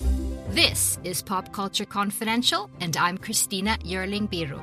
This 0.00 0.98
is 1.04 1.22
Pop 1.22 1.52
Culture 1.52 1.84
Confidential, 1.84 2.70
and 2.80 2.96
I'm 2.96 3.18
Christina 3.18 3.78
Yerling 3.84 4.28
Biru. 4.28 4.58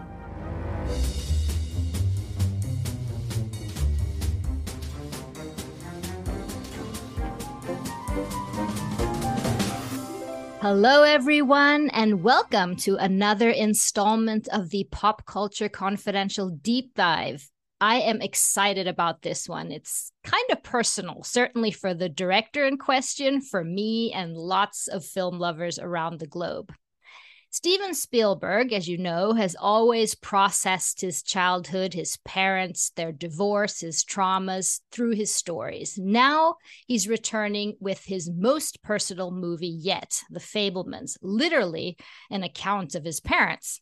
Hello, 10.59 11.03
everyone, 11.03 11.89
and 11.91 12.23
welcome 12.23 12.75
to 12.77 12.97
another 12.97 13.49
installment 13.51 14.47
of 14.49 14.71
the 14.71 14.85
Pop 14.91 15.25
Culture 15.25 15.69
Confidential 15.69 16.49
Deep 16.49 16.95
Dive. 16.95 17.51
I 17.81 18.01
am 18.01 18.21
excited 18.21 18.87
about 18.87 19.21
this 19.21 19.49
one. 19.49 19.71
It's 19.71 20.11
kind 20.23 20.45
of 20.51 20.63
personal, 20.63 21.23
certainly 21.23 21.71
for 21.71 21.93
the 21.93 22.09
director 22.09 22.65
in 22.65 22.77
question, 22.77 23.41
for 23.41 23.63
me, 23.63 24.13
and 24.13 24.37
lots 24.37 24.87
of 24.87 25.03
film 25.03 25.39
lovers 25.39 25.77
around 25.77 26.19
the 26.19 26.27
globe. 26.27 26.73
Steven 27.55 27.93
Spielberg, 27.93 28.73
as 28.73 28.87
you 28.89 28.97
know, 28.97 29.31
has 29.31 29.55
always 29.57 30.13
processed 30.13 30.99
his 30.99 31.23
childhood, 31.23 31.93
his 31.93 32.17
parents, 32.25 32.91
their 32.97 33.13
divorce, 33.13 33.79
his 33.79 34.03
traumas 34.03 34.81
through 34.91 35.11
his 35.11 35.33
stories. 35.33 35.97
Now 35.97 36.55
he's 36.85 37.07
returning 37.07 37.77
with 37.79 38.03
his 38.03 38.29
most 38.29 38.83
personal 38.83 39.31
movie 39.31 39.67
yet, 39.67 40.21
The 40.29 40.41
Fabelmans, 40.41 41.17
literally 41.21 41.95
an 42.29 42.43
account 42.43 42.93
of 42.93 43.05
his 43.05 43.21
parents. 43.21 43.79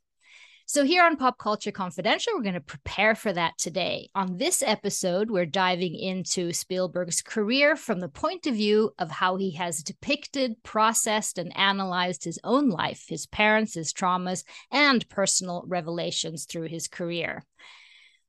So, 0.73 0.83
here 0.83 1.03
on 1.03 1.17
Pop 1.17 1.37
Culture 1.37 1.71
Confidential, 1.71 2.33
we're 2.33 2.41
going 2.41 2.55
to 2.55 2.59
prepare 2.59 3.13
for 3.13 3.31
that 3.31 3.59
today. 3.59 4.09
On 4.15 4.39
this 4.39 4.63
episode, 4.63 5.29
we're 5.29 5.45
diving 5.45 5.93
into 5.93 6.51
Spielberg's 6.51 7.21
career 7.21 7.75
from 7.75 7.99
the 7.99 8.09
point 8.09 8.47
of 8.47 8.55
view 8.55 8.89
of 8.97 9.11
how 9.11 9.35
he 9.35 9.51
has 9.51 9.83
depicted, 9.83 10.55
processed, 10.63 11.37
and 11.37 11.55
analyzed 11.55 12.23
his 12.23 12.39
own 12.43 12.69
life, 12.69 13.05
his 13.07 13.27
parents, 13.27 13.75
his 13.75 13.93
traumas, 13.93 14.43
and 14.71 15.07
personal 15.09 15.63
revelations 15.67 16.45
through 16.45 16.69
his 16.69 16.87
career. 16.87 17.45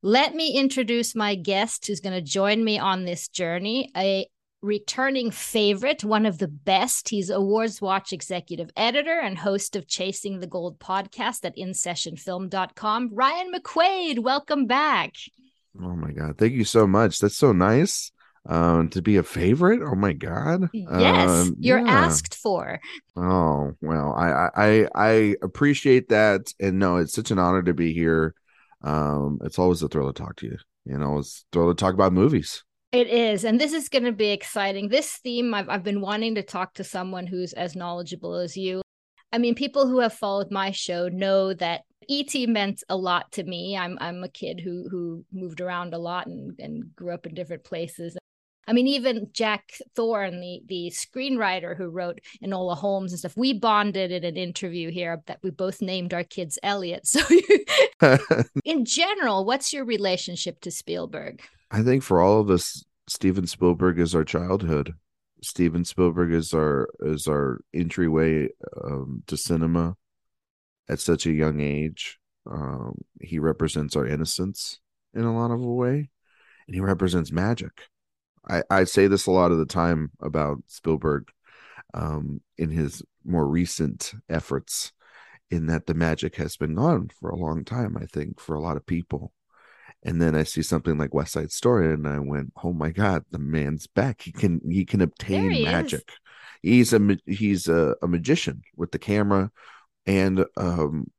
Let 0.03 0.34
me 0.34 0.55
introduce 0.55 1.15
my 1.15 1.37
guest 1.37 1.87
who's 1.87 2.00
going 2.00 2.12
to 2.12 2.20
join 2.20 2.62
me 2.62 2.78
on 2.78 3.06
this 3.06 3.28
journey, 3.28 3.91
a 3.97 4.28
returning 4.65 5.31
favorite, 5.31 6.03
one 6.03 6.25
of 6.25 6.39
the 6.39 6.48
best. 6.48 7.11
He's 7.11 7.29
Awards 7.29 7.83
Watch 7.83 8.12
executive 8.12 8.71
editor 8.77 9.21
and 9.21 9.37
host 9.37 9.77
of 9.77 9.87
Chasing 9.87 10.41
the 10.41 10.47
Gold 10.47 10.81
podcast 10.81 11.45
at 11.45 11.56
InSessionFilm.com. 11.56 13.11
Ryan 13.12 13.53
McQuade, 13.53 14.21
welcome 14.21 14.67
back. 14.67 15.12
Oh 15.81 15.95
my 15.95 16.12
God. 16.12 16.39
Thank 16.39 16.55
you 16.55 16.65
so 16.65 16.87
much. 16.87 17.19
That's 17.19 17.37
so 17.37 17.53
nice. 17.53 18.11
Um, 18.47 18.91
to 18.91 19.01
be 19.01 19.17
a 19.17 19.23
favorite. 19.23 19.81
Oh 19.83 19.95
my 19.95 20.12
God. 20.12 20.69
Yes, 20.75 21.31
um, 21.31 21.56
you're 21.59 21.78
yeah. 21.78 21.93
asked 21.93 22.34
for. 22.34 22.78
Oh, 23.17 23.73
well, 23.81 24.15
I, 24.15 24.49
I, 24.55 24.89
I 24.95 25.37
appreciate 25.41 26.11
that. 26.11 26.53
And 26.61 26.78
no, 26.78 26.97
it's 26.97 27.15
such 27.15 27.31
an 27.31 27.39
honor 27.39 27.62
to 27.62 27.73
be 27.73 27.95
here. 27.95 28.34
Um, 28.83 29.39
it's 29.45 29.59
always 29.59 29.83
a 29.83 29.89
thrill 29.89 30.12
to 30.12 30.23
talk 30.23 30.37
to 30.37 30.47
you. 30.47 30.59
You 30.84 30.99
know, 30.99 31.19
it's 31.19 31.44
a 31.50 31.53
thrill 31.53 31.69
to 31.69 31.75
talk 31.75 31.94
about 31.94 32.12
movies. 32.12 32.62
It 32.94 33.09
is. 33.09 33.44
And 33.44 33.60
this 33.60 33.72
is 33.72 33.88
going 33.88 34.05
to 34.05 34.12
be 34.12 34.28
exciting. 34.28 34.88
This 34.88 35.16
theme, 35.16 35.53
I've, 35.53 35.69
I've 35.69 35.82
been 35.82 36.00
wanting 36.00 36.37
to 36.37 36.44
talk 36.44 36.75
to 36.75 36.84
someone 36.84 37.27
who's 37.27 37.53
as 37.53 37.75
knowledgeable 37.75 38.37
as 38.37 38.56
you. 38.56 38.82
I 39.32 39.38
mean, 39.38 39.56
people 39.56 39.88
who 39.88 39.99
have 39.99 40.12
followed 40.12 40.53
my 40.53 40.71
show 40.71 41.09
know 41.09 41.53
that 41.55 41.81
ET 42.09 42.32
meant 42.49 42.84
a 42.88 42.97
lot 42.97 43.32
to 43.32 43.43
me. 43.43 43.77
I'm 43.77 43.99
I'm 44.00 44.22
a 44.22 44.28
kid 44.28 44.60
who 44.60 44.88
who 44.88 45.25
moved 45.32 45.60
around 45.60 45.93
a 45.93 45.99
lot 45.99 46.28
and, 46.28 46.56
and 46.60 46.94
grew 46.94 47.12
up 47.12 47.27
in 47.27 47.34
different 47.34 47.65
places. 47.65 48.16
I 48.69 48.72
mean, 48.72 48.87
even 48.87 49.28
Jack 49.32 49.72
Thorne, 49.97 50.38
the 50.38 50.62
the 50.66 50.93
screenwriter 50.94 51.76
who 51.76 51.88
wrote 51.88 52.21
Enola 52.44 52.76
Holmes 52.76 53.11
and 53.11 53.19
stuff, 53.19 53.37
we 53.37 53.55
bonded 53.55 54.12
in 54.12 54.22
an 54.22 54.37
interview 54.37 54.93
here 54.93 55.21
that 55.26 55.41
we 55.43 55.50
both 55.50 55.82
named 55.82 56.15
our 56.15 56.22
kids 56.22 56.61
Elliot. 56.62 57.09
So, 57.09 57.21
in 58.65 58.84
general, 58.84 59.44
what's 59.44 59.72
your 59.72 59.84
relationship 59.84 60.61
to 60.61 60.71
Spielberg? 60.71 61.43
I 61.75 61.83
think 61.83 62.05
for 62.05 62.23
all 62.23 62.39
of 62.39 62.51
us, 62.51 62.85
Steven 63.09 63.49
Spielberg 63.49 63.99
is 63.99 64.15
our 64.15 64.23
childhood. 64.23 64.95
Steven 65.43 65.85
Spielberg 65.85 66.33
is 66.33 66.55
our 66.55 66.89
is 67.01 67.27
our 67.27 67.62
entryway 67.75 68.49
um, 68.85 69.25
to 69.27 69.37
cinema 69.37 69.97
at 70.89 71.01
such 71.01 71.27
a 71.27 71.33
young 71.33 71.59
age. 71.59 72.21
Um, 72.49 72.99
he 73.21 73.41
represents 73.41 73.97
our 73.97 74.07
innocence 74.07 74.79
in 75.15 75.25
a 75.25 75.37
lot 75.37 75.51
of 75.51 75.61
a 75.61 75.67
way, 75.67 76.11
and 76.69 76.77
he 76.77 76.81
represents 76.81 77.33
magic. 77.33 77.89
I, 78.49 78.62
I 78.71 78.85
say 78.85 79.09
this 79.09 79.27
a 79.27 79.33
lot 79.33 79.51
of 79.51 79.59
the 79.59 79.67
time 79.67 80.12
about 80.21 80.59
Spielberg 80.69 81.29
um, 81.93 82.41
in 82.56 82.71
his 82.71 83.03
more 83.25 83.49
recent 83.49 84.15
efforts, 84.29 84.93
in 85.51 85.67
that 85.67 85.87
the 85.87 85.95
magic 85.95 86.37
has 86.37 86.56
been 86.56 86.77
gone 86.77 87.11
for 87.19 87.31
a 87.31 87.37
long 87.37 87.65
time. 87.65 87.97
I 88.01 88.06
think 88.06 88.39
for 88.39 88.55
a 88.55 88.62
lot 88.62 88.77
of 88.77 88.87
people, 88.87 89.33
and 90.04 90.20
then 90.20 90.34
I 90.34 90.42
see 90.42 90.62
something 90.62 90.98
like 90.98 91.15
West 91.15 91.32
Side 91.32 91.50
Story, 91.50 91.92
and 91.92 92.06
I 92.06 92.19
went, 92.19 92.53
"Oh 92.62 92.72
my 92.72 92.91
God, 92.91 93.25
the 93.31 93.38
man's 93.38 93.87
back! 93.87 94.22
He 94.22 94.32
can 94.32 94.60
he 94.70 94.84
can 94.84 95.00
obtain 95.00 95.50
he 95.50 95.65
magic. 95.65 96.09
Is. 96.09 96.16
He's 96.62 96.92
a 96.92 97.19
he's 97.26 97.69
a, 97.69 97.97
a, 98.03 98.09
magician 98.09 98.62
with 98.76 98.93
the 98.93 98.98
camera, 98.98 99.50
and 100.06 100.44
um, 100.56 101.10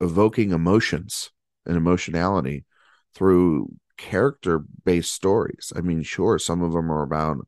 evoking 0.00 0.50
emotions 0.52 1.30
and 1.66 1.76
emotionality 1.76 2.64
through 3.14 3.72
character 3.96 4.64
based 4.84 5.12
stories. 5.12 5.72
I 5.76 5.80
mean, 5.80 6.02
sure, 6.02 6.38
some 6.38 6.62
of 6.62 6.72
them 6.72 6.90
are 6.90 7.02
about 7.02 7.46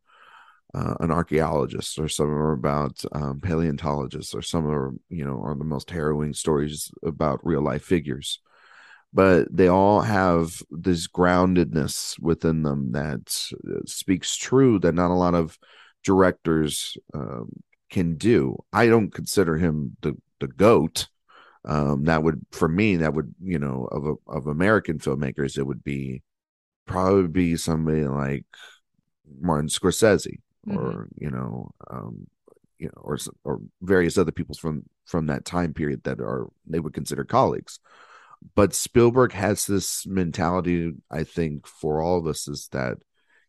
uh, 0.75 0.95
an 1.01 1.11
archaeologist, 1.11 1.99
or 1.99 2.09
some 2.09 2.31
are 2.31 2.53
about 2.53 3.03
um, 3.13 3.41
paleontologists, 3.41 4.35
or 4.35 4.43
some 4.43 4.67
are 4.69 4.93
you 5.09 5.25
know 5.25 5.43
are 5.43 5.57
the 5.57 5.65
most 5.65 5.91
harrowing 5.91 6.35
stories 6.35 6.93
about 7.03 7.45
real 7.45 7.63
life 7.63 7.83
figures 7.83 8.41
but 9.13 9.49
they 9.51 9.69
all 9.69 10.01
have 10.01 10.63
this 10.71 11.09
groundedness 11.09 12.19
within 12.21 12.63
them 12.63 12.93
that 12.93 13.51
uh, 13.69 13.81
speaks 13.87 14.37
true 14.37 14.79
that 14.81 14.95
not 14.95 15.11
a 15.11 15.15
lot 15.15 15.35
of 15.35 15.59
directors 16.05 16.97
um, 17.15 17.51
can 17.91 18.17
do. 18.17 18.57
I 18.73 18.87
don't 18.87 19.13
consider 19.13 19.57
him 19.57 19.97
the 20.03 20.17
the 20.41 20.49
goat. 20.49 21.09
Um, 21.65 22.05
that 22.05 22.23
would 22.23 22.47
for 22.53 22.69
me 22.69 22.97
that 22.97 23.15
would 23.15 23.35
you 23.43 23.59
know 23.59 23.89
of 23.91 24.07
a, 24.07 24.15
of 24.31 24.47
American 24.47 24.99
filmmakers 24.99 25.59
it 25.59 25.67
would 25.67 25.83
be 25.83 26.23
probably 26.87 27.29
be 27.29 27.57
somebody 27.57 28.05
like 28.05 28.47
Martin 29.41 29.69
Scorsese 29.69 30.39
mm-hmm. 30.67 30.79
or 30.79 31.09
you 31.17 31.31
know 31.31 31.71
um, 31.91 32.27
you 32.79 32.87
know 32.87 33.01
or 33.03 33.19
or 33.45 33.61
various 33.83 34.17
other 34.19 34.33
people 34.33 34.55
from 34.55 34.85
from 35.07 35.27
that 35.27 35.45
time 35.45 35.75
period 35.75 36.05
that 36.05 36.21
are 36.21 36.47
they 36.67 36.79
would 36.79 36.95
consider 36.95 37.25
colleagues 37.25 37.81
but 38.55 38.75
Spielberg 38.75 39.33
has 39.33 39.67
this 39.67 40.07
mentality, 40.07 40.93
I 41.11 41.25
think, 41.25 41.67
for 41.67 42.01
all 42.01 42.19
of 42.19 42.27
us 42.27 42.49
is 42.49 42.69
that 42.73 42.99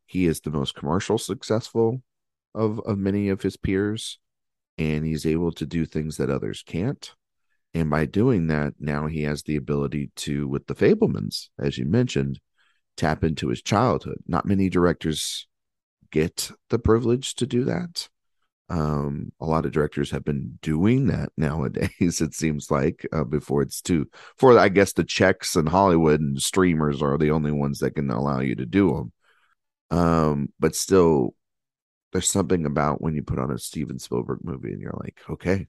he 0.05 0.25
is 0.25 0.41
the 0.41 0.51
most 0.51 0.75
commercial 0.75 1.17
successful 1.17 2.01
of 2.55 2.79
of 2.79 2.97
many 2.97 3.29
of 3.29 3.43
his 3.43 3.57
peers, 3.57 4.19
and 4.77 5.05
he's 5.05 5.25
able 5.25 5.51
to 5.53 5.65
do 5.65 5.85
things 5.85 6.17
that 6.17 6.29
others 6.29 6.63
can't. 6.65 7.13
And 7.73 7.89
by 7.89 8.05
doing 8.05 8.47
that, 8.47 8.73
now 8.79 9.05
he 9.05 9.23
has 9.23 9.43
the 9.43 9.55
ability 9.55 10.11
to, 10.17 10.47
with 10.47 10.65
the 10.65 10.73
Fabelmans, 10.73 11.49
as 11.59 11.77
you 11.77 11.85
mentioned, 11.85 12.39
tap 12.97 13.23
into 13.23 13.49
his 13.49 13.61
childhood. 13.61 14.17
Not 14.27 14.47
many 14.47 14.69
directors 14.69 15.47
get 16.11 16.51
the 16.69 16.79
privilege 16.79 17.35
to 17.35 17.45
do 17.45 17.63
that. 17.65 18.09
Um, 18.69 19.31
a 19.39 19.45
lot 19.45 19.65
of 19.65 19.71
directors 19.71 20.11
have 20.11 20.23
been 20.23 20.59
doing 20.61 21.07
that 21.07 21.31
nowadays. 21.37 21.89
It 22.21 22.33
seems 22.33 22.69
like 22.69 23.05
uh, 23.11 23.23
before 23.23 23.63
it's 23.63 23.81
too 23.81 24.07
for 24.37 24.57
I 24.57 24.69
guess 24.69 24.93
the 24.93 25.03
checks 25.03 25.55
and 25.55 25.67
Hollywood 25.67 26.21
and 26.21 26.39
streamers 26.41 27.01
are 27.01 27.17
the 27.17 27.31
only 27.31 27.51
ones 27.51 27.79
that 27.79 27.95
can 27.95 28.09
allow 28.11 28.41
you 28.41 28.55
to 28.55 28.65
do 28.65 29.11
them. 29.89 29.97
Um, 29.97 30.49
but 30.59 30.75
still, 30.75 31.33
there's 32.11 32.29
something 32.29 32.65
about 32.65 33.01
when 33.01 33.15
you 33.15 33.23
put 33.23 33.39
on 33.39 33.51
a 33.51 33.57
Steven 33.57 33.99
Spielberg 33.99 34.39
movie 34.43 34.71
and 34.71 34.81
you're 34.81 34.97
like, 34.99 35.19
okay, 35.29 35.67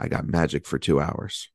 I 0.00 0.08
got 0.08 0.26
magic 0.26 0.66
for 0.66 0.78
two 0.78 1.00
hours. 1.00 1.50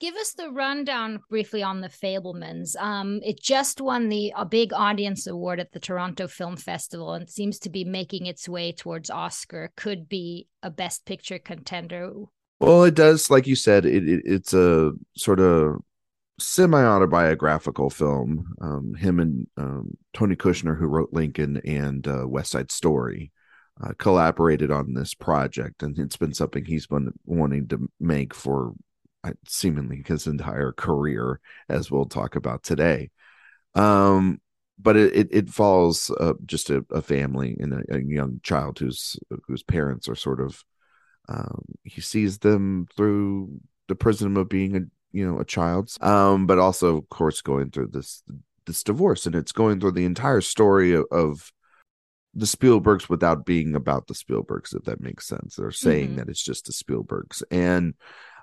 Give 0.00 0.14
us 0.16 0.32
the 0.32 0.50
rundown 0.50 1.20
briefly 1.30 1.62
on 1.62 1.80
the 1.80 1.88
Fabelmans. 1.88 2.76
Um, 2.76 3.20
it 3.22 3.40
just 3.40 3.80
won 3.80 4.08
the 4.08 4.32
a 4.36 4.44
big 4.44 4.72
audience 4.72 5.26
award 5.26 5.60
at 5.60 5.72
the 5.72 5.78
Toronto 5.78 6.26
Film 6.26 6.56
Festival 6.56 7.14
and 7.14 7.30
seems 7.30 7.58
to 7.60 7.70
be 7.70 7.84
making 7.84 8.26
its 8.26 8.48
way 8.48 8.72
towards 8.72 9.08
Oscar. 9.08 9.72
Could 9.76 10.08
be 10.08 10.48
a 10.62 10.70
Best 10.70 11.06
Picture 11.06 11.38
contender. 11.38 12.12
Well, 12.58 12.84
it 12.84 12.94
does, 12.94 13.30
like 13.30 13.46
you 13.46 13.56
said, 13.56 13.86
it, 13.86 14.08
it 14.08 14.22
it's 14.24 14.52
a 14.52 14.92
sort 15.16 15.38
of 15.38 15.76
semi 16.40 16.82
autobiographical 16.82 17.90
film. 17.90 18.52
Um, 18.60 18.94
him 18.94 19.20
and 19.20 19.46
um, 19.56 19.96
Tony 20.12 20.34
Kushner, 20.34 20.76
who 20.78 20.86
wrote 20.86 21.12
Lincoln 21.12 21.60
and 21.64 22.06
uh, 22.08 22.26
West 22.26 22.50
Side 22.50 22.72
Story, 22.72 23.30
uh, 23.82 23.92
collaborated 23.98 24.70
on 24.70 24.94
this 24.94 25.14
project, 25.14 25.82
and 25.82 25.98
it's 25.98 26.16
been 26.16 26.34
something 26.34 26.64
he's 26.64 26.86
been 26.86 27.12
wanting 27.24 27.68
to 27.68 27.88
make 28.00 28.34
for 28.34 28.72
seemingly 29.46 30.02
his 30.06 30.26
entire 30.26 30.72
career, 30.72 31.40
as 31.68 31.90
we'll 31.90 32.06
talk 32.06 32.36
about 32.36 32.62
today. 32.62 33.10
Um, 33.74 34.40
but 34.78 34.96
it 34.96 35.14
it, 35.14 35.28
it 35.30 35.50
follows 35.50 36.10
uh, 36.20 36.34
just 36.44 36.70
a, 36.70 36.84
a, 36.90 37.02
family 37.02 37.56
and 37.58 37.72
a, 37.74 37.96
a, 37.96 38.00
young 38.00 38.40
child 38.42 38.78
whose 38.78 39.16
whose 39.46 39.62
parents 39.62 40.08
are 40.08 40.14
sort 40.14 40.40
of 40.40 40.64
um, 41.28 41.64
he 41.84 42.00
sees 42.00 42.38
them 42.38 42.86
through 42.96 43.60
the 43.88 43.94
prism 43.94 44.36
of 44.36 44.48
being 44.48 44.76
a 44.76 44.80
you 45.12 45.26
know 45.26 45.38
a 45.38 45.44
child's 45.44 45.96
um 46.02 46.46
but 46.46 46.58
also 46.58 46.96
of 46.96 47.08
course 47.08 47.40
going 47.40 47.70
through 47.70 47.86
this 47.86 48.22
this 48.66 48.82
divorce 48.82 49.26
and 49.26 49.34
it's 49.34 49.52
going 49.52 49.78
through 49.78 49.92
the 49.92 50.04
entire 50.04 50.40
story 50.40 50.92
of, 50.92 51.04
of 51.10 51.52
the 52.34 52.46
Spielbergs 52.46 53.08
without 53.08 53.46
being 53.46 53.76
about 53.76 54.08
the 54.08 54.14
Spielbergs, 54.14 54.74
if 54.74 54.84
that 54.84 55.00
makes 55.00 55.26
sense. 55.26 55.54
They're 55.54 55.70
saying 55.70 56.08
mm-hmm. 56.08 56.16
that 56.16 56.28
it's 56.28 56.42
just 56.42 56.66
the 56.66 56.72
Spielbergs. 56.72 57.42
And 57.50 57.94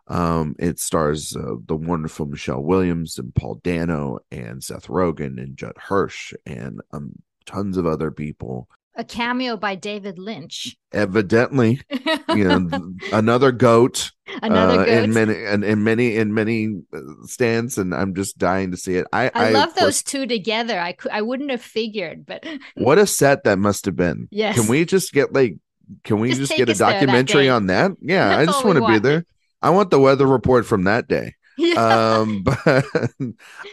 um, 0.07 0.55
it 0.59 0.79
stars 0.79 1.35
uh, 1.35 1.55
the 1.65 1.75
wonderful 1.75 2.25
Michelle 2.25 2.63
Williams 2.63 3.17
and 3.17 3.33
Paul 3.33 3.55
Dano 3.63 4.19
and 4.31 4.63
Seth 4.63 4.87
Rogen 4.87 5.41
and 5.41 5.57
Judd 5.57 5.77
Hirsch 5.77 6.33
and 6.45 6.81
um, 6.91 7.13
tons 7.45 7.77
of 7.77 7.85
other 7.85 8.11
people 8.11 8.67
a 8.95 9.03
cameo 9.03 9.57
by 9.57 9.75
David 9.75 10.19
Lynch. 10.19 10.77
Evidently, 10.91 11.81
you 12.35 12.43
know, 12.43 12.93
another 13.13 13.51
goat. 13.51 14.11
Another 14.41 14.81
uh, 14.81 14.85
goat. 14.85 15.03
in 15.03 15.13
many 15.13 15.45
and 15.45 15.63
in 15.63 15.83
many 15.83 16.17
in 16.17 16.33
many 16.33 16.81
uh, 16.93 16.99
stands, 17.25 17.77
and 17.77 17.93
I'm 17.93 18.13
just 18.13 18.37
dying 18.37 18.71
to 18.71 18.77
see 18.77 18.95
it. 18.95 19.07
I 19.13 19.27
I, 19.27 19.31
I 19.33 19.49
love 19.51 19.75
those 19.75 20.03
two 20.03 20.25
together. 20.25 20.79
I 20.79 20.91
could 20.93 21.11
I 21.11 21.21
wouldn't 21.21 21.51
have 21.51 21.61
figured, 21.61 22.25
but 22.25 22.45
what 22.75 22.97
a 22.97 23.07
set 23.07 23.45
that 23.45 23.59
must 23.59 23.85
have 23.85 23.95
been. 23.95 24.27
Yes. 24.29 24.59
Can 24.59 24.67
we 24.67 24.85
just 24.85 25.13
get 25.13 25.33
like? 25.33 25.57
Can 26.03 26.19
we 26.19 26.29
just, 26.29 26.51
just 26.51 26.55
get 26.55 26.69
a 26.69 26.73
documentary 26.73 27.47
that 27.47 27.53
on 27.53 27.65
that? 27.67 27.91
Yeah, 28.01 28.29
That's 28.29 28.41
I 28.41 28.45
just 28.45 28.63
want 28.63 28.79
to 28.79 28.87
be 28.87 28.99
there. 28.99 29.25
I 29.61 29.69
want 29.69 29.91
the 29.91 29.99
weather 29.99 30.27
report 30.27 30.65
from 30.65 30.83
that 30.85 31.07
day. 31.07 31.35
Yeah. 31.57 32.15
Um, 32.21 32.43
but 32.43 32.85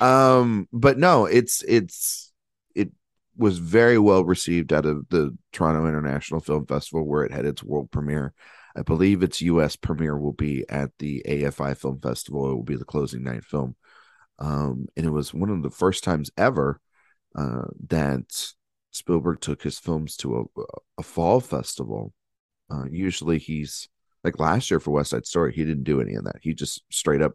um, 0.00 0.68
but 0.72 0.98
no, 0.98 1.24
it's 1.24 1.62
it's 1.62 2.32
it 2.74 2.90
was 3.36 3.58
very 3.58 3.98
well 3.98 4.24
received 4.24 4.72
out 4.72 4.84
of 4.84 5.08
the 5.08 5.34
Toronto 5.52 5.86
International 5.86 6.40
Film 6.40 6.66
Festival, 6.66 7.06
where 7.06 7.24
it 7.24 7.32
had 7.32 7.46
its 7.46 7.62
world 7.62 7.90
premiere. 7.90 8.34
I 8.76 8.82
believe 8.82 9.22
its 9.22 9.40
U.S. 9.42 9.76
premiere 9.76 10.18
will 10.18 10.34
be 10.34 10.64
at 10.68 10.90
the 10.98 11.22
AFI 11.26 11.76
Film 11.78 12.00
Festival. 12.00 12.50
It 12.50 12.54
will 12.56 12.62
be 12.62 12.76
the 12.76 12.84
closing 12.84 13.22
night 13.22 13.44
film, 13.44 13.76
um, 14.38 14.88
and 14.96 15.06
it 15.06 15.10
was 15.10 15.32
one 15.32 15.48
of 15.48 15.62
the 15.62 15.70
first 15.70 16.04
times 16.04 16.30
ever 16.36 16.80
uh, 17.36 17.68
that 17.88 18.52
Spielberg 18.90 19.40
took 19.40 19.62
his 19.62 19.78
films 19.78 20.16
to 20.18 20.50
a, 20.56 20.62
a 20.98 21.02
fall 21.02 21.40
festival. 21.40 22.12
Uh, 22.70 22.84
usually, 22.90 23.38
he's 23.38 23.88
like 24.24 24.38
last 24.38 24.70
year 24.70 24.80
for 24.80 24.90
West 24.90 25.10
Side 25.10 25.26
Story. 25.26 25.52
He 25.52 25.64
didn't 25.64 25.84
do 25.84 26.00
any 26.00 26.14
of 26.14 26.24
that. 26.24 26.36
He 26.42 26.54
just 26.54 26.82
straight 26.90 27.22
up 27.22 27.34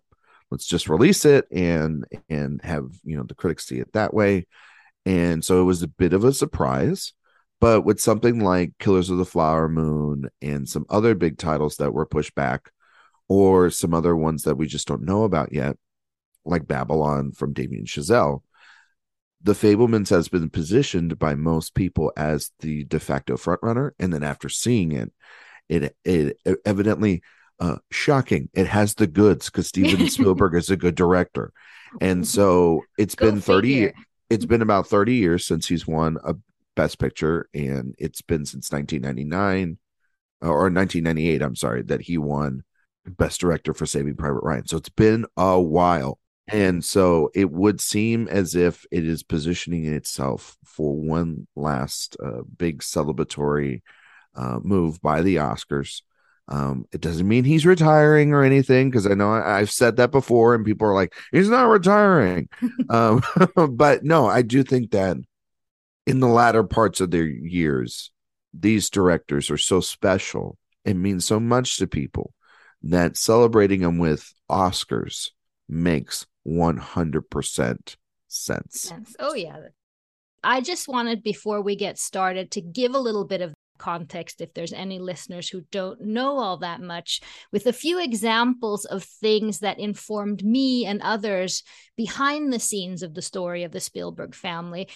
let's 0.52 0.66
just 0.66 0.90
release 0.90 1.26
it 1.26 1.48
and 1.52 2.06
and 2.30 2.62
have 2.64 2.86
you 3.04 3.18
know 3.18 3.24
the 3.24 3.34
critics 3.34 3.66
see 3.66 3.80
it 3.80 3.92
that 3.94 4.14
way 4.14 4.46
and 5.06 5.44
so 5.44 5.62
it 5.62 5.66
was 5.66 5.84
a 5.84 5.88
bit 5.88 6.14
of 6.14 6.24
a 6.24 6.34
surprise. 6.34 7.14
But 7.60 7.82
with 7.86 8.02
something 8.02 8.40
like 8.40 8.78
Killers 8.80 9.10
of 9.10 9.18
the 9.18 9.26
Flower 9.26 9.70
Moon 9.70 10.30
and 10.42 10.68
some 10.68 10.86
other 10.90 11.16
big 11.16 11.38
titles 11.38 11.78
that 11.78 11.94
were 11.94 12.06
pushed 12.06 12.36
back, 12.36 12.72
or 13.30 13.70
some 13.70 13.94
other 13.94 14.16
ones 14.16 14.44
that 14.44 14.56
we 14.56 14.68
just 14.68 14.88
don't 14.88 15.04
know 15.04 15.24
about 15.24 15.54
yet, 15.54 15.78
like 16.46 16.68
Babylon 16.68 17.32
from 17.32 17.54
Damien 17.54 17.86
Chazelle, 17.86 18.44
the 19.42 19.54
Fabelmans 19.54 20.10
has 20.10 20.28
been 20.28 20.50
positioned 20.50 21.18
by 21.20 21.36
most 21.36 21.74
people 21.74 22.12
as 22.18 22.52
the 22.60 22.84
de 22.86 23.00
facto 23.00 23.36
frontrunner. 23.38 23.92
And 23.98 24.14
then 24.14 24.24
after 24.24 24.50
seeing 24.50 24.92
it, 24.92 25.14
it, 25.70 25.96
it, 26.04 26.38
evidently 26.66 27.22
uh, 27.60 27.78
shocking. 27.92 28.50
It 28.54 28.68
has 28.68 28.96
the 28.96 29.08
goods 29.08 29.50
because 29.50 29.68
Steven 29.68 30.10
Spielberg 30.10 30.56
is 30.56 30.70
a 30.70 30.78
good 30.78 30.96
director. 30.96 31.52
And 32.02 32.28
so 32.28 32.84
it's 32.98 33.16
Go 33.16 33.32
been 33.32 33.42
30 33.42 33.68
years 33.70 33.94
it's 34.34 34.46
been 34.46 34.64
about 34.64 34.88
30 34.88 35.14
years 35.14 35.46
since 35.46 35.68
he's 35.68 35.86
won 35.86 36.18
a 36.24 36.34
best 36.76 36.98
picture 36.98 37.48
and 37.54 37.94
it's 38.00 38.22
been 38.24 38.46
since 38.46 38.72
1999 38.72 39.78
or 40.42 40.72
1998 40.72 41.42
i'm 41.44 41.56
sorry 41.56 41.84
that 41.84 42.02
he 42.02 42.18
won 42.18 42.64
best 43.06 43.40
director 43.40 43.76
for 43.76 43.86
saving 43.86 44.16
private 44.16 44.42
ryan 44.42 44.66
so 44.66 44.78
it's 44.78 44.90
been 44.90 45.26
a 45.38 45.62
while 45.62 46.18
and 46.48 46.84
so 46.84 47.30
it 47.36 47.52
would 47.52 47.80
seem 47.80 48.28
as 48.28 48.56
if 48.56 48.86
it 48.92 49.06
is 49.06 49.22
positioning 49.22 49.86
itself 49.86 50.58
for 50.66 50.96
one 50.96 51.48
last 51.56 52.18
uh, 52.24 52.42
big 52.58 52.80
celebratory 52.80 53.82
uh, 54.36 54.60
move 54.64 55.02
by 55.02 55.22
the 55.22 55.38
oscars 55.38 56.02
um, 56.50 56.86
it 56.92 57.02
doesn't 57.02 57.28
mean 57.28 57.46
he's 57.46 57.66
retiring 57.66 58.34
or 58.34 58.44
anything 58.44 58.90
because 58.90 59.08
I 59.08 59.14
know 59.14 59.32
I, 59.32 59.60
have 59.60 59.72
said 59.72 59.96
that 59.98 60.12
before, 60.12 60.54
and 60.56 60.66
people 60.66 60.88
are 60.88 60.94
like, 60.94 61.14
"He's 61.32 61.50
not 61.50 61.70
retiring." 61.70 62.50
um, 62.90 63.22
but 63.72 64.04
no, 64.04 64.28
I 64.28 64.42
do 64.42 64.64
think 64.64 64.92
that 64.92 65.18
in 66.06 66.20
the 66.20 66.28
latter 66.28 66.64
parts 66.64 67.00
of 67.00 67.12
their 67.12 67.26
years, 67.26 68.12
these 68.54 68.90
directors 68.90 69.50
are 69.50 69.58
so 69.58 69.80
special 69.80 70.58
and 70.84 71.02
mean 71.02 71.22
so 71.22 71.40
much 71.40 71.78
to 71.78 71.88
people 71.88 72.34
that 72.82 73.16
celebrating 73.16 73.80
them 73.80 73.98
with 73.98 74.34
Oscars 74.52 75.30
makes 75.70 76.26
one 76.44 76.78
hundred 76.78 77.30
percent 77.30 77.96
sense. 78.28 78.92
Oh 79.18 79.34
yeah. 79.34 79.60
I 80.46 80.60
just 80.60 80.90
wanted 80.90 81.24
before 81.24 81.62
we 81.62 81.78
get 81.78 81.98
started 81.98 82.52
to 82.52 82.62
give 82.62 82.94
a 82.94 83.00
little 83.00 83.24
bit 83.24 83.40
of 83.40 83.54
context 83.78 84.42
if 84.42 84.54
there's 84.54 84.74
any 84.74 85.00
listeners 85.00 85.50
who 85.50 85.62
don't 85.72 86.02
know 86.02 86.38
all 86.38 86.58
that 86.58 86.82
much 86.82 87.22
with 87.52 87.66
a 87.68 87.74
few 87.74 88.02
examples 88.02 88.86
of 88.86 89.04
things 89.04 89.60
that 89.60 89.80
informed 89.80 90.44
me 90.44 90.86
and 90.86 91.02
others 91.02 91.64
behind 91.98 92.52
the 92.52 92.60
scenes 92.60 93.04
of 93.04 93.14
the 93.14 93.22
story 93.22 93.64
of 93.64 93.72
the 93.72 93.80
Spielberg 93.80 94.36
family. 94.36 94.88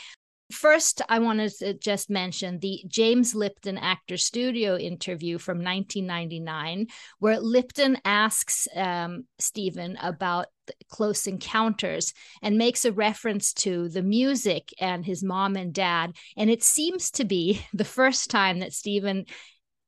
First, 0.52 1.02
I 1.10 1.20
wanted 1.20 1.52
to 1.60 1.74
just 1.74 2.10
mention 2.10 2.60
the 2.60 2.82
James 2.88 3.36
Lipton 3.36 3.78
Actor 3.78 4.16
Studio 4.16 4.78
interview 4.78 5.38
from 5.38 5.58
1999, 5.58 6.88
where 7.20 7.40
Lipton 7.40 7.98
asks 8.06 8.66
um, 8.74 9.26
Steven 9.40 9.98
about 10.02 10.48
Close 10.90 11.28
Encounters 11.28 12.14
and 12.42 12.58
makes 12.58 12.86
a 12.86 12.92
reference 12.92 13.54
to 13.54 13.90
the 13.90 14.02
music 14.02 14.74
and 14.80 15.06
his 15.06 15.24
mom 15.24 15.56
and 15.56 15.74
dad. 15.74 16.16
And 16.36 16.50
it 16.50 16.64
seems 16.64 17.12
to 17.12 17.26
be 17.26 17.66
the 17.74 17.86
first 17.86 18.30
time 18.30 18.60
that 18.60 18.74
Steven 18.74 19.26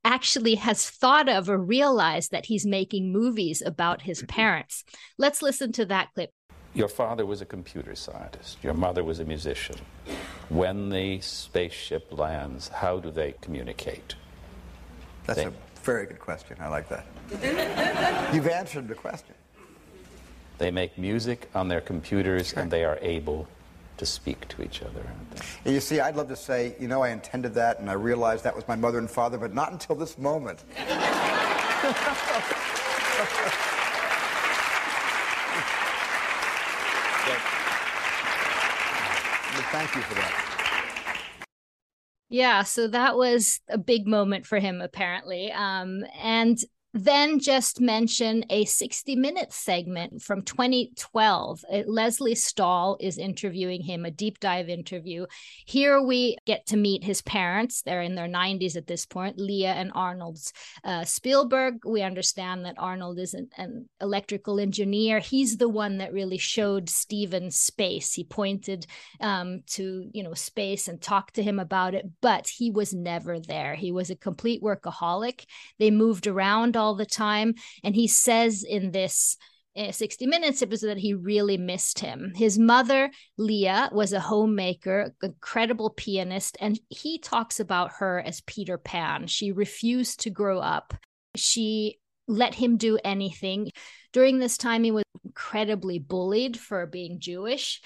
actually 0.03 0.55
has 0.55 0.89
thought 0.89 1.27
of 1.27 1.49
or 1.49 1.57
realized 1.57 2.31
that 2.31 2.45
he's 2.45 2.65
making 2.65 3.11
movies 3.11 3.61
about 3.65 4.01
his 4.01 4.19
mm-hmm. 4.19 4.27
parents. 4.27 4.83
Let's 5.17 5.41
listen 5.41 5.71
to 5.73 5.85
that 5.85 6.09
clip. 6.13 6.31
Your 6.73 6.87
father 6.87 7.25
was 7.25 7.41
a 7.41 7.45
computer 7.45 7.95
scientist. 7.95 8.59
Your 8.61 8.75
mother 8.75 9.03
was 9.03 9.19
a 9.19 9.25
musician. 9.25 9.75
When 10.49 10.89
the 10.89 11.19
spaceship 11.19 12.17
lands, 12.17 12.67
how 12.67 12.99
do 12.99 13.09
they 13.09 13.33
communicate? 13.41 14.15
That's 15.25 15.39
they... 15.39 15.45
a 15.47 15.53
very 15.83 16.05
good 16.05 16.19
question. 16.19 16.57
I 16.59 16.67
like 16.67 16.87
that. 16.89 17.05
You've 18.33 18.47
answered 18.47 18.87
the 18.87 18.95
question. 18.95 19.35
They 20.59 20.71
make 20.71 20.97
music 20.97 21.49
on 21.55 21.69
their 21.69 21.81
computers 21.81 22.53
and 22.53 22.69
they 22.69 22.83
are 22.83 22.99
able 23.01 23.47
to 23.97 24.05
speak 24.05 24.47
to 24.49 24.61
each 24.61 24.81
other. 24.81 25.03
You 25.65 25.79
see, 25.79 25.99
I'd 25.99 26.15
love 26.15 26.27
to 26.27 26.35
say, 26.35 26.75
you 26.79 26.87
know, 26.87 27.01
I 27.01 27.09
intended 27.09 27.53
that 27.55 27.79
and 27.79 27.89
I 27.89 27.93
realized 27.93 28.43
that 28.43 28.55
was 28.55 28.67
my 28.67 28.75
mother 28.75 28.97
and 28.97 29.09
father, 29.09 29.37
but 29.37 29.53
not 29.53 29.71
until 29.71 29.95
this 29.95 30.17
moment. 30.17 30.59
Thank 39.71 39.95
you 39.95 40.01
for 40.01 40.15
that. 40.15 41.45
Yeah, 42.29 42.63
so 42.63 42.87
that 42.87 43.15
was 43.15 43.59
a 43.69 43.77
big 43.77 44.07
moment 44.07 44.45
for 44.45 44.59
him, 44.59 44.81
apparently. 44.81 45.51
Um, 45.51 46.03
and 46.21 46.57
then 46.93 47.39
just 47.39 47.79
mention 47.79 48.43
a 48.49 48.65
60 48.65 49.15
minute 49.15 49.53
segment 49.53 50.21
from 50.21 50.41
2012. 50.41 51.63
Lesley 51.85 52.35
Stahl 52.35 52.97
is 52.99 53.17
interviewing 53.17 53.83
him, 53.83 54.05
a 54.05 54.11
deep 54.11 54.39
dive 54.39 54.69
interview. 54.69 55.25
Here 55.65 56.01
we 56.01 56.37
get 56.45 56.65
to 56.67 56.77
meet 56.77 57.03
his 57.03 57.21
parents. 57.21 57.83
They're 57.83 58.01
in 58.01 58.15
their 58.15 58.27
90s 58.27 58.75
at 58.75 58.87
this 58.87 59.05
point, 59.05 59.37
Leah 59.37 59.73
and 59.73 59.91
Arnold's 59.93 60.51
uh, 60.83 61.03
Spielberg. 61.03 61.85
We 61.85 62.01
understand 62.01 62.65
that 62.65 62.75
Arnold 62.77 63.19
is 63.19 63.33
an, 63.33 63.49
an, 63.57 63.87
electrical 64.01 64.59
engineer. 64.59 65.19
He's 65.19 65.57
the 65.57 65.69
one 65.69 65.99
that 65.99 66.13
really 66.13 66.37
showed 66.37 66.89
Steven 66.89 67.51
space. 67.51 68.13
He 68.13 68.23
pointed 68.23 68.87
um, 69.19 69.61
to, 69.67 70.09
you 70.11 70.23
know, 70.23 70.33
space 70.33 70.87
and 70.87 70.99
talked 70.99 71.35
to 71.35 71.43
him 71.43 71.59
about 71.59 71.93
it, 71.93 72.05
but 72.21 72.47
he 72.47 72.71
was 72.71 72.93
never 72.93 73.39
there. 73.39 73.75
He 73.75 73.91
was 73.91 74.09
a 74.09 74.15
complete 74.15 74.63
workaholic. 74.63 75.45
They 75.77 75.91
moved 75.91 76.25
around 76.25 76.77
all 76.79 76.95
the 76.95 77.05
time. 77.05 77.53
And 77.83 77.95
he 77.95 78.07
says 78.07 78.63
in 78.63 78.91
this 78.91 79.37
uh, 79.77 79.91
60 79.91 80.25
Minutes 80.25 80.61
episode 80.61 80.87
that 80.87 80.97
he 80.97 81.13
really 81.13 81.57
missed 81.57 81.99
him. 81.99 82.33
His 82.35 82.57
mother, 82.57 83.11
Leah, 83.37 83.89
was 83.93 84.13
a 84.13 84.19
homemaker, 84.19 85.15
incredible 85.21 85.91
pianist, 85.91 86.57
and 86.59 86.79
he 86.89 87.19
talks 87.19 87.59
about 87.59 87.91
her 87.99 88.19
as 88.19 88.41
Peter 88.41 88.77
Pan. 88.77 89.27
She 89.27 89.51
refused 89.51 90.21
to 90.21 90.29
grow 90.29 90.59
up. 90.59 90.95
She 91.35 91.99
let 92.27 92.55
him 92.55 92.77
do 92.77 92.97
anything. 93.03 93.71
During 94.11 94.39
this 94.39 94.57
time, 94.57 94.83
he 94.83 94.91
was 94.91 95.03
incredibly 95.23 95.99
bullied 95.99 96.59
for 96.59 96.85
being 96.85 97.19
Jewish. 97.19 97.81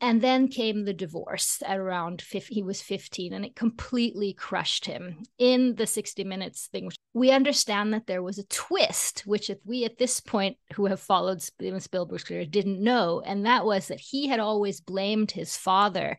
And 0.00 0.20
then 0.20 0.48
came 0.48 0.84
the 0.84 0.92
divorce 0.92 1.62
at 1.64 1.78
around 1.78 2.20
50, 2.20 2.54
he 2.54 2.62
was 2.62 2.82
15, 2.82 3.32
and 3.32 3.44
it 3.44 3.56
completely 3.56 4.32
crushed 4.32 4.86
him. 4.86 5.22
In 5.38 5.74
the 5.76 5.86
60 5.86 6.24
Minutes 6.24 6.68
thing, 6.68 6.90
we 7.12 7.30
understand 7.30 7.92
that 7.94 8.06
there 8.06 8.22
was 8.22 8.38
a 8.38 8.46
twist, 8.46 9.22
which 9.26 9.50
if 9.50 9.58
we 9.64 9.84
at 9.84 9.98
this 9.98 10.20
point 10.20 10.56
who 10.74 10.86
have 10.86 11.00
followed 11.00 11.42
Steven 11.42 11.80
Spielberg's 11.80 12.24
career 12.24 12.44
didn't 12.44 12.82
know, 12.82 13.22
and 13.24 13.46
that 13.46 13.64
was 13.64 13.88
that 13.88 14.00
he 14.00 14.28
had 14.28 14.40
always 14.40 14.80
blamed 14.80 15.30
his 15.30 15.56
father 15.56 16.18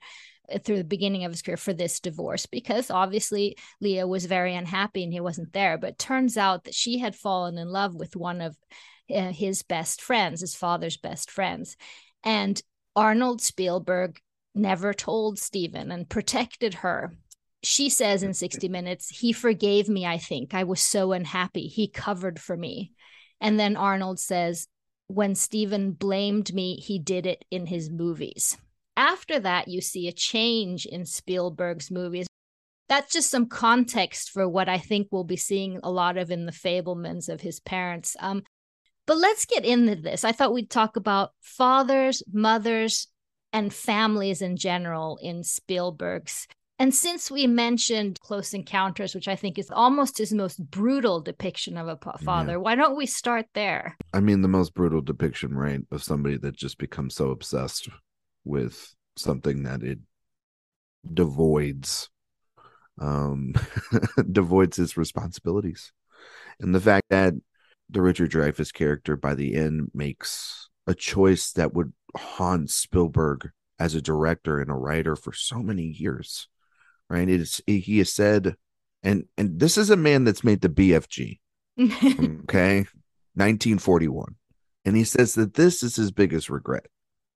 uh, 0.51 0.59
through 0.59 0.77
the 0.77 0.83
beginning 0.83 1.25
of 1.25 1.31
his 1.31 1.41
career 1.41 1.57
for 1.57 1.73
this 1.73 1.99
divorce 1.99 2.45
because 2.45 2.91
obviously 2.91 3.57
Leah 3.81 4.07
was 4.07 4.25
very 4.25 4.55
unhappy 4.55 5.03
and 5.03 5.11
he 5.11 5.19
wasn't 5.19 5.53
there. 5.53 5.77
But 5.77 5.97
turns 5.97 6.37
out 6.37 6.65
that 6.65 6.75
she 6.75 6.99
had 6.99 7.15
fallen 7.15 7.57
in 7.57 7.69
love 7.69 7.95
with 7.95 8.15
one 8.15 8.41
of 8.41 8.55
uh, 9.13 9.31
his 9.31 9.63
best 9.63 10.01
friends, 10.01 10.41
his 10.41 10.55
father's 10.55 10.97
best 10.97 11.29
friends. 11.29 11.77
And 12.23 12.61
Arnold 12.95 13.41
Spielberg 13.41 14.19
never 14.53 14.93
told 14.93 15.37
Steven 15.37 15.91
and 15.91 16.09
protected 16.09 16.75
her. 16.75 17.13
She 17.61 17.89
says 17.89 18.23
in 18.23 18.33
60 18.33 18.69
Minutes, 18.69 19.09
he 19.09 19.33
forgave 19.33 19.89
me, 19.89 20.05
I 20.05 20.17
think. 20.17 20.53
I 20.53 20.63
was 20.63 20.81
so 20.81 21.11
unhappy. 21.11 21.67
He 21.67 21.87
covered 21.87 22.39
for 22.39 22.55
me. 22.55 22.91
And 23.41 23.59
then 23.59 23.75
Arnold 23.75 24.19
says, 24.19 24.67
when 25.07 25.35
Steven 25.35 25.91
blamed 25.91 26.53
me, 26.53 26.77
he 26.77 26.99
did 26.99 27.25
it 27.25 27.43
in 27.51 27.67
his 27.67 27.89
movies. 27.89 28.57
After 28.97 29.39
that, 29.39 29.67
you 29.67 29.81
see 29.81 30.07
a 30.07 30.13
change 30.13 30.85
in 30.85 31.05
Spielberg's 31.05 31.91
movies. 31.91 32.27
That's 32.87 33.11
just 33.11 33.29
some 33.29 33.47
context 33.47 34.29
for 34.29 34.47
what 34.47 34.69
I 34.69 34.77
think 34.77 35.07
we'll 35.11 35.23
be 35.23 35.37
seeing 35.37 35.79
a 35.83 35.91
lot 35.91 36.17
of 36.17 36.31
in 36.31 36.45
the 36.45 36.51
Fabelmans 36.51 37.29
of 37.29 37.41
his 37.41 37.59
parents. 37.59 38.15
Um, 38.19 38.43
but 39.05 39.17
let's 39.17 39.45
get 39.45 39.65
into 39.65 39.95
this. 39.95 40.23
I 40.23 40.31
thought 40.31 40.53
we'd 40.53 40.69
talk 40.69 40.95
about 40.95 41.31
fathers, 41.41 42.23
mothers, 42.31 43.07
and 43.53 43.73
families 43.73 44.41
in 44.41 44.57
general 44.57 45.17
in 45.21 45.43
Spielberg's. 45.43 46.47
And 46.77 46.93
since 46.93 47.31
we 47.31 47.47
mentioned 47.47 48.19
Close 48.19 48.53
Encounters, 48.53 49.15
which 49.15 49.29
I 49.29 49.37
think 49.37 49.57
is 49.57 49.71
almost 49.71 50.17
his 50.17 50.33
most 50.33 50.59
brutal 50.69 51.21
depiction 51.21 51.77
of 51.77 51.87
a 51.87 52.17
father, 52.17 52.53
yeah. 52.53 52.57
why 52.57 52.75
don't 52.75 52.97
we 52.97 53.05
start 53.05 53.45
there? 53.53 53.95
I 54.13 54.19
mean, 54.19 54.41
the 54.41 54.49
most 54.49 54.73
brutal 54.73 55.01
depiction, 55.01 55.55
right, 55.55 55.79
of 55.89 56.03
somebody 56.03 56.37
that 56.37 56.57
just 56.57 56.77
becomes 56.77 57.15
so 57.15 57.29
obsessed 57.29 57.87
with 58.43 58.93
something 59.15 59.63
that 59.63 59.83
it 59.83 59.99
devoids 61.13 62.09
um 62.99 63.53
devoids 64.17 64.77
his 64.77 64.97
responsibilities 64.97 65.91
and 66.59 66.73
the 66.73 66.79
fact 66.79 67.05
that 67.09 67.33
the 67.89 68.01
Richard 68.01 68.31
Dreyfuss 68.31 68.73
character 68.73 69.15
by 69.15 69.35
the 69.35 69.55
end 69.55 69.91
makes 69.93 70.69
a 70.87 70.93
choice 70.93 71.51
that 71.53 71.73
would 71.73 71.93
haunt 72.15 72.69
Spielberg 72.69 73.49
as 73.79 73.95
a 73.95 74.01
director 74.01 74.59
and 74.59 74.69
a 74.69 74.75
writer 74.75 75.15
for 75.15 75.33
so 75.33 75.59
many 75.59 75.83
years. 75.83 76.47
Right? 77.09 77.29
It's 77.29 77.61
he 77.67 77.99
has 77.99 78.11
said, 78.11 78.55
and 79.03 79.25
and 79.37 79.59
this 79.59 79.77
is 79.77 79.89
a 79.89 79.97
man 79.97 80.23
that's 80.23 80.43
made 80.43 80.61
the 80.61 80.69
BFG. 80.69 81.39
okay. 82.43 82.85
1941. 83.35 84.35
And 84.85 84.95
he 84.95 85.03
says 85.03 85.35
that 85.35 85.55
this 85.55 85.83
is 85.83 85.95
his 85.95 86.11
biggest 86.11 86.49
regret 86.49 86.87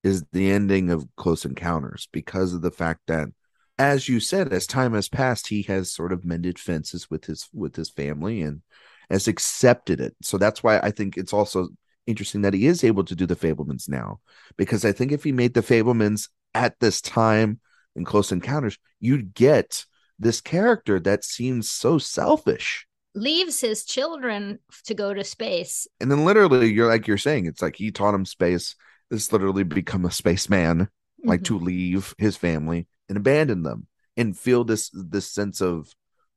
is 0.03 0.24
the 0.32 0.50
ending 0.50 0.89
of 0.89 1.08
Close 1.18 1.46
Encounters 1.46 2.08
because 2.12 2.53
of 2.53 2.62
the 2.62 2.72
fact 2.72 3.01
that 3.08 3.29
as 3.77 4.08
you 4.08 4.20
said 4.20 4.51
as 4.53 4.68
time 4.68 4.94
has 4.94 5.10
passed 5.10 5.48
he 5.48 5.63
has 5.63 5.91
sort 5.91 6.12
of 6.12 6.25
mended 6.25 6.60
fences 6.60 7.10
with 7.10 7.25
his 7.25 7.50
with 7.53 7.75
his 7.75 7.89
family 7.89 8.41
and 8.41 8.62
has 9.10 9.28
accepted 9.28 10.00
it. 10.00 10.16
So 10.22 10.38
that's 10.38 10.63
why 10.63 10.80
I 10.80 10.92
think 10.92 11.18
it's 11.18 11.34
also 11.34 11.70
interesting 12.06 12.42
that 12.42 12.54
he 12.54 12.68
is 12.68 12.84
able 12.84 13.04
to 13.06 13.16
do 13.16 13.25
the 13.25 13.36
Fabelmans 13.36 13.88
now, 13.88 14.20
because 14.58 14.86
I 14.86 14.92
think 14.92 15.12
if 15.12 15.24
he 15.24 15.32
made 15.32 15.54
the 15.54 15.62
Fabelmans 15.62 16.30
at 16.54 16.80
this 16.80 17.01
time 17.01 17.60
in 17.96 18.06
Close 18.06 18.32
Encounters, 18.32 18.78
you'd 19.00 19.34
get 19.34 19.86
this 20.18 20.42
character 20.42 21.00
that 21.00 21.24
seems 21.24 21.70
so 21.70 21.98
selfish. 21.98 22.86
Leaves 23.16 23.62
his 23.62 23.86
children 23.86 24.60
to 24.86 24.94
go 24.94 25.13
to 25.13 25.24
space. 25.24 25.88
And 26.00 26.12
then 26.12 26.25
literally, 26.25 26.72
you're 26.72 26.88
like 26.88 27.08
you're 27.08 27.18
saying, 27.18 27.46
it's 27.46 27.62
like 27.62 27.75
he 27.75 27.92
taught 27.92 28.13
him 28.13 28.25
space. 28.25 28.75
This 29.10 29.32
literally 29.32 29.63
become 29.63 30.06
a 30.06 30.12
spaceman, 30.12 30.82
mm-hmm. 30.82 31.30
like 31.30 31.44
to 31.46 31.58
leave 31.58 32.13
his 32.18 32.38
family 32.38 32.88
and 33.08 33.18
abandon 33.18 33.63
them 33.63 33.88
and 34.16 34.38
feel 34.38 34.63
this 34.63 34.92
this 34.94 35.32
sense 35.32 35.62
of 35.62 35.89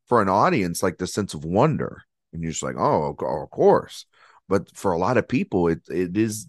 for 0.07 0.23
an 0.23 0.29
audience, 0.29 0.83
like 0.83 0.99
the 0.99 1.07
sense 1.07 1.35
of 1.35 1.45
wonder 1.45 2.03
and 2.33 2.43
you're 2.43 2.53
just 2.53 2.63
like, 2.63 2.77
oh, 2.79 3.15
of 3.19 3.51
course. 3.51 4.07
But 4.49 4.75
for 4.77 4.93
a 4.93 4.99
lot 4.99 5.17
of 5.17 5.29
people, 5.29 5.69
it 5.69 5.83
it 5.89 6.17
is 6.17 6.49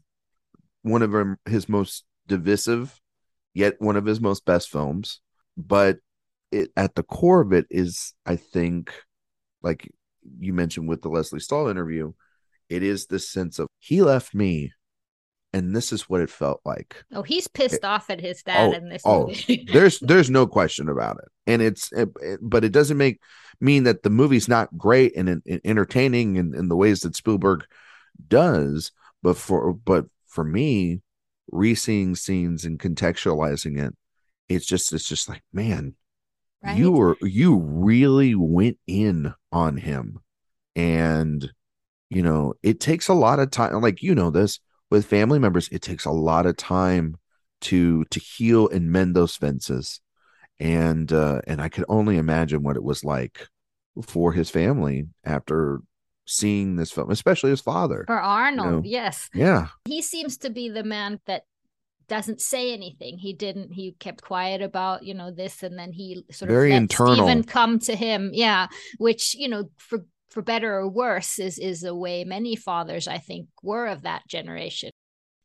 one 0.81 1.01
of 1.01 1.37
his 1.45 1.69
most 1.69 2.03
divisive, 2.27 2.99
yet 3.53 3.75
one 3.79 3.95
of 3.95 4.05
his 4.05 4.19
most 4.19 4.45
best 4.45 4.69
films. 4.69 5.21
But 5.57 5.99
it 6.51 6.71
at 6.75 6.95
the 6.95 7.03
core 7.03 7.41
of 7.41 7.53
it 7.53 7.67
is, 7.69 8.13
I 8.25 8.35
think, 8.35 8.93
like 9.61 9.89
you 10.39 10.53
mentioned 10.53 10.87
with 10.87 11.01
the 11.01 11.09
Lesley 11.09 11.39
Stahl 11.39 11.67
interview, 11.67 12.13
it 12.69 12.83
is 12.83 13.07
this 13.07 13.29
sense 13.29 13.59
of 13.59 13.67
he 13.79 14.01
left 14.01 14.33
me 14.33 14.71
and 15.53 15.75
this 15.75 15.93
is 15.93 16.09
what 16.09 16.21
it 16.21 16.29
felt 16.29 16.61
like. 16.65 17.03
Oh, 17.13 17.21
he's 17.21 17.47
pissed 17.47 17.75
it, 17.75 17.85
off 17.85 18.09
at 18.09 18.19
his 18.19 18.41
dad 18.41 18.71
oh, 18.71 18.73
in 18.73 18.89
this 18.89 19.03
oh, 19.05 19.31
there's 19.71 19.99
there's 19.99 20.29
no 20.29 20.47
question 20.47 20.89
about 20.89 21.17
it, 21.17 21.29
and 21.47 21.61
it's 21.61 21.91
it, 21.91 22.09
it, 22.21 22.39
but 22.41 22.63
it 22.63 22.71
doesn't 22.71 22.97
make 22.97 23.21
mean 23.61 23.83
that 23.83 24.03
the 24.03 24.09
movie's 24.09 24.47
not 24.47 24.75
great 24.77 25.15
and, 25.15 25.29
and 25.29 25.61
entertaining 25.63 26.35
in, 26.35 26.55
in 26.55 26.67
the 26.67 26.75
ways 26.75 27.01
that 27.01 27.15
Spielberg 27.15 27.65
does. 28.27 28.91
But 29.21 29.37
for 29.37 29.73
but 29.73 30.05
for 30.27 30.43
me, 30.43 31.01
re-seeing 31.51 32.15
scenes 32.15 32.65
and 32.65 32.79
contextualizing 32.79 33.79
it, 33.79 33.95
it's 34.49 34.65
just 34.65 34.91
it's 34.91 35.07
just 35.07 35.29
like 35.29 35.43
man, 35.53 35.93
right? 36.63 36.77
you 36.77 36.91
were 36.91 37.17
you 37.21 37.57
really 37.57 38.33
went 38.33 38.79
in 38.87 39.33
on 39.51 39.77
him, 39.77 40.19
and 40.75 41.53
you 42.09 42.23
know 42.23 42.55
it 42.63 42.79
takes 42.79 43.07
a 43.07 43.13
lot 43.13 43.39
of 43.39 43.51
time. 43.51 43.79
Like 43.81 44.01
you 44.01 44.15
know 44.15 44.31
this 44.31 44.59
with 44.93 45.07
family 45.07 45.39
members 45.39 45.67
it 45.69 45.81
takes 45.81 46.05
a 46.05 46.11
lot 46.11 46.45
of 46.45 46.55
time 46.55 47.17
to 47.59 48.05
to 48.05 48.19
heal 48.19 48.69
and 48.69 48.91
mend 48.91 49.15
those 49.15 49.35
fences. 49.35 49.99
And 50.59 51.11
uh 51.11 51.41
and 51.47 51.59
i 51.59 51.67
could 51.67 51.85
only 51.89 52.17
imagine 52.17 52.61
what 52.61 52.75
it 52.75 52.83
was 52.83 53.03
like 53.03 53.47
for 54.03 54.33
his 54.33 54.51
family 54.51 55.07
after 55.25 55.81
seeing 56.25 56.75
this 56.75 56.91
film 56.91 57.09
especially 57.09 57.49
his 57.49 57.59
father 57.59 58.03
for 58.05 58.21
arnold 58.21 58.67
you 58.67 58.71
know? 58.71 58.81
yes. 58.85 59.29
Yeah. 59.33 59.67
He 59.85 60.03
seems 60.03 60.37
to 60.37 60.51
be 60.51 60.69
the 60.69 60.83
man 60.83 61.19
that 61.25 61.43
doesn't 62.07 62.41
say 62.41 62.71
anything. 62.73 63.17
He 63.17 63.33
didn't 63.33 63.73
he 63.73 63.93
kept 63.93 64.21
quiet 64.21 64.61
about 64.61 65.03
you 65.03 65.15
know 65.15 65.31
this 65.31 65.63
and 65.63 65.77
then 65.77 65.91
he 65.91 66.23
sort 66.29 66.51
of 66.51 66.55
very 66.55 66.71
internal. 66.71 67.15
Steven 67.15 67.43
come 67.43 67.79
to 67.79 67.95
him. 67.95 68.29
Yeah 68.31 68.67
which 68.99 69.33
you 69.33 69.49
know 69.49 69.71
for 69.77 70.05
for 70.33 70.41
better 70.41 70.73
or 70.75 70.89
worse 70.89 71.39
is 71.39 71.59
is 71.59 71.83
a 71.83 71.95
way 71.95 72.23
many 72.23 72.55
fathers 72.55 73.07
i 73.07 73.17
think 73.17 73.47
were 73.61 73.87
of 73.87 74.01
that 74.01 74.27
generation. 74.27 74.89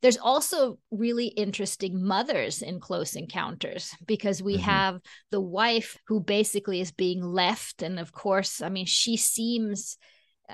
There's 0.01 0.17
also 0.17 0.79
really 0.91 1.27
interesting 1.27 2.01
mothers 2.05 2.61
in 2.61 2.79
close 2.79 3.17
encounters 3.17 3.91
because 4.05 4.41
we 4.41 4.53
mm-hmm. 4.53 4.63
have 4.63 5.01
the 5.29 5.41
wife 5.41 5.97
who 6.07 6.21
basically 6.21 6.79
is 6.79 6.93
being 6.93 7.21
left 7.21 7.81
and 7.81 7.99
of 7.99 8.13
course 8.13 8.61
i 8.61 8.69
mean 8.69 8.85
she 8.85 9.17
seems 9.17 9.97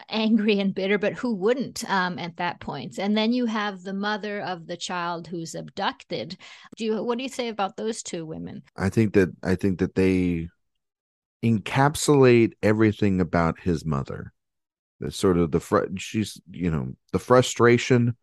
angry 0.09 0.59
and 0.59 0.75
bitter 0.75 0.97
but 0.97 1.13
who 1.13 1.35
wouldn't 1.35 1.89
um, 1.89 2.19
at 2.19 2.37
that 2.37 2.59
point? 2.59 2.97
And 2.99 3.17
then 3.17 3.33
you 3.33 3.45
have 3.45 3.81
the 3.81 3.93
mother 3.93 4.41
of 4.41 4.67
the 4.67 4.77
child 4.77 5.27
who's 5.27 5.55
abducted. 5.55 6.37
Do 6.77 6.85
you 6.85 7.03
what 7.03 7.17
do 7.17 7.23
you 7.23 7.29
say 7.29 7.47
about 7.47 7.77
those 7.77 8.03
two 8.03 8.25
women? 8.25 8.63
I 8.75 8.89
think 8.89 9.13
that 9.13 9.29
i 9.43 9.55
think 9.55 9.79
that 9.79 9.95
they 9.95 10.49
encapsulate 11.43 12.53
everything 12.63 13.21
about 13.21 13.59
his 13.59 13.85
mother. 13.85 14.33
The 14.99 15.11
sort 15.11 15.37
of 15.37 15.51
the 15.51 15.59
fr- 15.59 15.85
she's 15.97 16.41
you 16.51 16.71
know 16.71 16.93
the 17.11 17.19
frustration 17.19 18.15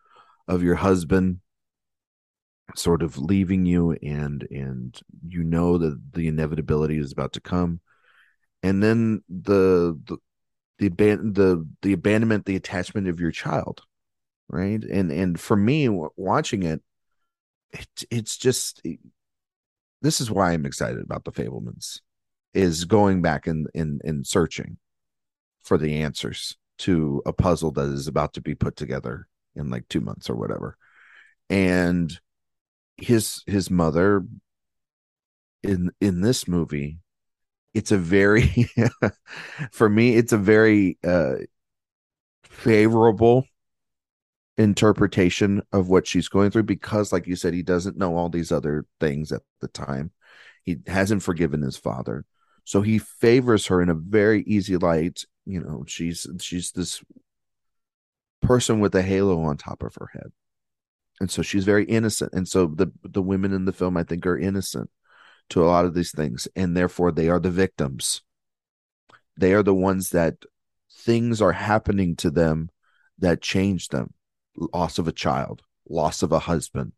of 0.48 0.62
your 0.62 0.74
husband 0.74 1.40
sort 2.74 3.02
of 3.02 3.18
leaving 3.18 3.66
you 3.66 3.92
and 4.02 4.46
and 4.50 4.98
you 5.28 5.44
know 5.44 5.76
that 5.78 6.00
the 6.12 6.28
inevitability 6.28 6.98
is 6.98 7.12
about 7.12 7.34
to 7.34 7.40
come. 7.40 7.80
And 8.62 8.82
then 8.82 9.22
the 9.28 9.98
the 10.04 10.16
the 10.78 10.90
aban- 10.90 11.34
the 11.34 11.66
the 11.82 11.92
abandonment 11.92 12.46
the 12.46 12.56
attachment 12.56 13.08
of 13.08 13.20
your 13.20 13.30
child 13.30 13.82
right? 14.48 14.82
And 14.84 15.10
and 15.10 15.40
for 15.40 15.56
me 15.56 15.88
watching 15.88 16.62
it 16.62 16.82
it 17.72 17.88
it's 18.10 18.36
just 18.36 18.82
this 20.02 20.20
is 20.20 20.30
why 20.30 20.52
i'm 20.52 20.66
excited 20.66 21.00
about 21.00 21.24
the 21.24 21.32
fabelmans 21.32 22.00
is 22.54 22.84
going 22.84 23.22
back 23.22 23.46
and 23.46 23.68
in 23.74 24.00
in 24.04 24.24
searching 24.24 24.78
for 25.62 25.78
the 25.78 26.02
answers 26.02 26.56
to 26.78 27.22
a 27.24 27.32
puzzle 27.32 27.70
that 27.70 27.88
is 27.88 28.08
about 28.08 28.34
to 28.34 28.40
be 28.40 28.54
put 28.54 28.76
together 28.76 29.28
in 29.54 29.70
like 29.70 29.88
2 29.88 30.00
months 30.00 30.28
or 30.28 30.34
whatever. 30.34 30.76
And 31.48 32.18
his 32.96 33.42
his 33.46 33.70
mother 33.70 34.24
in 35.62 35.90
in 36.00 36.20
this 36.20 36.46
movie 36.46 36.98
it's 37.74 37.92
a 37.92 37.98
very 37.98 38.68
for 39.72 39.88
me 39.88 40.16
it's 40.16 40.32
a 40.32 40.38
very 40.38 40.98
uh 41.04 41.34
favorable 42.44 43.44
interpretation 44.58 45.62
of 45.72 45.88
what 45.88 46.06
she's 46.06 46.28
going 46.28 46.50
through 46.50 46.62
because 46.62 47.12
like 47.12 47.26
you 47.26 47.36
said 47.36 47.54
he 47.54 47.62
doesn't 47.62 47.96
know 47.96 48.16
all 48.16 48.28
these 48.28 48.52
other 48.52 48.84
things 49.00 49.32
at 49.32 49.42
the 49.60 49.68
time. 49.68 50.10
He 50.64 50.76
hasn't 50.86 51.22
forgiven 51.22 51.62
his 51.62 51.76
father 51.76 52.24
so 52.64 52.82
he 52.82 52.98
favors 52.98 53.66
her 53.66 53.82
in 53.82 53.88
a 53.88 53.94
very 53.94 54.42
easy 54.42 54.76
light 54.76 55.24
you 55.46 55.60
know 55.60 55.84
she's 55.86 56.26
she's 56.40 56.72
this 56.72 57.02
person 58.42 58.80
with 58.80 58.94
a 58.94 59.02
halo 59.02 59.42
on 59.44 59.56
top 59.56 59.82
of 59.82 59.94
her 59.94 60.10
head. 60.12 60.32
And 61.20 61.30
so 61.30 61.40
she's 61.40 61.64
very 61.64 61.84
innocent. 61.84 62.32
And 62.34 62.46
so 62.46 62.66
the 62.66 62.92
the 63.02 63.22
women 63.22 63.52
in 63.52 63.64
the 63.64 63.72
film 63.72 63.96
i 63.96 64.02
think 64.02 64.26
are 64.26 64.36
innocent 64.36 64.90
to 65.50 65.62
a 65.62 65.66
lot 65.66 65.84
of 65.84 65.94
these 65.94 66.12
things 66.12 66.48
and 66.54 66.76
therefore 66.76 67.12
they 67.12 67.28
are 67.28 67.40
the 67.40 67.50
victims. 67.50 68.22
They 69.36 69.54
are 69.54 69.62
the 69.62 69.74
ones 69.74 70.10
that 70.10 70.34
things 70.90 71.40
are 71.40 71.52
happening 71.52 72.16
to 72.16 72.30
them 72.30 72.70
that 73.18 73.40
change 73.40 73.88
them. 73.88 74.12
Loss 74.56 74.98
of 74.98 75.08
a 75.08 75.12
child 75.12 75.62
loss 75.88 76.22
of 76.22 76.30
a 76.30 76.38
husband 76.38 76.92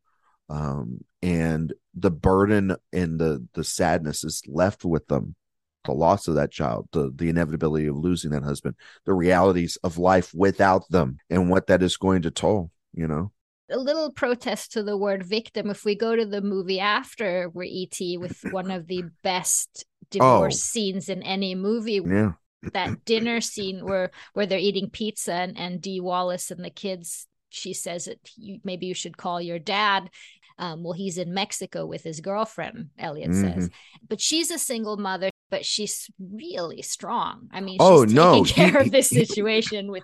um, 0.50 0.98
and 1.22 1.72
the 1.94 2.10
burden 2.10 2.76
and 2.92 3.18
the 3.18 3.46
the 3.54 3.64
sadness 3.64 4.24
is 4.24 4.42
left 4.46 4.84
with 4.84 5.06
them 5.06 5.36
the 5.84 5.92
loss 5.92 6.28
of 6.28 6.34
that 6.34 6.50
child 6.50 6.88
the 6.92 7.12
the 7.14 7.28
inevitability 7.28 7.86
of 7.86 7.96
losing 7.96 8.30
that 8.30 8.42
husband 8.42 8.74
the 9.04 9.12
realities 9.12 9.76
of 9.84 9.98
life 9.98 10.32
without 10.34 10.88
them 10.90 11.18
and 11.30 11.50
what 11.50 11.66
that 11.66 11.82
is 11.82 11.96
going 11.96 12.22
to 12.22 12.30
toll 12.30 12.70
you 12.94 13.06
know? 13.06 13.32
A 13.70 13.78
little 13.78 14.12
protest 14.12 14.72
to 14.72 14.82
the 14.82 14.96
word 14.96 15.24
victim. 15.24 15.70
If 15.70 15.84
we 15.84 15.94
go 15.94 16.14
to 16.14 16.26
the 16.26 16.42
movie 16.42 16.80
after 16.80 17.48
where 17.48 17.66
et 17.68 17.96
with 18.18 18.44
one 18.50 18.70
of 18.70 18.86
the 18.86 19.04
best 19.22 19.84
divorce 20.10 20.56
oh. 20.56 20.58
scenes 20.58 21.08
in 21.08 21.22
any 21.22 21.54
movie 21.54 22.00
yeah. 22.04 22.32
that 22.72 23.04
dinner 23.04 23.40
scene 23.40 23.84
where 23.84 24.10
where 24.34 24.46
they're 24.46 24.58
eating 24.58 24.90
pizza 24.90 25.32
and, 25.32 25.58
and 25.58 25.80
dee 25.80 26.00
wallace 26.00 26.50
and 26.50 26.64
the 26.64 26.70
kids 26.70 27.26
she 27.48 27.72
says 27.72 28.08
you, 28.36 28.58
maybe 28.64 28.86
you 28.86 28.94
should 28.94 29.16
call 29.16 29.40
your 29.40 29.58
dad 29.58 30.10
um, 30.58 30.82
well 30.82 30.92
he's 30.92 31.18
in 31.18 31.34
mexico 31.34 31.84
with 31.84 32.02
his 32.02 32.20
girlfriend 32.20 32.90
elliot 32.98 33.30
mm-hmm. 33.30 33.60
says 33.60 33.70
but 34.08 34.20
she's 34.20 34.50
a 34.50 34.58
single 34.58 34.96
mother 34.96 35.30
but 35.54 35.64
she's 35.64 36.10
really 36.18 36.82
strong. 36.82 37.48
I 37.52 37.60
mean, 37.60 37.76
oh 37.78 38.02
no, 38.02 38.42
care 38.42 38.70
he, 38.70 38.76
of 38.86 38.90
this 38.90 39.08
situation 39.08 39.84
he, 39.84 39.90
with, 39.90 40.02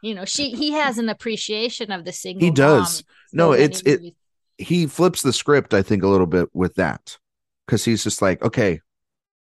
you 0.00 0.14
know, 0.14 0.24
she 0.24 0.50
he 0.50 0.70
has 0.72 0.96
an 0.96 1.08
appreciation 1.08 1.90
of 1.90 2.04
the 2.04 2.12
single. 2.12 2.44
He 2.44 2.52
does. 2.52 3.02
No, 3.32 3.50
it's 3.50 3.80
it. 3.82 4.14
He 4.58 4.86
flips 4.86 5.22
the 5.22 5.32
script, 5.32 5.74
I 5.74 5.82
think, 5.82 6.04
a 6.04 6.06
little 6.06 6.28
bit 6.28 6.50
with 6.52 6.76
that 6.76 7.18
because 7.66 7.84
he's 7.84 8.04
just 8.04 8.22
like, 8.22 8.42
okay, 8.42 8.80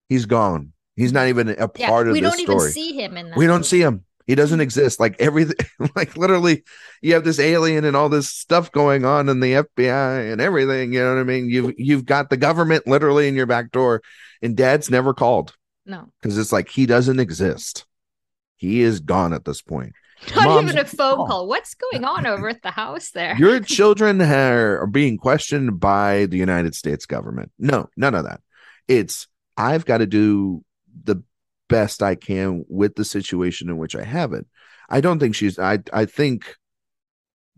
he's 0.10 0.26
gone. 0.26 0.74
He's 0.96 1.14
not 1.14 1.28
even 1.28 1.50
a 1.50 1.68
part 1.68 1.78
yeah, 1.78 2.00
of. 2.00 2.08
We 2.14 2.22
don't 2.22 2.40
even 2.40 2.60
see 2.60 3.00
him 3.00 3.16
in. 3.16 3.34
we 3.36 3.46
don't 3.46 3.66
see 3.66 3.82
him. 3.82 4.06
He 4.26 4.36
doesn't 4.36 4.62
exist. 4.62 5.00
Like 5.00 5.16
everything, 5.20 5.56
like 5.96 6.16
literally, 6.18 6.64
you 7.02 7.14
have 7.14 7.24
this 7.24 7.40
alien 7.40 7.86
and 7.86 7.96
all 7.96 8.10
this 8.10 8.30
stuff 8.30 8.72
going 8.72 9.06
on 9.06 9.30
in 9.30 9.40
the 9.40 9.54
FBI 9.54 10.32
and 10.32 10.42
everything. 10.42 10.94
You 10.94 11.02
know 11.02 11.16
what 11.16 11.22
I 11.22 11.24
mean? 11.24 11.50
You've 11.50 11.74
you've 11.78 12.06
got 12.06 12.30
the 12.30 12.38
government 12.38 12.88
literally 12.88 13.28
in 13.28 13.36
your 13.36 13.46
back 13.46 13.72
door, 13.72 14.02
and 14.42 14.56
Dad's 14.56 14.90
never 14.90 15.14
called. 15.14 15.56
No, 15.86 16.10
because 16.22 16.38
it's 16.38 16.52
like 16.52 16.70
he 16.70 16.86
doesn't 16.86 17.20
exist. 17.20 17.86
He 18.56 18.82
is 18.82 19.02
gone 19.02 19.34
at 19.34 19.46
this 19.46 19.62
point. 19.62 19.94
Not 20.36 20.46
Mom's 20.46 20.72
even 20.72 20.86
a 20.86 20.88
phone 20.88 21.16
call. 21.16 21.28
call. 21.28 21.48
What's 21.48 21.74
going 21.74 22.06
on 22.06 22.26
over 22.26 22.48
at 22.48 22.62
the 22.62 22.72
house 22.72 23.12
there? 23.12 23.36
Your 23.38 23.60
children 23.62 24.22
are 24.22 24.82
are 24.82 24.88
being 24.88 25.18
questioned 25.18 25.80
by 25.80 26.28
the 26.28 26.38
United 26.38 26.76
States 26.76 27.06
government. 27.06 27.52
No, 27.60 27.90
none 27.98 28.16
of 28.16 28.24
that. 28.24 28.42
It's 28.88 29.28
I've 29.58 29.86
got 29.86 29.98
to 30.00 30.06
do 30.06 30.64
best 31.70 32.04
I 32.04 32.16
can 32.16 32.66
with 32.68 32.96
the 32.96 33.06
situation 33.06 33.70
in 33.70 33.78
which 33.78 33.96
I 33.96 34.04
have 34.04 34.34
it. 34.34 34.46
I 34.90 35.02
don't 35.02 35.20
think 35.20 35.36
she's 35.36 35.58
I 35.60 35.80
I 35.92 36.06
think 36.06 36.56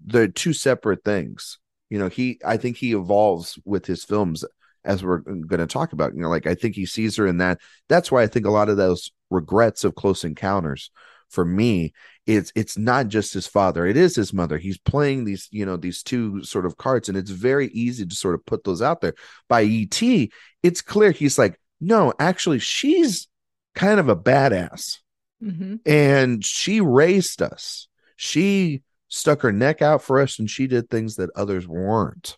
they're 0.04 0.28
two 0.28 0.54
separate 0.54 1.04
things. 1.04 1.60
You 1.90 2.00
know, 2.00 2.10
he 2.10 2.40
I 2.46 2.58
think 2.58 2.78
he 2.78 2.94
evolves 2.94 3.60
with 3.66 3.86
his 3.86 4.04
films 4.04 4.44
as 4.84 5.04
we're 5.04 5.20
going 5.20 5.60
to 5.60 5.68
talk 5.68 5.94
about. 5.94 6.14
You 6.14 6.22
know, 6.22 6.30
like 6.30 6.48
I 6.48 6.56
think 6.56 6.76
he 6.76 6.86
sees 6.86 7.16
her 7.18 7.28
in 7.28 7.38
that. 7.38 7.60
That's 7.90 8.12
why 8.12 8.24
I 8.24 8.28
think 8.28 8.46
a 8.46 8.52
lot 8.52 8.70
of 8.70 8.78
those 8.78 9.12
regrets 9.30 9.84
of 9.84 9.96
close 9.96 10.24
encounters 10.24 10.92
for 11.30 11.46
me 11.46 11.94
it's 12.26 12.52
it's 12.56 12.78
not 12.78 13.08
just 13.08 13.34
his 13.34 13.48
father 13.48 13.86
it 13.86 13.98
is 13.98 14.16
his 14.16 14.34
mother 14.34 14.58
he's 14.58 14.78
playing 14.78 15.26
these 15.26 15.48
you 15.52 15.66
know 15.66 15.78
these 15.78 16.04
two 16.04 16.44
sort 16.44 16.66
of 16.66 16.78
cards 16.78 17.10
and 17.10 17.18
it's 17.18 17.32
very 17.32 17.68
easy 17.68 18.06
to 18.06 18.16
sort 18.16 18.36
of 18.36 18.46
put 18.46 18.64
those 18.64 18.82
out 18.82 19.02
there 19.02 19.14
by 19.48 19.64
et 19.64 20.30
it's 20.64 20.82
clear 20.82 21.12
he's 21.12 21.38
like 21.38 21.60
no 21.82 22.14
actually 22.20 22.60
she's 22.60 23.28
kind 23.76 24.00
of 24.00 24.10
a 24.10 24.16
badass. 24.16 25.00
Mm-hmm. 25.44 25.76
And 25.86 26.44
she 26.44 26.82
raised 26.82 27.42
us. 27.42 27.88
She 28.16 28.82
stuck 29.08 29.42
her 29.42 29.52
neck 29.52 29.82
out 29.82 30.02
for 30.02 30.20
us 30.20 30.40
and 30.40 30.50
she 30.50 30.68
did 30.68 30.90
things 30.90 31.16
that 31.18 31.30
others 31.36 31.68
weren't. 31.68 32.38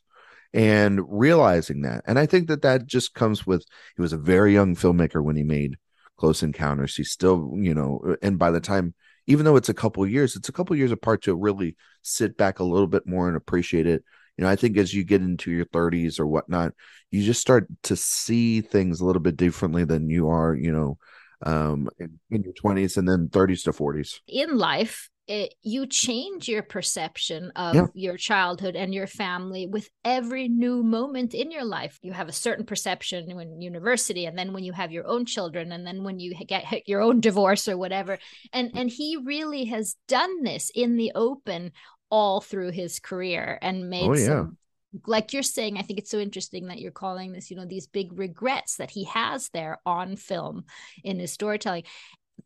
And 0.54 1.02
realizing 1.08 1.82
that. 1.82 2.04
And 2.08 2.18
I 2.18 2.26
think 2.26 2.48
that 2.48 2.64
that 2.64 2.88
just 2.88 3.14
comes 3.14 3.46
with 3.46 3.66
he 3.96 4.02
was 4.02 4.14
a 4.14 4.18
very 4.18 4.54
young 4.54 4.76
filmmaker 4.76 5.24
when 5.24 5.36
he 5.36 5.44
made 5.44 5.78
Close 6.18 6.42
Encounters. 6.42 6.96
He's 6.96 7.12
still, 7.12 7.52
you 7.56 7.76
know, 7.76 8.16
and 8.22 8.40
by 8.40 8.50
the 8.50 8.62
time, 8.62 8.96
even 9.28 9.46
though 9.46 9.58
it's 9.58 9.70
a 9.70 9.74
couple 9.74 10.08
years, 10.08 10.36
it's 10.36 10.50
a 10.50 10.54
couple 10.54 10.76
years 10.76 10.92
apart 10.92 11.24
to 11.24 11.36
really 11.36 11.76
sit 12.02 12.38
back 12.38 12.60
a 12.60 12.64
little 12.64 12.88
bit 12.88 13.06
more 13.06 13.28
and 13.28 13.38
appreciate 13.38 13.86
it. 13.86 14.04
You 14.38 14.46
know, 14.46 14.50
I 14.50 14.56
think 14.56 14.78
as 14.78 14.94
you 14.94 15.04
get 15.04 15.22
into 15.22 15.52
your 15.52 15.66
30s 15.66 16.20
or 16.20 16.26
whatnot, 16.26 16.74
you 17.12 17.24
just 17.24 17.42
start 17.42 17.68
to 17.84 17.96
see 17.96 18.62
things 18.62 19.00
a 19.00 19.06
little 19.06 19.22
bit 19.22 19.36
differently 19.38 19.84
than 19.84 20.10
you 20.10 20.30
are, 20.30 20.56
you 20.56 20.72
know, 20.72 20.98
um, 21.46 21.90
in, 22.00 22.20
in 22.32 22.44
your 22.44 22.54
20s 22.54 22.98
and 22.98 23.08
then 23.08 23.28
30s 23.30 23.64
to 23.64 23.72
40s. 23.72 24.20
In 24.28 24.58
life, 24.58 25.10
it, 25.28 25.56
you 25.62 25.86
change 25.86 26.48
your 26.48 26.64
perception 26.64 27.52
of 27.56 27.76
yeah. 27.76 27.88
your 27.94 28.16
childhood 28.16 28.78
and 28.78 28.94
your 28.94 29.08
family 29.08 29.68
with 29.68 29.90
every 30.06 30.48
new 30.48 30.84
moment 30.84 31.34
in 31.34 31.52
your 31.52 31.66
life. 31.66 32.00
You 32.02 32.14
have 32.14 32.30
a 32.30 32.34
certain 32.34 32.66
perception 32.66 33.36
when 33.36 33.62
university, 33.62 34.26
and 34.26 34.38
then 34.38 34.54
when 34.54 34.64
you 34.64 34.72
have 34.72 34.92
your 34.92 35.06
own 35.06 35.26
children, 35.26 35.74
and 35.74 35.86
then 35.86 36.04
when 36.04 36.20
you 36.20 36.34
get 36.48 36.88
your 36.88 37.02
own 37.02 37.20
divorce 37.20 37.68
or 37.68 37.78
whatever. 37.78 38.18
And 38.54 38.72
and 38.76 38.90
he 38.90 39.18
really 39.18 39.66
has 39.66 39.98
done 40.08 40.44
this 40.44 40.72
in 40.74 40.96
the 40.96 41.12
open 41.14 41.74
all 42.10 42.40
through 42.40 42.72
his 42.72 43.00
career 43.00 43.60
and 43.62 43.90
made 43.90 44.10
oh, 44.10 44.16
yeah. 44.16 44.26
some 44.26 44.58
like 45.06 45.34
you're 45.34 45.44
saying, 45.44 45.78
I 45.78 45.82
think 45.82 46.00
it's 46.00 46.12
so 46.12 46.20
interesting 46.20 46.68
that 46.68 46.80
you're 46.80 46.92
calling 46.92 47.32
this, 47.32 47.52
you 47.52 47.58
know, 47.58 47.66
these 47.66 47.88
big 47.88 48.18
regrets 48.18 48.78
that 48.78 48.92
he 48.92 49.04
has 49.06 49.50
there 49.50 49.80
on 49.86 50.16
film 50.16 50.66
in 51.04 51.20
his 51.20 51.32
storytelling. 51.32 51.84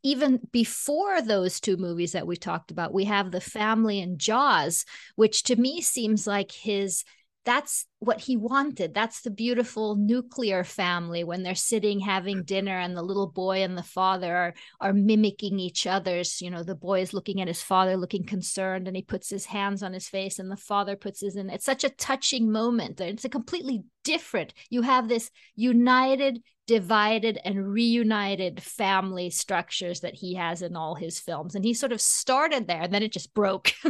Even 0.03 0.39
before 0.51 1.21
those 1.21 1.59
two 1.59 1.77
movies 1.77 2.13
that 2.13 2.25
we 2.25 2.35
talked 2.35 2.71
about, 2.71 2.93
we 2.93 3.05
have 3.05 3.29
The 3.29 3.41
Family 3.41 4.01
and 4.01 4.17
Jaws, 4.17 4.85
which 5.15 5.43
to 5.43 5.55
me 5.55 5.81
seems 5.81 6.25
like 6.25 6.51
his 6.51 7.03
that's 7.43 7.85
what 7.99 8.19
he 8.19 8.37
wanted. 8.37 8.93
That's 8.93 9.21
the 9.21 9.31
beautiful 9.31 9.95
nuclear 9.95 10.63
family 10.63 11.23
when 11.23 11.41
they're 11.41 11.55
sitting 11.55 11.99
having 11.99 12.43
dinner 12.43 12.77
and 12.77 12.95
the 12.95 13.01
little 13.01 13.27
boy 13.27 13.63
and 13.63 13.77
the 13.77 13.83
father 13.83 14.35
are, 14.35 14.53
are 14.79 14.93
mimicking 14.93 15.59
each 15.59 15.87
other's. 15.87 16.41
You 16.41 16.51
know, 16.51 16.63
the 16.63 16.75
boy 16.75 17.01
is 17.01 17.13
looking 17.13 17.41
at 17.41 17.47
his 17.47 17.61
father, 17.61 17.97
looking 17.97 18.25
concerned, 18.25 18.87
and 18.87 18.95
he 18.95 19.01
puts 19.01 19.29
his 19.29 19.45
hands 19.45 19.81
on 19.81 19.93
his 19.93 20.07
face, 20.07 20.37
and 20.37 20.51
the 20.51 20.57
father 20.57 20.95
puts 20.95 21.21
his 21.21 21.35
in. 21.35 21.49
It's 21.49 21.65
such 21.65 21.83
a 21.83 21.89
touching 21.89 22.51
moment. 22.51 23.01
It's 23.01 23.25
a 23.25 23.29
completely 23.29 23.83
different. 24.03 24.53
You 24.69 24.83
have 24.83 25.07
this 25.07 25.31
united, 25.55 26.43
divided, 26.67 27.39
and 27.43 27.71
reunited 27.71 28.61
family 28.61 29.31
structures 29.31 30.01
that 30.01 30.15
he 30.15 30.35
has 30.35 30.61
in 30.61 30.75
all 30.75 30.95
his 30.95 31.19
films. 31.19 31.55
And 31.55 31.65
he 31.65 31.73
sort 31.73 31.91
of 31.91 32.01
started 32.01 32.67
there, 32.67 32.81
and 32.81 32.93
then 32.93 33.03
it 33.03 33.11
just 33.11 33.33
broke. 33.33 33.73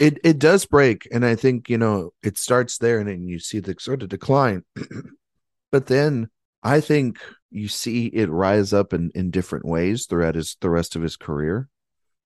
it 0.00 0.18
it 0.24 0.38
does 0.38 0.66
break 0.66 1.06
and 1.12 1.24
i 1.24 1.34
think 1.34 1.68
you 1.68 1.78
know 1.78 2.12
it 2.22 2.38
starts 2.38 2.78
there 2.78 2.98
and 2.98 3.08
then 3.08 3.28
you 3.28 3.38
see 3.38 3.60
the 3.60 3.74
sort 3.78 4.02
of 4.02 4.08
decline 4.08 4.64
but 5.72 5.86
then 5.86 6.28
i 6.62 6.80
think 6.80 7.18
you 7.50 7.68
see 7.68 8.06
it 8.06 8.30
rise 8.30 8.72
up 8.72 8.92
in 8.92 9.10
in 9.14 9.30
different 9.30 9.64
ways 9.64 10.06
throughout 10.06 10.34
his 10.34 10.56
the 10.60 10.70
rest 10.70 10.96
of 10.96 11.02
his 11.02 11.16
career 11.16 11.68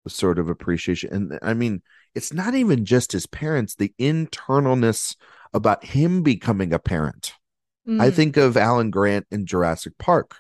The 0.05 0.11
sort 0.11 0.39
of 0.39 0.51
appreciation. 0.51 1.13
And 1.13 1.39
I 1.43 1.55
mean, 1.55 1.83
it's 2.15 2.33
not 2.33 2.55
even 2.55 2.85
just 2.85 3.13
his 3.13 3.27
parents, 3.27 3.75
the 3.75 3.93
internalness 3.99 5.17
about 5.55 5.85
him 5.85 6.23
becoming 6.23 6.73
a 6.73 6.79
parent. 6.79 7.33
Mm. 7.89 8.01
I 8.01 8.11
think 8.11 8.37
of 8.37 8.57
Alan 8.57 8.91
Grant 8.91 9.27
in 9.31 9.47
Jurassic 9.47 9.97
Park, 9.99 10.37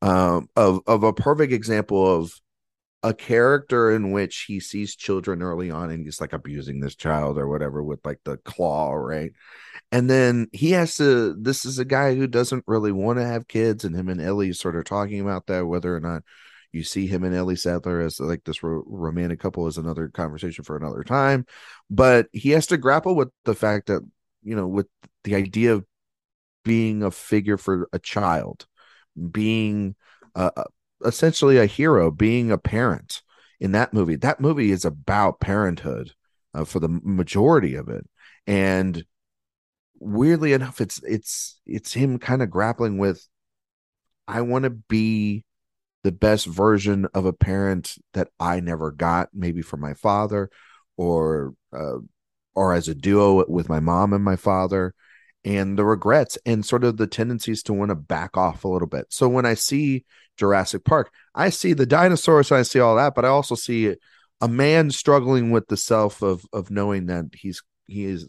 um, 0.00 0.48
of 0.56 0.80
of 0.86 1.02
a 1.02 1.12
perfect 1.12 1.52
example 1.52 2.06
of 2.06 2.32
a 3.02 3.12
character 3.12 3.90
in 3.90 4.12
which 4.12 4.44
he 4.46 4.60
sees 4.60 4.94
children 4.94 5.42
early 5.42 5.70
on 5.70 5.90
and 5.90 6.04
he's 6.04 6.20
like 6.20 6.32
abusing 6.32 6.80
this 6.80 6.94
child 6.94 7.36
or 7.36 7.48
whatever 7.48 7.82
with 7.82 8.04
like 8.06 8.20
the 8.24 8.36
claw, 8.38 8.92
right? 8.92 9.32
And 9.90 10.08
then 10.08 10.46
he 10.52 10.70
has 10.72 10.96
to. 10.96 11.34
This 11.34 11.64
is 11.64 11.78
a 11.78 11.84
guy 11.84 12.14
who 12.14 12.26
doesn't 12.26 12.64
really 12.66 12.92
want 12.92 13.18
to 13.18 13.26
have 13.26 13.48
kids, 13.48 13.84
and 13.84 13.94
him 13.94 14.08
and 14.08 14.20
Ellie 14.20 14.52
sort 14.52 14.76
of 14.76 14.84
talking 14.84 15.20
about 15.20 15.46
that, 15.46 15.66
whether 15.66 15.94
or 15.94 16.00
not 16.00 16.22
you 16.72 16.82
see 16.82 17.06
him 17.06 17.24
and 17.24 17.34
Ellie 17.34 17.56
Sattler 17.56 18.00
as 18.00 18.18
like 18.18 18.44
this 18.44 18.62
ro- 18.62 18.84
romantic 18.86 19.40
couple 19.40 19.66
is 19.66 19.76
another 19.76 20.08
conversation 20.08 20.64
for 20.64 20.76
another 20.76 21.04
time. 21.04 21.44
But 21.90 22.28
he 22.32 22.50
has 22.50 22.66
to 22.68 22.78
grapple 22.78 23.14
with 23.14 23.28
the 23.44 23.54
fact 23.54 23.88
that 23.88 24.02
you 24.42 24.56
know 24.56 24.66
with 24.66 24.86
the 25.24 25.34
idea 25.34 25.74
of 25.74 25.84
being 26.64 27.02
a 27.02 27.10
figure 27.10 27.58
for 27.58 27.88
a 27.92 27.98
child, 27.98 28.66
being 29.30 29.94
uh, 30.34 30.50
essentially 31.04 31.58
a 31.58 31.66
hero, 31.66 32.10
being 32.10 32.50
a 32.50 32.58
parent 32.58 33.22
in 33.60 33.72
that 33.72 33.92
movie. 33.92 34.16
That 34.16 34.40
movie 34.40 34.70
is 34.70 34.84
about 34.84 35.40
parenthood 35.40 36.12
uh, 36.54 36.64
for 36.64 36.80
the 36.80 36.88
majority 36.88 37.74
of 37.74 37.88
it, 37.88 38.08
and 38.46 39.04
weirdly 39.98 40.52
enough, 40.52 40.80
it's 40.80 41.00
it's 41.04 41.60
it's 41.64 41.92
him 41.92 42.18
kind 42.18 42.42
of 42.42 42.50
grappling 42.50 42.98
with, 42.98 43.26
I 44.26 44.42
want 44.42 44.64
to 44.64 44.70
be 44.70 45.44
the 46.02 46.12
best 46.12 46.46
version 46.46 47.06
of 47.14 47.24
a 47.24 47.32
parent 47.32 47.94
that 48.14 48.28
I 48.40 48.60
never 48.60 48.90
got, 48.90 49.28
maybe 49.32 49.62
from 49.62 49.80
my 49.80 49.94
father, 49.94 50.50
or 50.96 51.54
uh, 51.72 51.98
or 52.54 52.74
as 52.74 52.88
a 52.88 52.94
duo 52.94 53.44
with 53.48 53.68
my 53.68 53.80
mom 53.80 54.12
and 54.12 54.24
my 54.24 54.36
father 54.36 54.94
and 55.44 55.78
the 55.78 55.84
regrets 55.84 56.38
and 56.46 56.64
sort 56.64 56.84
of 56.84 56.96
the 56.96 57.06
tendencies 57.06 57.62
to 57.64 57.72
want 57.72 57.88
to 57.88 57.94
back 57.94 58.36
off 58.36 58.64
a 58.64 58.68
little 58.68 58.88
bit. 58.88 59.06
So 59.10 59.28
when 59.28 59.46
I 59.46 59.54
see 59.54 60.04
Jurassic 60.42 60.84
Park, 60.84 61.12
I 61.36 61.50
see 61.50 61.72
the 61.72 61.86
dinosaurs 61.86 62.50
and 62.50 62.58
I 62.58 62.62
see 62.62 62.80
all 62.80 62.96
that, 62.96 63.14
but 63.14 63.24
I 63.24 63.28
also 63.28 63.54
see 63.54 63.94
a 64.40 64.48
man 64.48 64.90
struggling 64.90 65.52
with 65.52 65.68
the 65.68 65.76
self 65.76 66.20
of 66.20 66.44
of 66.52 66.68
knowing 66.68 67.06
that 67.06 67.26
he's 67.32 67.62
he 67.86 68.06
is 68.06 68.26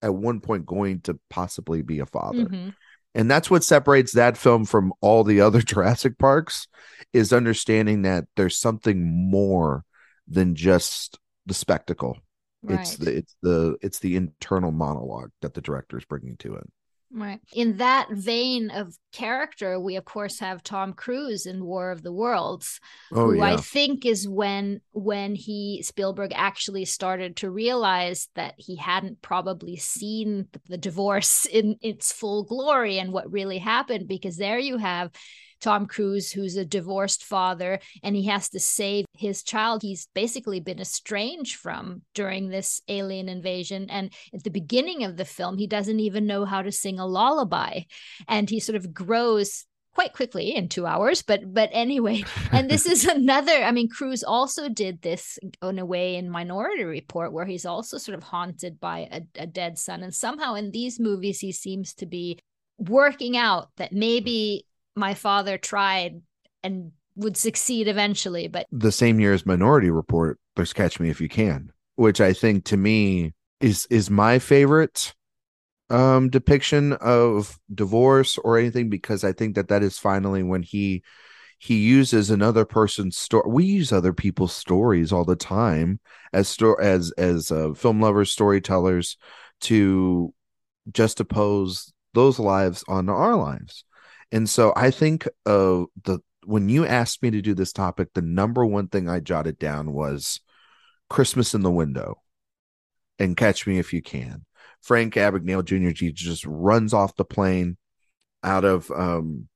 at 0.00 0.14
one 0.14 0.40
point 0.40 0.64
going 0.64 1.02
to 1.02 1.20
possibly 1.28 1.82
be 1.82 1.98
a 1.98 2.06
father. 2.06 2.46
Mm-hmm. 2.46 2.70
And 3.14 3.30
that's 3.30 3.50
what 3.50 3.64
separates 3.64 4.12
that 4.12 4.38
film 4.38 4.64
from 4.64 4.94
all 5.02 5.24
the 5.24 5.42
other 5.42 5.60
Jurassic 5.72 6.16
Parks 6.18 6.68
is 7.12 7.34
understanding 7.34 8.00
that 8.02 8.24
there's 8.34 8.56
something 8.56 9.30
more 9.30 9.84
than 10.26 10.54
just 10.54 11.18
the 11.44 11.52
spectacle. 11.52 12.16
Right. 12.62 12.80
It's 12.80 12.96
the 12.96 13.14
it's 13.14 13.36
the 13.42 13.76
it's 13.82 13.98
the 13.98 14.16
internal 14.16 14.72
monologue 14.72 15.32
that 15.42 15.52
the 15.52 15.60
director 15.60 15.98
is 15.98 16.06
bringing 16.06 16.38
to 16.38 16.54
it. 16.54 16.64
Right. 17.14 17.40
In 17.52 17.76
that 17.76 18.08
vein 18.10 18.70
of 18.70 18.96
character, 19.12 19.78
we 19.78 19.96
of 19.96 20.04
course 20.04 20.38
have 20.38 20.62
Tom 20.62 20.94
Cruise 20.94 21.44
in 21.44 21.64
War 21.64 21.90
of 21.90 22.02
the 22.02 22.12
Worlds, 22.12 22.80
oh, 23.12 23.26
who 23.26 23.36
yeah. 23.36 23.44
I 23.44 23.56
think 23.58 24.06
is 24.06 24.26
when 24.26 24.80
when 24.92 25.34
he 25.34 25.82
Spielberg 25.82 26.32
actually 26.34 26.86
started 26.86 27.36
to 27.36 27.50
realize 27.50 28.28
that 28.34 28.54
he 28.56 28.76
hadn't 28.76 29.20
probably 29.20 29.76
seen 29.76 30.48
the 30.68 30.78
divorce 30.78 31.44
in 31.52 31.76
its 31.82 32.12
full 32.12 32.44
glory 32.44 32.98
and 32.98 33.12
what 33.12 33.30
really 33.30 33.58
happened 33.58 34.08
because 34.08 34.36
there 34.36 34.58
you 34.58 34.78
have 34.78 35.10
Tom 35.62 35.86
Cruise, 35.86 36.30
who's 36.32 36.56
a 36.56 36.64
divorced 36.64 37.24
father, 37.24 37.78
and 38.02 38.14
he 38.14 38.26
has 38.26 38.48
to 38.50 38.60
save 38.60 39.06
his 39.16 39.42
child 39.42 39.82
he's 39.82 40.08
basically 40.14 40.60
been 40.60 40.80
estranged 40.80 41.56
from 41.56 42.02
during 42.14 42.48
this 42.48 42.82
alien 42.88 43.28
invasion. 43.28 43.88
And 43.88 44.12
at 44.34 44.42
the 44.42 44.50
beginning 44.50 45.04
of 45.04 45.16
the 45.16 45.24
film, 45.24 45.56
he 45.56 45.66
doesn't 45.66 46.00
even 46.00 46.26
know 46.26 46.44
how 46.44 46.62
to 46.62 46.72
sing 46.72 46.98
a 46.98 47.06
lullaby. 47.06 47.82
And 48.28 48.50
he 48.50 48.60
sort 48.60 48.76
of 48.76 48.92
grows 48.92 49.64
quite 49.94 50.14
quickly 50.14 50.54
in 50.54 50.70
two 50.70 50.86
hours 50.86 51.20
but 51.20 51.52
but 51.52 51.68
anyway 51.70 52.24
and 52.50 52.70
this 52.70 52.86
is 52.86 53.04
another 53.04 53.52
i 53.52 53.70
mean 53.70 53.90
cruise 53.90 54.24
also 54.24 54.66
did 54.66 55.02
this 55.02 55.38
in 55.62 55.78
a 55.78 55.84
way 55.84 56.16
in 56.16 56.30
minority 56.30 56.82
report 56.82 57.30
where 57.30 57.44
he's 57.44 57.66
also 57.66 57.98
sort 57.98 58.16
of 58.16 58.24
haunted 58.24 58.80
by 58.80 59.06
a, 59.12 59.20
a 59.34 59.46
dead 59.46 59.76
son 59.76 60.02
and 60.02 60.14
somehow 60.14 60.54
in 60.54 60.70
these 60.70 60.98
movies 60.98 61.40
he 61.40 61.52
seems 61.52 61.92
to 61.92 62.06
be 62.06 62.38
working 62.78 63.36
out 63.36 63.68
that 63.76 63.92
maybe 63.92 64.64
my 64.94 65.14
father 65.14 65.58
tried 65.58 66.22
and 66.62 66.92
would 67.16 67.36
succeed 67.36 67.88
eventually 67.88 68.48
but 68.48 68.66
the 68.72 68.92
same 68.92 69.20
year 69.20 69.32
as 69.32 69.44
minority 69.44 69.90
report 69.90 70.38
there's 70.56 70.72
catch 70.72 70.98
me 70.98 71.10
if 71.10 71.20
you 71.20 71.28
can 71.28 71.70
which 71.96 72.20
i 72.20 72.32
think 72.32 72.64
to 72.64 72.76
me 72.76 73.32
is 73.60 73.86
is 73.90 74.08
my 74.10 74.38
favorite 74.38 75.14
um 75.90 76.30
depiction 76.30 76.94
of 76.94 77.58
divorce 77.74 78.38
or 78.38 78.58
anything 78.58 78.88
because 78.88 79.24
i 79.24 79.32
think 79.32 79.54
that 79.54 79.68
that 79.68 79.82
is 79.82 79.98
finally 79.98 80.42
when 80.42 80.62
he 80.62 81.02
he 81.58 81.76
uses 81.76 82.30
another 82.30 82.64
person's 82.64 83.16
story 83.16 83.44
we 83.46 83.64
use 83.64 83.92
other 83.92 84.12
people's 84.12 84.54
stories 84.54 85.12
all 85.12 85.24
the 85.24 85.36
time 85.36 86.00
as 86.32 86.48
sto- 86.48 86.74
as 86.74 87.12
as 87.12 87.52
uh, 87.52 87.72
film 87.74 88.00
lovers 88.00 88.32
storytellers 88.32 89.16
to 89.60 90.32
just 90.90 91.20
oppose 91.20 91.92
those 92.14 92.38
lives 92.38 92.82
on 92.88 93.08
our 93.08 93.36
lives 93.36 93.84
and 94.32 94.48
so 94.48 94.72
I 94.74 94.90
think 94.90 95.28
uh 95.46 95.84
the 96.04 96.20
when 96.44 96.68
you 96.68 96.84
asked 96.84 97.22
me 97.22 97.30
to 97.30 97.40
do 97.40 97.54
this 97.54 97.72
topic, 97.72 98.08
the 98.14 98.22
number 98.22 98.66
one 98.66 98.88
thing 98.88 99.08
I 99.08 99.20
jotted 99.20 99.58
down 99.58 99.92
was 99.92 100.40
Christmas 101.08 101.54
in 101.54 101.62
the 101.62 101.70
window 101.70 102.20
and 103.18 103.36
catch 103.36 103.66
me 103.66 103.78
if 103.78 103.92
you 103.92 104.02
can. 104.02 104.44
Frank 104.80 105.14
Abagnale 105.14 105.64
Jr. 105.64 106.10
just 106.12 106.44
runs 106.44 106.92
off 106.92 107.14
the 107.14 107.24
plane 107.24 107.76
out 108.42 108.64
of 108.64 108.90
um 108.90 109.48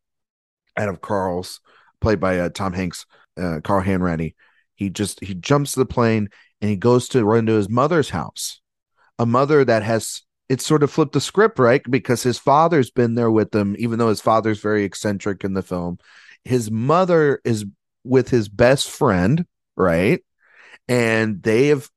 out 0.77 0.89
of 0.89 1.01
Carl's 1.01 1.61
played 2.01 2.21
by 2.21 2.39
uh, 2.39 2.49
Tom 2.51 2.73
Hanks, 2.73 3.07
uh, 3.37 3.61
Carl 3.65 3.83
Hanratty. 3.83 4.35
He 4.75 4.91
just 4.91 5.25
he 5.25 5.35
jumps 5.35 5.73
to 5.73 5.81
the 5.81 5.87
plane 5.87 6.29
and 6.61 6.71
he 6.71 6.77
goes 6.77 7.09
to 7.09 7.25
run 7.25 7.47
to 7.47 7.55
his 7.55 7.69
mother's 7.69 8.11
house, 8.11 8.61
a 9.19 9.27
mother 9.27 9.65
that 9.65 9.83
has 9.83 10.23
it's 10.49 10.65
sort 10.65 10.83
of 10.83 10.91
flipped 10.91 11.13
the 11.13 11.21
script, 11.21 11.59
right? 11.59 11.83
Because 11.89 12.23
his 12.23 12.39
father's 12.39 12.91
been 12.91 13.15
there 13.15 13.31
with 13.31 13.55
him, 13.55 13.75
even 13.79 13.99
though 13.99 14.09
his 14.09 14.21
father's 14.21 14.61
very 14.61 14.85
eccentric 14.85 15.45
in 15.45 15.55
the 15.55 15.63
film. 15.63 15.99
His 16.45 16.71
mother 16.71 17.41
is 17.45 17.65
with 18.05 18.29
his 18.29 18.49
best 18.49 18.89
friend, 18.89 19.45
right? 19.77 20.23
And 20.89 21.43
they 21.43 21.69
have 21.69 21.91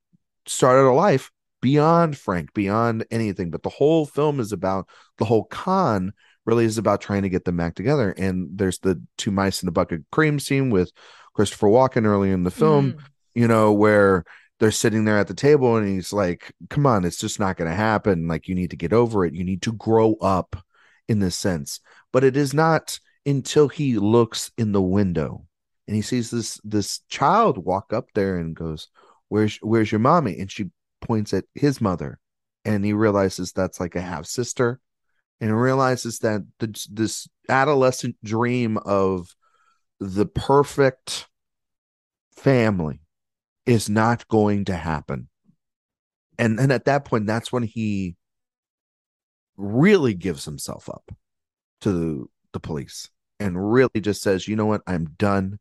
started 0.48 0.90
a 0.90 0.94
life 0.94 1.32
beyond 1.62 2.18
Frank, 2.18 2.54
beyond 2.54 3.06
anything. 3.12 3.52
But 3.52 3.64
the 3.64 3.70
whole 3.70 4.06
film 4.06 4.40
is 4.40 4.52
about 4.52 4.88
the 5.18 5.26
whole 5.26 5.44
con 5.44 6.14
really 6.46 6.66
is 6.66 6.80
about 6.80 7.02
trying 7.02 7.24
to 7.24 7.30
get 7.30 7.46
them 7.46 7.58
back 7.58 7.76
together. 7.76 8.12
And 8.12 8.50
there's 8.58 8.80
the 8.80 9.02
two 9.18 9.30
mice 9.30 9.62
in 9.62 9.70
a 9.70 9.72
bucket 9.72 10.02
cream 10.12 10.40
scene 10.40 10.72
with 10.72 10.92
Christopher 11.36 11.68
Walken 11.68 12.06
early 12.06 12.32
in 12.32 12.44
the 12.44 12.52
film, 12.52 12.94
mm. 12.94 13.00
you 13.36 13.48
know, 13.48 13.72
where 13.72 14.26
they're 14.60 14.72
sitting 14.72 15.06
there 15.06 15.18
at 15.18 15.28
the 15.28 15.34
table 15.34 15.78
and 15.78 15.88
he's 15.88 16.12
like 16.12 16.52
come 16.70 16.86
on 16.86 17.06
it's 17.06 17.20
just 17.20 17.40
not 17.40 17.58
going 17.58 17.70
to 17.70 17.76
happen. 17.76 18.28
Like 18.28 18.48
you 18.48 18.56
need 18.56 18.72
to 18.72 18.76
get 18.76 18.94
over 18.94 19.26
it. 19.26 19.34
You 19.34 19.44
need 19.44 19.62
to 19.64 19.74
grow 19.74 20.16
up 20.16 20.56
in 21.08 21.20
this 21.20 21.36
sense. 21.36 21.80
But 22.12 22.24
it 22.24 22.38
is 22.38 22.54
not 22.54 23.00
until 23.26 23.68
he 23.68 23.98
looks 23.98 24.52
in 24.58 24.72
the 24.72 24.82
window 24.82 25.46
and 25.88 25.96
he 25.96 26.02
sees 26.02 26.30
this 26.30 26.60
this 26.64 27.00
child 27.10 27.58
walk 27.58 27.94
up 27.94 28.08
there 28.14 28.38
and 28.38 28.56
goes 28.56 28.88
where's 29.30 29.58
where's 29.58 29.92
your 29.92 30.00
mommy? 30.00 30.40
And 30.40 30.52
she 30.52 30.70
points 31.02 31.34
at 31.34 31.46
his 31.56 31.82
mother 31.82 32.20
and 32.66 32.84
he 32.84 32.94
realizes 32.94 33.52
that's 33.52 33.80
like 33.80 33.96
a 33.96 34.02
half 34.02 34.26
sister 34.26 34.80
and 35.42 35.60
realizes 35.60 36.20
that 36.20 36.42
the, 36.60 36.88
this 36.92 37.28
adolescent 37.48 38.18
dream 38.24 38.78
of 38.78 39.34
the 40.00 40.26
perfect 40.26 41.28
family 42.36 43.02
is 43.70 43.88
not 43.88 44.28
going 44.28 44.66
to 44.66 44.76
happen. 44.76 45.30
And 46.40 46.60
and 46.60 46.72
at 46.72 46.86
that 46.86 47.06
point, 47.06 47.28
that's 47.28 47.52
when 47.52 47.62
he 47.62 48.16
really 49.58 50.16
gives 50.16 50.44
himself 50.44 50.90
up 50.90 51.12
to 51.82 52.30
the 52.52 52.60
police 52.60 53.10
and 53.40 53.72
really 53.72 54.02
just 54.02 54.24
says, 54.24 54.48
you 54.48 54.56
know 54.56 54.66
what, 54.66 54.82
I'm 54.88 55.06
done. 55.20 55.60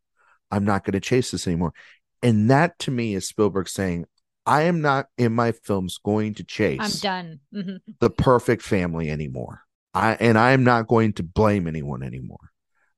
I'm 0.51 0.65
not 0.65 0.85
going 0.85 0.95
to 0.95 1.01
chase 1.01 1.33
this 1.33 1.47
anymore. 1.47 1.75
And 2.23 2.51
that 2.51 2.79
to 2.81 2.91
me 2.91 3.15
is 3.15 3.29
Spielberg 3.29 3.69
saying, 3.69 4.07
I 4.47 4.63
am 4.63 4.81
not 4.81 5.09
in 5.19 5.35
my 5.35 5.53
films 5.53 5.99
going 6.03 6.33
to 6.35 6.45
chase 6.45 6.81
I'm 6.81 7.01
done. 7.03 7.41
Mm-hmm. 7.55 7.77
the 8.01 8.09
perfect 8.09 8.63
family 8.63 9.11
anymore. 9.11 9.65
I 9.93 10.15
and 10.15 10.39
I 10.39 10.53
am 10.53 10.65
not 10.65 10.89
going 10.89 11.13
to 11.15 11.23
blame 11.23 11.67
anyone 11.67 12.03
anymore. 12.03 12.53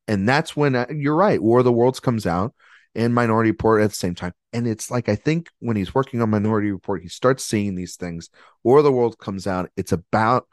And 0.06 0.28
that's 0.28 0.56
when 0.56 0.76
uh, 0.76 0.86
you're 0.94 1.16
right. 1.16 1.42
War 1.42 1.58
of 1.58 1.64
the 1.64 1.72
Worlds 1.72 1.98
comes 1.98 2.26
out 2.26 2.54
and 2.94 3.14
Minority 3.14 3.50
Report 3.50 3.82
at 3.82 3.90
the 3.90 3.96
same 3.96 4.14
time. 4.14 4.32
And 4.52 4.66
it's 4.66 4.90
like 4.90 5.08
I 5.08 5.16
think 5.16 5.48
when 5.60 5.76
he's 5.76 5.94
working 5.94 6.22
on 6.22 6.30
Minority 6.30 6.72
Report, 6.72 7.02
he 7.02 7.08
starts 7.08 7.44
seeing 7.44 7.74
these 7.74 7.96
things. 7.96 8.30
War 8.64 8.82
the 8.82 8.92
World 8.92 9.18
comes 9.18 9.46
out. 9.46 9.70
It's 9.76 9.92
about 9.92 10.46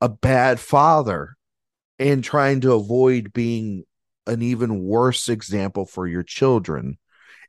a 0.00 0.08
bad 0.08 0.60
father 0.60 1.36
and 1.98 2.24
trying 2.24 2.60
to 2.62 2.72
avoid 2.74 3.32
being 3.32 3.84
an 4.26 4.42
even 4.42 4.82
worse 4.84 5.28
example 5.28 5.86
for 5.86 6.06
your 6.06 6.22
children. 6.22 6.98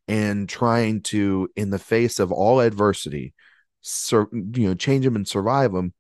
and 0.08 0.48
trying 0.50 1.02
to 1.02 1.50
in 1.56 1.72
the 1.72 1.80
face 1.80 2.20
of 2.20 2.32
all 2.32 2.60
adversity 2.60 3.34
sur- 3.82 4.30
you 4.34 4.68
know 4.68 4.76
change 4.76 5.06
them 5.06 5.16
and 5.16 5.28
survive 5.28 5.74
them 5.74 5.94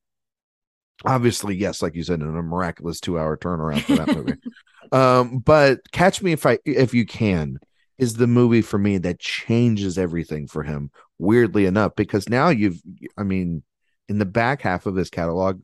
obviously 1.06 1.56
yes 1.56 1.82
like 1.82 1.96
you 1.96 2.04
said 2.04 2.22
in 2.22 2.28
a 2.28 2.42
miraculous 2.42 3.00
two 3.00 3.20
hour 3.20 3.36
turnaround 3.38 3.82
for 3.82 3.96
that 3.96 4.16
movie 4.16 4.34
um 4.92 5.40
but 5.40 5.80
catch 5.92 6.22
me 6.22 6.32
if 6.32 6.46
i 6.46 6.58
if 6.66 6.94
you 6.94 7.06
can 7.06 7.58
is 7.98 8.16
the 8.16 8.28
movie 8.28 8.62
for 8.62 8.78
me 8.78 8.98
that 8.98 9.20
changes 9.20 9.98
everything 9.98 10.48
for 10.48 10.64
him 10.64 10.92
weirdly 11.20 11.66
enough 11.66 11.96
because 11.96 12.28
now 12.30 12.50
you've 12.50 12.82
i 13.18 13.24
mean 13.24 13.64
in 14.10 14.20
the 14.20 14.26
back 14.26 14.62
half 14.62 14.86
of 14.86 14.96
his 14.96 15.10
catalog 15.10 15.62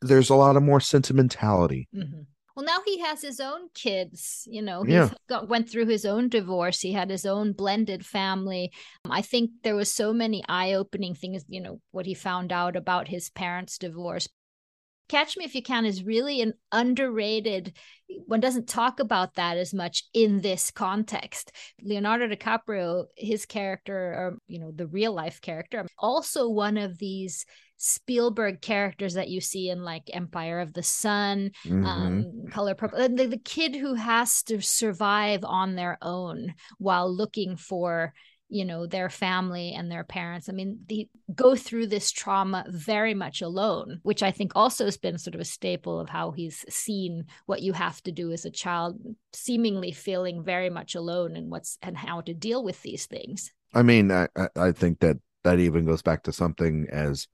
there's 0.00 0.30
a 0.30 0.34
lot 0.34 0.56
of 0.56 0.62
more 0.62 0.80
sentimentality 0.80 1.88
Mhm. 1.94 2.26
Well, 2.56 2.66
now 2.66 2.80
he 2.84 2.98
has 2.98 3.22
his 3.22 3.38
own 3.38 3.68
kids. 3.72 4.42
You 4.50 4.62
know, 4.62 4.82
he 4.82 4.94
Yeah. 4.94 5.10
got 5.28 5.48
went 5.48 5.70
through 5.70 5.86
his 5.86 6.04
own 6.04 6.28
divorce. 6.28 6.80
He 6.80 6.90
had 6.90 7.08
his 7.08 7.24
own 7.24 7.52
blended 7.52 8.04
family. 8.04 8.72
Um, 9.04 9.12
I 9.12 9.22
think 9.22 9.50
there 9.62 9.76
was 9.76 9.92
so 9.92 10.12
many 10.12 10.42
eye-opening 10.48 11.14
things. 11.14 11.44
You 11.46 11.60
know, 11.60 11.80
what 11.92 12.04
he 12.04 12.14
found 12.14 12.50
out 12.50 12.74
about 12.74 13.06
his 13.06 13.30
parents' 13.30 13.78
divorce. 13.78 14.28
Catch 15.08 15.36
Me 15.36 15.44
If 15.44 15.54
You 15.54 15.62
Can 15.62 15.84
is 15.84 16.04
really 16.04 16.42
an 16.42 16.54
underrated. 16.72 17.74
One 18.26 18.40
doesn't 18.40 18.68
talk 18.68 19.00
about 19.00 19.34
that 19.34 19.56
as 19.56 19.72
much 19.74 20.04
in 20.14 20.40
this 20.40 20.70
context. 20.70 21.52
Leonardo 21.82 22.28
DiCaprio, 22.28 23.06
his 23.16 23.46
character, 23.46 23.96
or 23.96 24.38
you 24.46 24.58
know, 24.58 24.70
the 24.74 24.86
real 24.86 25.12
life 25.12 25.40
character, 25.40 25.86
also 25.98 26.48
one 26.48 26.76
of 26.76 26.98
these 26.98 27.46
Spielberg 27.78 28.60
characters 28.60 29.14
that 29.14 29.28
you 29.28 29.40
see 29.40 29.70
in 29.70 29.82
like 29.84 30.10
Empire 30.12 30.58
of 30.60 30.72
the 30.72 30.82
Sun, 30.82 31.52
Mhm. 31.64 31.84
um, 31.86 32.46
Color 32.50 32.74
Purple. 32.74 33.08
The, 33.08 33.26
the 33.26 33.38
kid 33.38 33.76
who 33.76 33.94
has 33.94 34.42
to 34.44 34.60
survive 34.60 35.44
on 35.44 35.76
their 35.76 35.96
own 36.02 36.54
while 36.78 37.08
looking 37.14 37.56
for 37.56 38.12
you 38.48 38.64
know 38.64 38.86
their 38.86 39.10
family 39.10 39.72
and 39.72 39.90
their 39.90 40.04
parents 40.04 40.48
i 40.48 40.52
mean 40.52 40.78
they 40.88 41.08
go 41.34 41.54
through 41.54 41.86
this 41.86 42.10
trauma 42.10 42.64
very 42.68 43.14
much 43.14 43.42
alone 43.42 44.00
which 44.02 44.22
i 44.22 44.30
think 44.30 44.52
also 44.54 44.84
has 44.84 44.96
been 44.96 45.18
sort 45.18 45.34
of 45.34 45.40
a 45.40 45.44
staple 45.44 46.00
of 46.00 46.08
how 46.08 46.30
he's 46.30 46.64
seen 46.68 47.24
what 47.46 47.62
you 47.62 47.72
have 47.72 48.02
to 48.02 48.12
do 48.12 48.32
as 48.32 48.44
a 48.44 48.50
child 48.50 48.98
seemingly 49.32 49.92
feeling 49.92 50.42
very 50.42 50.70
much 50.70 50.94
alone 50.94 51.36
and 51.36 51.50
what's 51.50 51.78
and 51.82 51.96
how 51.96 52.20
to 52.20 52.32
deal 52.32 52.62
with 52.64 52.80
these 52.82 53.06
things 53.06 53.52
I 53.74 53.82
mean, 53.82 54.10
I, 54.10 54.28
I- 54.56 54.72
think 54.72 55.00
that 55.00 55.18
that 55.44 55.58
even 55.58 55.84
goes 55.84 56.02
back 56.02 56.22
to 56.24 56.32
something 56.32 56.86
as 56.90 57.26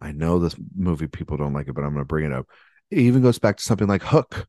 I 0.00 0.12
know 0.12 0.38
this 0.38 0.56
movie 0.74 1.06
people 1.06 1.36
don't 1.36 1.52
like 1.52 1.68
it, 1.68 1.74
but 1.74 1.84
I'm 1.84 1.92
going 1.92 2.02
to 2.04 2.06
bring 2.08 2.24
it 2.24 2.32
up. 2.32 2.46
It 2.90 2.98
even 2.98 3.22
goes 3.22 3.38
back 3.38 3.56
to 3.58 3.62
something 3.62 3.86
like 3.86 4.02
Hook. 4.02 4.46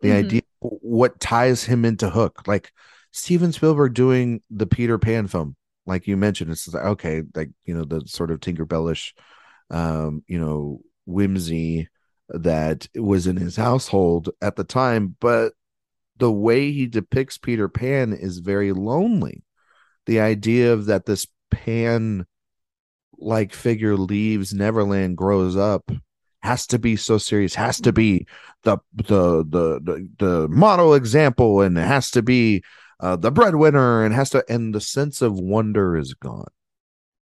The 0.00 0.08
Mhm. 0.10 0.14
idea, 0.14 0.42
what 0.60 1.20
ties 1.20 1.64
him 1.64 1.84
into 1.84 2.10
Hook, 2.10 2.42
like 2.46 2.72
Steven 3.12 3.52
Spielberg 3.52 3.94
doing 3.94 4.40
the 4.50 4.66
Peter 4.66 4.98
Pan 4.98 5.28
film, 5.28 5.56
like 5.86 6.06
you 6.06 6.16
mentioned, 6.16 6.50
it's 6.50 6.72
like, 6.72 6.84
okay, 6.84 7.22
like 7.34 7.50
you 7.64 7.74
know 7.74 7.84
the 7.84 8.02
sort 8.06 8.30
of 8.30 8.40
Tinkerbellish, 8.40 9.12
um, 9.70 10.22
you 10.26 10.40
know, 10.40 10.80
whimsy 11.06 11.88
that 12.28 12.88
was 12.94 13.26
in 13.26 13.36
his 13.36 13.56
household 13.56 14.30
at 14.40 14.56
the 14.56 14.64
time, 14.64 15.14
but 15.20 15.52
the 16.16 16.32
way 16.32 16.72
he 16.72 16.86
depicts 16.86 17.36
Peter 17.36 17.68
Pan 17.68 18.12
is 18.12 18.38
very 18.38 18.72
lonely. 18.72 19.42
The 20.06 20.20
idea 20.20 20.72
of 20.72 20.86
that 20.86 21.04
this 21.04 21.26
pan 21.50 22.26
like 23.18 23.52
figure 23.52 23.96
leaves 23.96 24.52
neverland 24.52 25.16
grows 25.16 25.56
up 25.56 25.92
has 26.42 26.66
to 26.66 26.78
be 26.78 26.96
so 26.96 27.18
serious 27.18 27.54
has 27.54 27.80
to 27.80 27.92
be 27.92 28.26
the 28.64 28.78
the 28.94 29.44
the 29.48 29.80
the, 29.80 30.08
the 30.18 30.48
model 30.48 30.94
example 30.94 31.60
and 31.60 31.78
it 31.78 31.86
has 31.86 32.10
to 32.10 32.22
be 32.22 32.64
uh, 33.02 33.16
the 33.16 33.30
breadwinner 33.30 34.04
and 34.04 34.14
has 34.14 34.30
to 34.30 34.44
and 34.48 34.74
the 34.74 34.80
sense 34.80 35.20
of 35.20 35.38
wonder 35.38 35.96
is 35.96 36.14
gone 36.14 36.50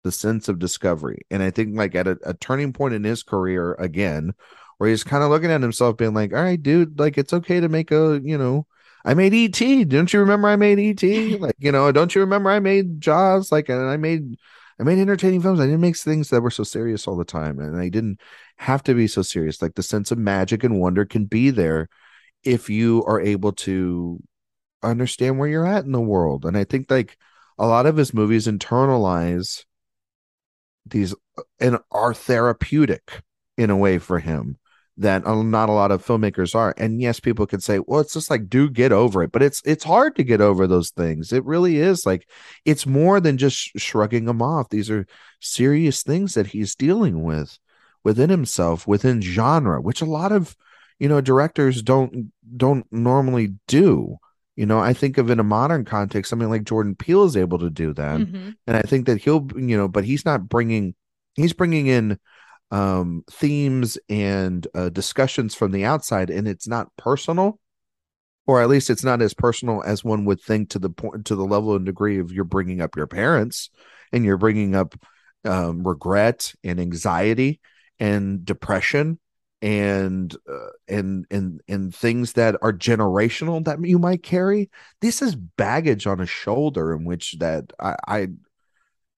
the 0.02 0.12
sense 0.12 0.48
of 0.48 0.58
discovery 0.58 1.22
and 1.30 1.42
i 1.42 1.50
think 1.50 1.76
like 1.76 1.94
at 1.94 2.08
a, 2.08 2.18
a 2.24 2.34
turning 2.34 2.72
point 2.72 2.94
in 2.94 3.04
his 3.04 3.22
career 3.22 3.74
again 3.74 4.32
where 4.78 4.90
he's 4.90 5.04
kind 5.04 5.22
of 5.22 5.30
looking 5.30 5.50
at 5.50 5.60
himself 5.60 5.96
being 5.96 6.14
like 6.14 6.32
all 6.32 6.42
right 6.42 6.62
dude 6.62 6.98
like 6.98 7.18
it's 7.18 7.32
okay 7.32 7.60
to 7.60 7.68
make 7.68 7.90
a 7.92 8.20
you 8.24 8.36
know 8.36 8.66
I 9.04 9.14
made 9.14 9.32
ET. 9.32 9.88
Don't 9.88 10.12
you 10.12 10.20
remember 10.20 10.48
I 10.48 10.56
made 10.56 10.78
ET? 10.78 11.02
Like, 11.40 11.54
you 11.58 11.72
know, 11.72 11.90
don't 11.92 12.14
you 12.14 12.20
remember 12.20 12.50
I 12.50 12.58
made 12.58 13.00
Jaws? 13.00 13.50
Like, 13.50 13.68
and 13.68 13.80
I 13.80 13.96
made 13.96 14.36
I 14.80 14.84
made 14.84 14.98
entertaining 14.98 15.42
films. 15.42 15.60
I 15.60 15.64
didn't 15.66 15.80
make 15.80 15.96
things 15.96 16.30
that 16.30 16.40
were 16.40 16.50
so 16.50 16.62
serious 16.62 17.08
all 17.08 17.16
the 17.16 17.24
time. 17.24 17.58
And 17.58 17.76
I 17.76 17.88
didn't 17.88 18.20
have 18.56 18.82
to 18.84 18.94
be 18.94 19.08
so 19.08 19.22
serious. 19.22 19.60
Like 19.60 19.74
the 19.74 19.82
sense 19.82 20.12
of 20.12 20.18
magic 20.18 20.62
and 20.62 20.80
wonder 20.80 21.04
can 21.04 21.24
be 21.24 21.50
there 21.50 21.88
if 22.44 22.70
you 22.70 23.04
are 23.04 23.20
able 23.20 23.52
to 23.52 24.22
understand 24.82 25.38
where 25.38 25.48
you're 25.48 25.66
at 25.66 25.84
in 25.84 25.92
the 25.92 26.00
world. 26.00 26.44
And 26.44 26.56
I 26.56 26.64
think 26.64 26.90
like 26.90 27.16
a 27.58 27.66
lot 27.66 27.86
of 27.86 27.96
his 27.96 28.14
movies 28.14 28.46
internalize 28.46 29.64
these 30.86 31.14
and 31.60 31.78
are 31.90 32.14
therapeutic 32.14 33.22
in 33.56 33.70
a 33.70 33.76
way 33.76 33.98
for 33.98 34.18
him 34.18 34.56
that 34.98 35.24
not 35.24 35.68
a 35.68 35.72
lot 35.72 35.92
of 35.92 36.04
filmmakers 36.04 36.54
are. 36.56 36.74
And 36.76 37.00
yes, 37.00 37.20
people 37.20 37.46
could 37.46 37.62
say, 37.62 37.78
well, 37.78 38.00
it's 38.00 38.14
just 38.14 38.30
like, 38.30 38.48
do 38.48 38.68
get 38.68 38.90
over 38.90 39.22
it. 39.22 39.30
But 39.30 39.42
it's 39.42 39.62
it's 39.64 39.84
hard 39.84 40.16
to 40.16 40.24
get 40.24 40.40
over 40.40 40.66
those 40.66 40.90
things. 40.90 41.32
It 41.32 41.44
really 41.44 41.78
is 41.78 42.04
like 42.04 42.28
it's 42.64 42.84
more 42.84 43.20
than 43.20 43.38
just 43.38 43.70
shrugging 43.76 44.24
them 44.24 44.42
off. 44.42 44.68
These 44.68 44.90
are 44.90 45.06
serious 45.40 46.02
things 46.02 46.34
that 46.34 46.48
he's 46.48 46.74
dealing 46.74 47.22
with 47.22 47.58
within 48.02 48.28
himself, 48.28 48.86
within 48.86 49.20
genre, 49.20 49.80
which 49.80 50.02
a 50.02 50.06
lot 50.06 50.32
of 50.32 50.56
you 50.98 51.08
know 51.08 51.20
directors 51.20 51.80
don't 51.80 52.32
don't 52.56 52.86
normally 52.90 53.54
do. 53.68 54.18
You 54.58 54.66
know, 54.66 54.80
I 54.80 54.92
think 54.92 55.18
of 55.18 55.30
in 55.30 55.38
a 55.38 55.44
modern 55.44 55.84
context, 55.84 56.28
something 56.28 56.50
like 56.50 56.64
Jordan 56.64 56.96
Peele 56.96 57.22
is 57.22 57.36
able 57.36 57.60
to 57.60 57.70
do 57.70 57.94
that, 57.94 58.20
Mhm. 58.20 58.56
and 58.66 58.76
I 58.76 58.82
think 58.82 59.06
that 59.06 59.18
he'll, 59.22 59.46
you 59.54 59.76
know, 59.76 59.86
but 59.86 60.02
he's 60.04 60.24
not 60.24 60.48
bringing, 60.48 60.96
he's 61.36 61.52
bringing 61.52 61.86
in 61.86 62.18
um 62.70 63.22
themes 63.30 63.96
and 64.10 64.66
uh, 64.74 64.88
discussions 64.90 65.54
from 65.54 65.72
the 65.72 65.86
outside 65.86 66.28
and 66.28 66.46
it's 66.46 66.68
not 66.68 66.94
personal 66.98 67.58
or 68.46 68.60
at 68.60 68.68
least 68.68 68.90
it's 68.90 69.02
not 69.04 69.22
as 69.22 69.32
personal 69.32 69.82
as 69.86 70.04
one 70.04 70.26
would 70.26 70.38
think 70.38 70.68
to 70.68 70.78
the 70.78 70.90
point 70.90 71.24
to 71.24 71.34
the 71.34 71.46
level 71.46 71.74
and 71.76 71.86
degree 71.86 72.18
of 72.18 72.30
you're 72.30 72.44
bringing 72.44 72.82
up 72.82 72.94
your 72.94 73.06
parents 73.06 73.70
and 74.12 74.22
you're 74.22 74.36
bringing 74.36 74.74
up 74.74 74.94
um, 75.46 75.82
regret 75.82 76.52
and 76.62 76.78
anxiety 76.78 77.58
and 77.98 78.44
depression 78.44 79.18
and 79.60 80.36
uh, 80.48 80.68
and 80.86 81.26
and 81.30 81.60
and 81.68 81.94
things 81.94 82.34
that 82.34 82.56
are 82.62 82.72
generational 82.72 83.64
that 83.64 83.84
you 83.84 83.98
might 83.98 84.22
carry 84.22 84.70
this 85.00 85.20
is 85.20 85.34
baggage 85.34 86.06
on 86.06 86.20
a 86.20 86.26
shoulder 86.26 86.92
in 86.92 87.04
which 87.04 87.36
that 87.40 87.72
i 87.80 87.96
i 88.06 88.28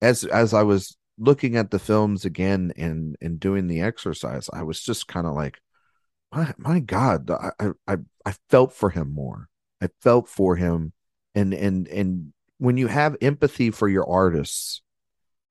as 0.01 0.25
as 0.25 0.55
i 0.55 0.63
was 0.63 0.97
looking 1.19 1.57
at 1.57 1.71
the 1.71 1.79
films 1.79 2.25
again 2.25 2.73
and 2.79 3.17
and 3.21 3.39
doing 3.39 3.67
the 3.67 3.83
exercise 3.83 4.49
i 4.55 4.63
was 4.63 4.83
just 4.83 5.07
kind 5.07 5.27
of 5.27 5.35
like 5.35 5.61
my, 6.33 6.55
my 6.57 6.81
god 6.81 7.31
I, 7.31 7.51
I 7.87 7.97
i 8.25 8.35
felt 8.49 8.73
for 8.73 8.91
him 8.91 9.13
more. 9.13 9.49
I 9.81 9.89
felt 10.01 10.29
for 10.29 10.57
him. 10.57 10.93
And 11.35 11.55
and 11.55 11.89
and 11.89 12.33
when 12.59 12.77
you 12.77 12.89
have 12.89 13.17
empathy 13.21 13.71
for 13.71 13.89
your 13.89 14.09
artists 14.09 14.83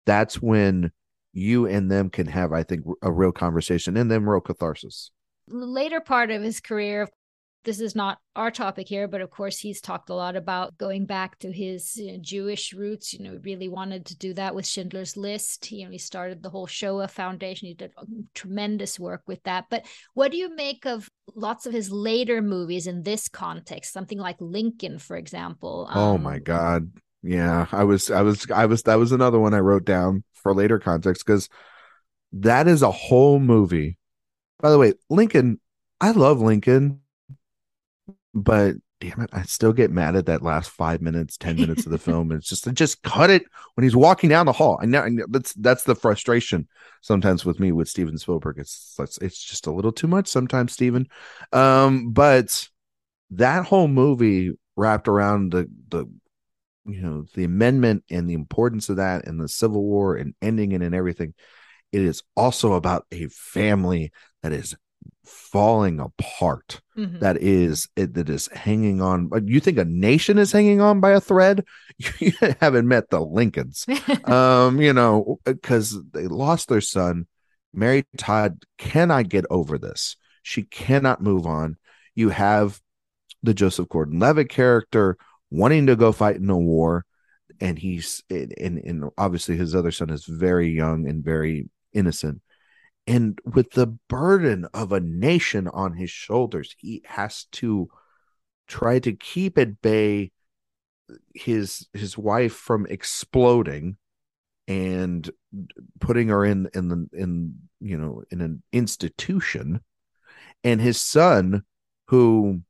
that's 0.06 0.42
when 0.42 0.92
you 1.34 1.68
and 1.68 1.92
them 1.92 2.10
can 2.10 2.28
have 2.28 2.52
i 2.52 2.64
think 2.64 2.84
a 3.02 3.12
real 3.12 3.32
conversation 3.32 3.96
and 3.98 4.10
then 4.10 4.26
real 4.26 4.42
catharsis. 4.42 5.12
Later 5.48 6.00
part 6.00 6.32
of 6.32 6.42
his 6.42 6.60
career 6.60 7.08
this 7.66 7.82
is 7.82 7.94
not 7.94 8.20
our 8.36 8.50
topic 8.52 8.88
here 8.88 9.08
but 9.08 9.20
of 9.20 9.30
course 9.30 9.60
he's 9.60 9.82
talked 9.82 10.10
a 10.10 10.14
lot 10.14 10.36
about 10.36 10.78
going 10.78 11.06
back 11.06 11.38
to 11.40 11.52
his 11.52 11.98
you 11.98 12.14
know, 12.14 12.18
jewish 12.22 12.74
roots. 12.74 13.14
You 13.14 13.24
know 13.24 13.40
really 13.44 13.68
wanted 13.68 14.06
to 14.08 14.18
do 14.18 14.34
that 14.36 14.56
with 14.56 14.66
schindler's 14.66 15.18
list. 15.18 15.66
He, 15.66 15.78
you 15.78 15.86
know, 15.86 15.92
he 15.92 15.98
started 15.98 16.42
the 16.42 16.50
whole 16.50 16.68
shoah 16.68 17.08
foundation. 17.08 17.68
He 17.68 17.74
did 17.74 17.92
tremendous 18.34 19.00
work 19.00 19.24
with 19.28 19.44
that. 19.44 19.66
But 19.70 19.86
what 20.14 20.32
do 20.32 20.38
you 20.38 20.56
make 20.56 20.86
of 20.86 21.10
lots 21.36 21.66
of 21.66 21.74
his 21.74 21.92
later 21.92 22.42
movies 22.42 22.88
in 22.88 23.04
this 23.04 23.28
context? 23.28 23.92
Something 23.92 24.20
like 24.20 24.38
lincoln 24.40 24.98
for 24.98 25.18
example 25.18 25.90
oh 25.94 26.16
Um, 26.16 26.24
my 26.24 26.40
god 26.40 26.92
yeah 27.22 27.66
i 27.72 27.84
was 27.84 28.10
i 28.10 28.22
was 28.22 28.50
i 28.52 28.66
was 28.66 28.84
that 28.84 28.96
was 28.96 29.12
another 29.12 29.40
one 29.40 29.54
i 29.54 29.60
wrote 29.60 29.86
down 29.86 30.24
for 30.34 30.54
later 30.54 30.80
context 30.80 31.26
because 31.26 31.50
that 32.32 32.68
is 32.68 32.84
a 32.84 32.92
whole 32.92 33.40
movie. 33.40 33.98
By 34.60 34.70
the 34.70 34.78
way 34.78 34.94
lincoln 35.10 35.60
i 36.00 36.12
love 36.12 36.42
lincoln 36.42 37.02
but 38.34 38.76
damn 39.00 39.22
it 39.22 39.30
i 39.34 39.42
still 39.44 39.72
get 39.74 39.92
mad 39.92 40.16
at 40.16 40.26
that 40.26 40.42
last 40.42 40.70
five 40.70 41.02
minutes 41.02 41.38
ten 41.38 41.56
minutes 41.56 41.86
of 41.86 41.92
the 41.92 41.98
film. 42.10 42.32
It's 42.32 42.48
just 42.50 42.72
just 42.74 43.02
cut 43.04 43.30
it 43.30 43.44
when 43.76 43.84
he's 43.84 43.96
walking 43.96 44.30
down 44.30 44.46
the 44.46 44.52
hall. 44.52 44.78
I 44.82 44.86
know, 44.86 45.02
I 45.02 45.10
know 45.10 45.26
that's 45.30 45.54
that's 45.54 45.84
the 45.84 45.96
frustration 45.96 46.68
sometimes 47.02 47.46
with 47.46 47.60
me 47.60 47.72
with 47.72 47.88
steven 47.88 48.18
spielberg. 48.18 48.58
It's 48.60 48.96
it's, 49.00 49.18
it's 49.20 49.42
just 49.42 49.68
a 49.68 49.72
little 49.72 49.92
too 49.92 50.08
much 50.08 50.28
sometimes 50.28 50.74
steven. 50.74 51.08
Um 51.54 52.12
but 52.12 52.68
that 53.32 53.66
whole 53.66 53.88
movie 53.88 54.52
wrapped 54.76 55.08
around 55.08 55.52
the 55.52 55.70
the 55.90 56.06
you 56.92 57.02
know 57.02 57.26
the 57.36 57.44
amendment 57.44 58.04
and 58.10 58.30
the 58.30 58.34
importance 58.34 58.90
of 58.90 58.98
that 58.98 59.26
and 59.28 59.40
the 59.40 59.48
civil 59.48 59.84
war 59.84 60.16
and 60.16 60.34
ending 60.42 60.72
it 60.72 60.82
and 60.82 60.96
everything 60.96 61.34
it 61.92 62.02
is 62.02 62.22
also 62.36 62.74
about 62.74 63.06
a 63.12 63.28
family 63.28 64.12
that 64.44 64.52
is 64.54 64.76
falling 65.26 66.00
apart 66.00 66.82
Mhm. 66.98 67.20
that 67.22 67.38
is 67.38 67.88
it, 67.96 68.14
that 68.16 68.30
is 68.30 68.48
hanging 68.48 69.02
on 69.02 69.28
but 69.28 69.48
you 69.48 69.60
think 69.60 69.78
a 69.78 69.86
nation 69.86 70.38
is 70.38 70.52
hanging 70.52 70.82
on 70.82 71.00
by 71.00 71.12
a 71.12 71.22
thread? 71.22 71.64
You 72.20 72.32
haven't 72.60 72.88
met 72.88 73.10
the 73.10 73.20
lincolns. 73.22 73.86
Um 74.26 74.82
you 74.82 74.94
know 74.94 75.40
because 75.46 75.98
they 76.12 76.28
lost 76.28 76.68
their 76.70 76.82
son. 76.82 77.28
Mary 77.74 78.06
todd 78.18 78.64
cannot 78.78 79.30
get 79.30 79.46
over 79.50 79.78
this. 79.78 80.16
She 80.42 80.64
cannot 80.64 81.22
move 81.22 81.46
on. 81.46 81.78
You 82.16 82.30
have 82.30 82.82
the 83.44 83.54
joseph 83.54 83.88
gordon-levitt 83.90 84.50
character 84.50 85.18
wanting 85.50 85.88
to 85.88 85.96
go 85.96 86.12
fight 86.12 86.38
in 86.38 86.50
a 86.50 86.58
war. 86.58 87.06
And 87.62 87.78
he's 87.78 88.24
and, 88.30 88.54
and 88.58 89.10
obviously 89.18 89.58
his 89.58 89.76
other 89.76 89.92
son 89.92 90.10
is 90.10 90.26
very 90.26 90.70
young 90.70 91.08
and 91.08 91.24
very 91.24 91.70
innocent. 91.94 92.42
And 93.08 93.40
with 93.44 93.72
the 93.72 93.88
burden 93.88 94.68
of 94.74 94.92
a 94.92 95.00
nation 95.00 95.68
on 95.68 95.94
his 95.94 96.12
shoulders 96.12 96.76
he 96.78 97.02
has 97.06 97.46
to 97.54 97.90
try 98.68 99.00
to 99.00 99.14
keep 99.14 99.58
at 99.58 99.82
bay 99.82 100.32
his 101.34 101.88
his 101.94 102.18
wife 102.18 102.54
from 102.54 102.86
exploding 102.86 103.98
and 104.68 105.30
putting 106.00 106.28
her 106.28 106.46
in 106.46 106.70
in 106.74 106.88
the 106.88 107.10
in 107.14 107.56
you 107.80 107.98
know 107.98 108.24
in 108.32 108.42
an 108.42 108.64
institution. 108.72 109.82
And 110.64 110.80
his 110.80 111.00
son 111.00 111.64
who 112.08 112.62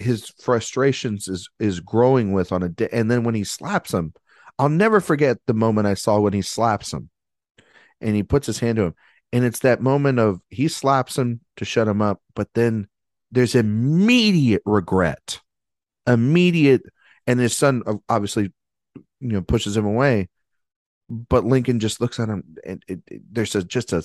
his 0.00 0.32
frustrations 0.42 1.28
is 1.28 1.48
is 1.60 1.80
growing 1.80 2.32
with 2.32 2.52
on 2.52 2.62
a 2.64 2.68
day 2.70 2.88
and 2.92 3.10
then 3.10 3.24
when 3.24 3.34
he 3.36 3.44
slaps 3.44 3.94
him 3.94 4.12
i'll 4.58 4.68
never 4.70 5.00
forget 5.00 5.38
the 5.46 5.54
moment 5.54 5.86
i 5.86 5.94
saw 5.94 6.20
when 6.20 6.32
he 6.32 6.42
slaps 6.42 6.92
him 6.92 7.10
and 8.00 8.16
he 8.16 8.22
puts 8.22 8.46
his 8.46 8.58
hand 8.58 8.76
to 8.76 8.84
him. 8.84 8.94
And 9.32 9.44
it's 9.44 9.60
that 9.60 9.80
moment 9.80 10.18
of 10.18 10.40
he 10.50 10.68
slaps 10.68 11.16
him 11.18 11.40
to 11.56 11.64
shut 11.64 11.88
him 11.88 12.02
up 12.02 12.20
but 12.34 12.48
then 12.54 12.88
there's 13.30 13.54
immediate 13.54 14.62
regret 14.66 15.40
immediate 16.06 16.82
and 17.26 17.40
his 17.40 17.56
son 17.56 17.82
obviously 18.08 18.52
you 19.20 19.28
know 19.28 19.42
pushes 19.42 19.76
him 19.76 19.86
away 19.86 20.28
but 21.08 21.44
lincoln 21.44 21.80
just 21.80 22.00
looks 22.00 22.20
at 22.20 22.28
him 22.28 22.44
and 22.66 22.82
it, 22.88 23.00
it- 23.08 23.22
there's 23.32 23.54
a, 23.54 23.64
just 23.64 23.92
a, 23.92 24.02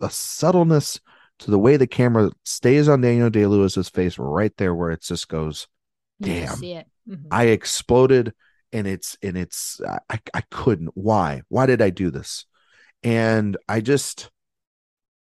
a 0.00 0.10
subtleness 0.10 1.00
to 1.40 1.50
the 1.50 1.58
way 1.58 1.76
the 1.76 1.86
camera 1.86 2.30
stays 2.44 2.88
on 2.88 3.00
daniel 3.00 3.30
day 3.30 3.46
lewis's 3.46 3.88
face 3.88 4.18
right 4.18 4.56
there 4.56 4.74
where 4.74 4.90
it 4.90 5.02
just 5.02 5.28
goes 5.28 5.66
Damn. 6.20 6.56
see 6.56 6.72
it. 6.72 6.86
Mhm. 7.08 7.26
I 7.30 7.46
exploded 7.46 8.32
and 8.72 8.86
it's 8.86 9.16
and 9.22 9.36
it's 9.36 9.80
I 10.08 10.18
I 10.34 10.40
couldn't. 10.50 10.90
Why? 10.94 11.42
Why 11.48 11.66
did 11.66 11.82
I 11.82 11.90
do 11.90 12.10
this? 12.10 12.46
And 13.02 13.56
I 13.68 13.80
just 13.80 14.30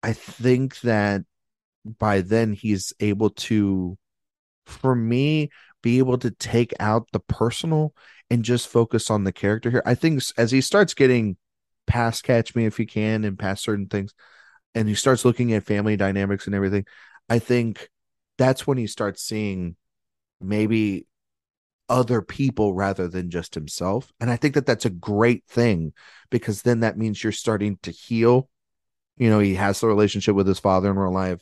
I 0.04 0.14
think 0.14 0.80
that 0.82 1.24
by 1.86 2.22
then 2.22 2.54
he's 2.54 2.94
able 3.00 3.30
to 3.30 3.98
for 4.66 4.96
me 4.96 5.50
be 5.82 6.00
able 6.00 6.18
to 6.20 6.32
take 6.32 6.74
out 6.80 7.08
the 7.12 7.20
personal 7.20 7.94
and 8.30 8.44
just 8.44 8.68
focus 8.68 9.10
on 9.10 9.24
the 9.24 9.32
character 9.32 9.70
here. 9.70 9.84
I 9.86 9.96
think 9.96 10.22
as 10.38 10.52
he 10.52 10.62
starts 10.62 10.94
getting 10.94 11.38
past 11.88 12.24
catch 12.24 12.56
me 12.56 12.66
if 12.66 12.78
he 12.78 12.86
can 12.86 13.24
and 13.24 13.38
past 13.38 13.64
certain 13.64 13.88
things 13.88 14.14
and 14.76 14.88
he 14.88 14.96
starts 14.96 15.26
looking 15.26 15.54
at 15.54 15.64
family 15.66 15.98
dynamics 15.98 16.46
and 16.46 16.56
everything, 16.56 16.86
I 17.30 17.40
think 17.40 17.90
that's 18.38 18.66
when 18.66 18.78
he 18.78 18.88
starts 18.88 19.24
seeing 19.24 19.76
maybe 20.40 21.08
other 21.90 22.22
people 22.22 22.74
rather 22.74 23.08
than 23.08 23.30
just 23.30 23.54
himself. 23.54 24.12
And 24.20 24.32
I 24.32 24.38
think 24.38 24.56
that 24.56 24.66
that's 24.66 24.86
a 24.86 24.90
great 24.90 25.44
thing 25.48 25.94
because 26.30 26.62
then 26.62 26.82
that 26.82 26.98
means 26.98 27.22
you're 27.24 27.34
starting 27.34 27.78
to 27.84 27.92
heal. 27.92 28.50
You 29.18 29.30
know, 29.30 29.40
he 29.40 29.56
has 29.56 29.80
the 29.82 29.88
relationship 29.88 30.36
with 30.36 30.48
his 30.48 30.60
father 30.60 30.90
in 30.90 30.98
real 30.98 31.14
life. 31.14 31.42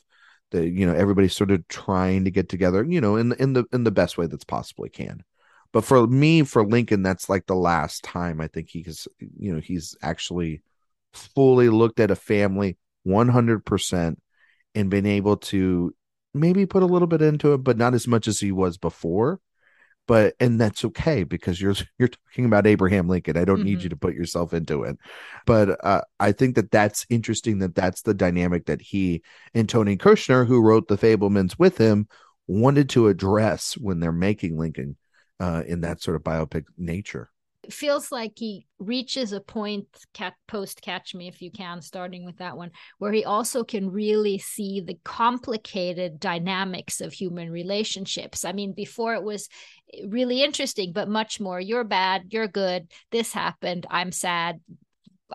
that, 0.51 0.67
you 0.67 0.85
know 0.85 0.93
everybody's 0.93 1.35
sort 1.35 1.51
of 1.51 1.67
trying 1.67 2.25
to 2.25 2.31
get 2.31 2.49
together. 2.49 2.83
You 2.83 3.01
know, 3.01 3.15
in 3.15 3.33
in 3.33 3.53
the 3.53 3.65
in 3.71 3.83
the 3.83 3.91
best 3.91 4.17
way 4.17 4.27
that's 4.27 4.43
possibly 4.43 4.89
can. 4.89 5.23
But 5.71 5.83
for 5.85 6.07
me, 6.07 6.43
for 6.43 6.65
Lincoln, 6.65 7.03
that's 7.03 7.29
like 7.29 7.45
the 7.45 7.55
last 7.55 8.03
time 8.03 8.41
I 8.41 8.47
think 8.47 8.69
he's 8.69 9.07
you 9.19 9.53
know 9.53 9.59
he's 9.59 9.95
actually 10.01 10.61
fully 11.13 11.69
looked 11.69 11.99
at 11.99 12.11
a 12.11 12.15
family 12.15 12.77
100 13.03 13.65
percent 13.65 14.21
and 14.75 14.89
been 14.89 15.05
able 15.05 15.37
to 15.37 15.93
maybe 16.33 16.65
put 16.65 16.83
a 16.83 16.87
little 16.87 17.07
bit 17.07 17.21
into 17.21 17.53
it, 17.53 17.59
but 17.59 17.77
not 17.77 17.93
as 17.93 18.07
much 18.07 18.27
as 18.27 18.39
he 18.39 18.51
was 18.51 18.77
before 18.77 19.39
but 20.07 20.33
and 20.39 20.59
that's 20.59 20.83
okay 20.83 21.23
because 21.23 21.61
you're 21.61 21.75
you're 21.99 22.07
talking 22.07 22.45
about 22.45 22.65
Abraham 22.65 23.07
Lincoln. 23.07 23.37
I 23.37 23.45
don't 23.45 23.63
need 23.63 23.77
Mhm. 23.77 23.83
you 23.83 23.89
to 23.89 23.95
put 23.95 24.15
yourself 24.15 24.55
into 24.55 24.81
it, 24.81 24.97
but 25.45 25.77
uh, 25.85 26.01
I 26.19 26.31
think 26.31 26.55
that 26.55 26.71
that's 26.71 27.05
interesting 27.11 27.59
that 27.59 27.75
that's 27.75 28.01
the 28.01 28.15
dynamic 28.15 28.65
that 28.65 28.81
he 28.81 29.21
and 29.53 29.69
Tony 29.69 29.97
Kushner, 29.97 30.47
who 30.47 30.61
wrote 30.63 30.87
the 30.87 30.97
Fabelmans 30.97 31.59
with 31.59 31.77
him, 31.77 32.07
wanted 32.47 32.89
to 32.89 33.07
address 33.07 33.73
when 33.77 33.99
they're 33.99 34.11
making 34.11 34.57
Lincoln 34.57 34.97
uh, 35.39 35.61
in 35.67 35.81
that 35.81 36.01
sort 36.01 36.15
of 36.15 36.23
biopic 36.23 36.63
nature. 36.75 37.29
It 37.63 37.73
feels 37.73 38.11
like 38.11 38.33
he 38.37 38.65
reaches 38.79 39.33
a 39.33 39.41
point 39.41 39.87
post 40.47 40.81
catch 40.81 41.13
me 41.13 41.27
if 41.27 41.41
you 41.41 41.51
can 41.51 41.81
starting 41.81 42.25
with 42.25 42.37
that 42.37 42.57
one 42.57 42.71
where 42.97 43.11
he 43.11 43.25
also 43.25 43.63
can 43.63 43.91
really 43.91 44.37
see 44.37 44.81
the 44.81 44.97
complicated 45.03 46.19
dynamics 46.19 47.01
of 47.01 47.11
human 47.13 47.51
relationships. 47.51 48.45
I 48.45 48.53
mean 48.53 48.73
before 48.73 49.13
it 49.13 49.23
was 49.23 49.49
eh, 49.93 50.05
really 50.07 50.41
interesting 50.41 50.93
but 50.93 51.09
much 51.09 51.39
more 51.39 51.59
you're 51.59 51.83
bad 51.83 52.27
you're 52.29 52.47
good 52.47 52.87
this 53.11 53.33
happened 53.33 53.85
i'm 53.89 54.11
sad 54.11 54.59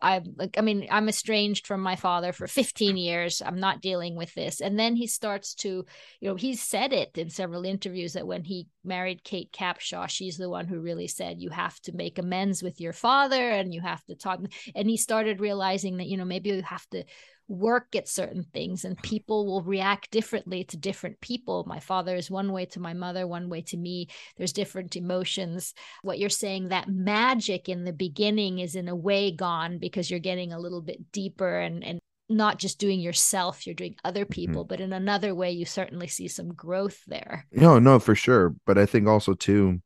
I'm 0.03 0.35
like, 0.37 0.57
I 0.59 0.61
mean, 0.61 0.87
I'm 0.91 1.09
estranged 1.09 1.67
from 1.67 1.81
my 1.81 1.97
father 1.97 2.33
for 2.33 2.47
15 2.47 2.97
years. 2.97 3.43
I'm 3.45 3.61
not 3.61 3.81
dealing 3.81 4.17
with 4.17 4.35
this. 4.35 4.61
And 4.61 4.79
then 4.79 4.97
he 4.97 5.07
starts 5.07 5.55
to, 5.57 5.85
you 6.21 6.29
know, 6.29 6.35
he's 6.35 6.61
said 6.61 6.93
it 6.93 7.17
in 7.17 7.31
several 7.31 7.65
interviews 7.65 8.15
that 8.15 8.27
when 8.27 8.45
he 8.45 8.67
married 8.85 9.25
Kate 9.25 9.53
Capshaw, 9.53 10.09
she's 10.09 10.37
the 10.37 10.51
one 10.51 10.67
who 10.67 10.81
really 10.81 11.09
said, 11.09 11.41
you 11.41 11.51
have 11.51 11.79
to 11.81 11.93
make 11.93 12.19
amends 12.19 12.63
with 12.63 12.81
your 12.81 12.93
father 12.93 13.51
and 13.51 13.73
you 13.73 13.81
have 13.81 14.05
to 14.05 14.15
talk. 14.15 14.41
And 14.75 14.89
he 14.89 14.97
started 14.97 15.41
realizing 15.41 15.99
that, 15.99 16.09
you 16.09 16.17
know, 16.17 16.25
maybe 16.25 16.51
you 16.51 16.63
have 16.63 16.87
to 16.91 17.05
work 17.49 17.95
at 17.95 18.09
certain 18.09 18.45
things 18.53 18.85
and 18.85 19.01
people 19.03 19.47
will 19.47 19.63
react 19.63 20.11
differently 20.11 20.65
to 20.65 20.77
different 20.77 21.21
people. 21.21 21.65
My 21.67 21.81
father 21.81 22.17
is 22.17 22.31
one 22.31 22.53
way 22.53 22.65
to 22.67 22.81
my 22.81 22.95
mother, 22.95 23.27
one 23.27 23.49
way 23.49 23.61
to 23.63 23.77
me. 23.77 24.09
There's 24.37 24.53
different 24.53 24.97
emotions 24.97 25.75
what 26.03 26.19
you're 26.19 26.29
saying 26.29 26.69
that 26.69 26.89
magic 26.89 27.69
in 27.69 27.85
the 27.85 27.93
beginning 27.93 28.59
is 28.59 28.75
in 28.75 28.89
a 28.89 28.97
way 28.97 29.31
gone 29.31 29.79
because 29.79 30.11
you're 30.11 30.21
getting 30.21 30.53
a 30.53 30.59
little 30.59 30.83
bit 30.83 31.13
deeper 31.13 31.59
and 31.61 31.85
and 31.85 32.01
not 32.31 32.59
just 32.59 32.79
doing 32.79 33.01
yourself 33.01 33.67
you're 33.67 33.75
doing 33.75 33.95
other 34.03 34.25
mm-hmm. 34.25 34.33
people 34.33 34.65
but 34.65 34.81
in 34.81 34.93
another 34.95 35.35
way 35.35 35.51
you 35.51 35.67
certainly 35.67 36.07
see 36.07 36.27
some 36.27 36.49
growth 36.55 37.03
there 37.07 37.47
No, 37.53 37.79
no, 37.79 37.99
for 37.99 38.15
sure. 38.15 38.55
But 38.67 38.79
I 38.79 38.87
think 38.87 39.07
also 39.07 39.35
too, 39.35 39.81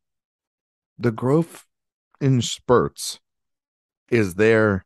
the 0.98 1.10
growth 1.10 1.66
in 2.20 2.42
spurts 2.42 3.20
is 4.10 4.34
there, 4.34 4.84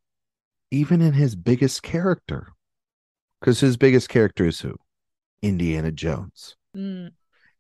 even 0.70 1.00
in 1.00 1.14
his 1.14 1.36
biggest 1.36 1.82
character, 1.82 2.52
because 3.42 3.58
his 3.58 3.76
biggest 3.76 4.08
character 4.08 4.46
is 4.46 4.60
who? 4.60 4.76
Indiana 5.42 5.90
Jones. 5.90 6.54
Mm, 6.76 7.10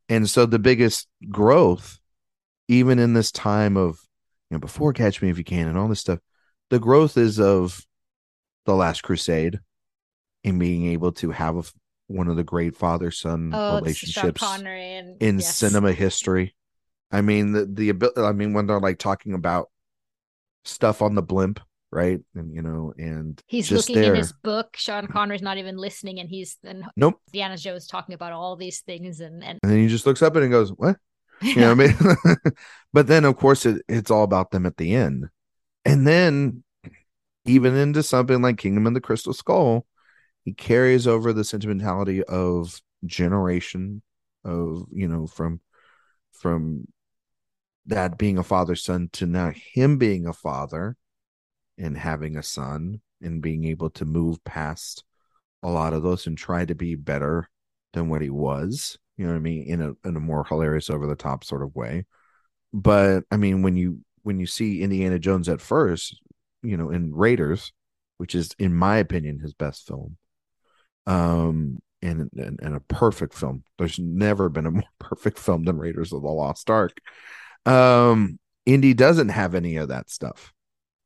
And 0.08 0.30
so 0.30 0.46
the 0.46 0.60
biggest 0.60 1.08
growth, 1.28 1.98
even 2.68 3.00
in 3.00 3.14
this 3.14 3.32
time 3.32 3.76
of, 3.76 4.00
you 4.48 4.54
know, 4.54 4.60
before 4.60 4.92
Catch 4.92 5.20
Me 5.20 5.28
If 5.28 5.38
You 5.38 5.44
Can 5.44 5.66
and 5.66 5.76
all 5.76 5.88
this 5.88 5.98
stuff, 5.98 6.20
the 6.70 6.78
growth 6.78 7.16
is 7.16 7.40
of 7.40 7.84
The 8.64 8.76
Last 8.76 9.02
Crusade 9.02 9.58
and 10.44 10.60
being 10.60 10.86
able 10.86 11.10
to 11.14 11.32
have 11.32 11.56
a, 11.56 11.64
one 12.06 12.28
of 12.28 12.36
the 12.36 12.44
great 12.44 12.76
father 12.76 13.10
son 13.10 13.50
oh 13.52 13.76
relationships 13.76 14.40
and 14.40 15.20
in 15.20 15.40
yes. 15.40 15.56
cinema 15.56 15.90
history. 15.90 16.54
I 17.10 17.22
mean, 17.22 17.52
the, 17.52 17.66
the 17.66 17.88
ability, 17.88 18.20
I 18.20 18.30
mean, 18.30 18.52
when 18.52 18.68
they're 18.68 18.78
like 18.78 18.98
talking 18.98 19.34
about 19.34 19.68
stuff 20.64 21.02
on 21.02 21.16
the 21.16 21.22
blimp, 21.22 21.58
right? 21.92 22.20
And, 22.34 22.52
you 22.52 22.62
know, 22.62 22.94
and 22.96 23.40
he's 23.46 23.70
looking 23.70 23.96
there. 23.96 24.14
in 24.14 24.18
his 24.18 24.32
book 24.32 24.76
Sean 24.76 25.04
mm-hmm. 25.04 25.12
Connery's 25.12 25.42
not 25.42 25.58
even 25.58 25.76
listening 25.76 26.18
and 26.18 26.28
he's 26.28 26.56
and 26.64 26.84
Nope. 26.96 27.20
Indiana 27.28 27.56
Jones 27.56 27.86
talking 27.86 28.14
about 28.14 28.32
all 28.32 28.56
these 28.56 28.80
things 28.80 29.20
and 29.20 29.44
and 29.44 29.60
And 29.62 29.70
then 29.70 29.78
he 29.78 29.88
just 29.88 30.06
looks 30.06 30.22
up 30.22 30.34
at 30.34 30.42
it 30.42 30.46
and 30.46 30.52
goes, 30.52 30.70
What? 30.70 30.96
You 31.42 31.56
know 31.56 31.74
what 31.74 31.90
I 31.90 32.04
mean? 32.04 32.36
but 32.92 33.08
then, 33.08 33.24
of 33.24 33.36
course, 33.36 33.66
it, 33.66 33.82
it's 33.88 34.12
all 34.12 34.22
about 34.22 34.52
them 34.52 34.64
at 34.64 34.76
the 34.76 34.94
end. 34.94 35.26
And 35.84 36.06
then, 36.06 36.62
even 37.44 37.74
into 37.74 38.04
something 38.04 38.40
like 38.40 38.58
Kingdom 38.58 38.86
of 38.86 38.94
the 38.94 39.00
Crystal 39.00 39.32
Skull, 39.32 39.84
he 40.44 40.52
carries 40.52 41.08
over 41.08 41.32
the 41.32 41.42
sentimentality 41.42 42.22
of 42.22 42.80
generation 43.04 44.02
of, 44.44 44.86
you 44.92 45.08
know, 45.08 45.26
from, 45.26 45.60
from 46.32 46.86
that 47.86 48.18
being 48.18 48.38
a 48.38 48.44
father 48.44 48.76
son 48.76 49.10
to 49.14 49.26
now 49.26 49.50
him 49.74 49.98
being 49.98 50.28
a 50.28 50.32
father 50.32 50.96
and 51.78 51.96
having 51.96 52.36
a 52.36 52.42
son 52.42 53.00
and 53.20 53.42
being 53.42 53.64
able 53.64 53.90
to 53.90 54.04
move 54.04 54.42
past 54.44 55.04
a 55.62 55.68
lot 55.68 55.92
of 55.92 56.02
those 56.02 56.26
and 56.26 56.36
try 56.36 56.64
to 56.64 56.74
be 56.74 56.94
better 56.94 57.48
than 57.92 58.08
what 58.08 58.22
he 58.22 58.30
was 58.30 58.98
you 59.16 59.24
know 59.24 59.32
what 59.32 59.36
i 59.36 59.40
mean 59.40 59.64
in 59.64 59.82
a 59.82 60.08
in 60.08 60.16
a 60.16 60.20
more 60.20 60.44
hilarious 60.44 60.90
over 60.90 61.06
the 61.06 61.14
top 61.14 61.44
sort 61.44 61.62
of 61.62 61.74
way 61.74 62.04
but 62.72 63.22
i 63.30 63.36
mean 63.36 63.62
when 63.62 63.76
you 63.76 64.00
when 64.22 64.40
you 64.40 64.46
see 64.46 64.82
indiana 64.82 65.18
jones 65.18 65.48
at 65.48 65.60
first 65.60 66.20
you 66.62 66.76
know 66.76 66.90
in 66.90 67.14
raiders 67.14 67.72
which 68.16 68.34
is 68.34 68.50
in 68.58 68.74
my 68.74 68.96
opinion 68.96 69.38
his 69.38 69.54
best 69.54 69.86
film 69.86 70.16
um 71.06 71.78
and, 72.02 72.28
and 72.36 72.58
and 72.60 72.74
a 72.74 72.80
perfect 72.80 73.32
film. 73.32 73.62
There's 73.78 73.98
never 73.98 74.48
been 74.48 74.66
a 74.66 74.70
more 74.70 74.82
perfect 74.98 75.38
film 75.38 75.64
than 75.64 75.78
Raiders 75.78 76.12
of 76.12 76.22
the 76.22 76.28
Lost 76.28 76.68
Ark. 76.68 77.00
Um, 77.64 78.38
Indy 78.66 78.94
doesn't 78.94 79.28
have 79.28 79.54
any 79.54 79.76
of 79.76 79.88
that 79.88 80.10
stuff. 80.10 80.52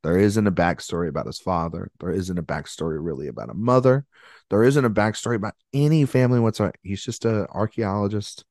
There 0.06 0.18
isn't 0.18 0.46
a 0.46 0.52
backstory 0.52 1.08
about 1.08 1.26
his 1.26 1.40
father. 1.40 1.90
There 1.98 2.12
isn't 2.12 2.38
a 2.38 2.42
backstory 2.42 2.96
really 3.00 3.26
about 3.26 3.50
a 3.50 3.54
mother. 3.54 4.06
There 4.50 4.62
isn't 4.62 4.84
a 4.84 4.88
backstory 4.88 5.34
about 5.34 5.56
any 5.74 6.04
family 6.04 6.38
whatsoever. 6.38 6.76
He's 6.84 7.02
just 7.02 7.24
an 7.24 7.48
archaeologist 7.50 8.44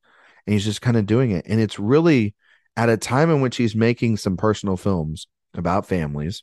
and 0.46 0.52
he's 0.52 0.66
just 0.66 0.82
kind 0.82 0.98
of 0.98 1.06
doing 1.06 1.30
it. 1.30 1.46
And 1.48 1.58
it's 1.58 1.78
really 1.78 2.34
at 2.76 2.90
a 2.90 2.98
time 2.98 3.30
in 3.30 3.40
which 3.40 3.56
he's 3.56 3.74
making 3.74 4.18
some 4.18 4.36
personal 4.36 4.76
films 4.76 5.28
about 5.54 5.86
families. 5.86 6.42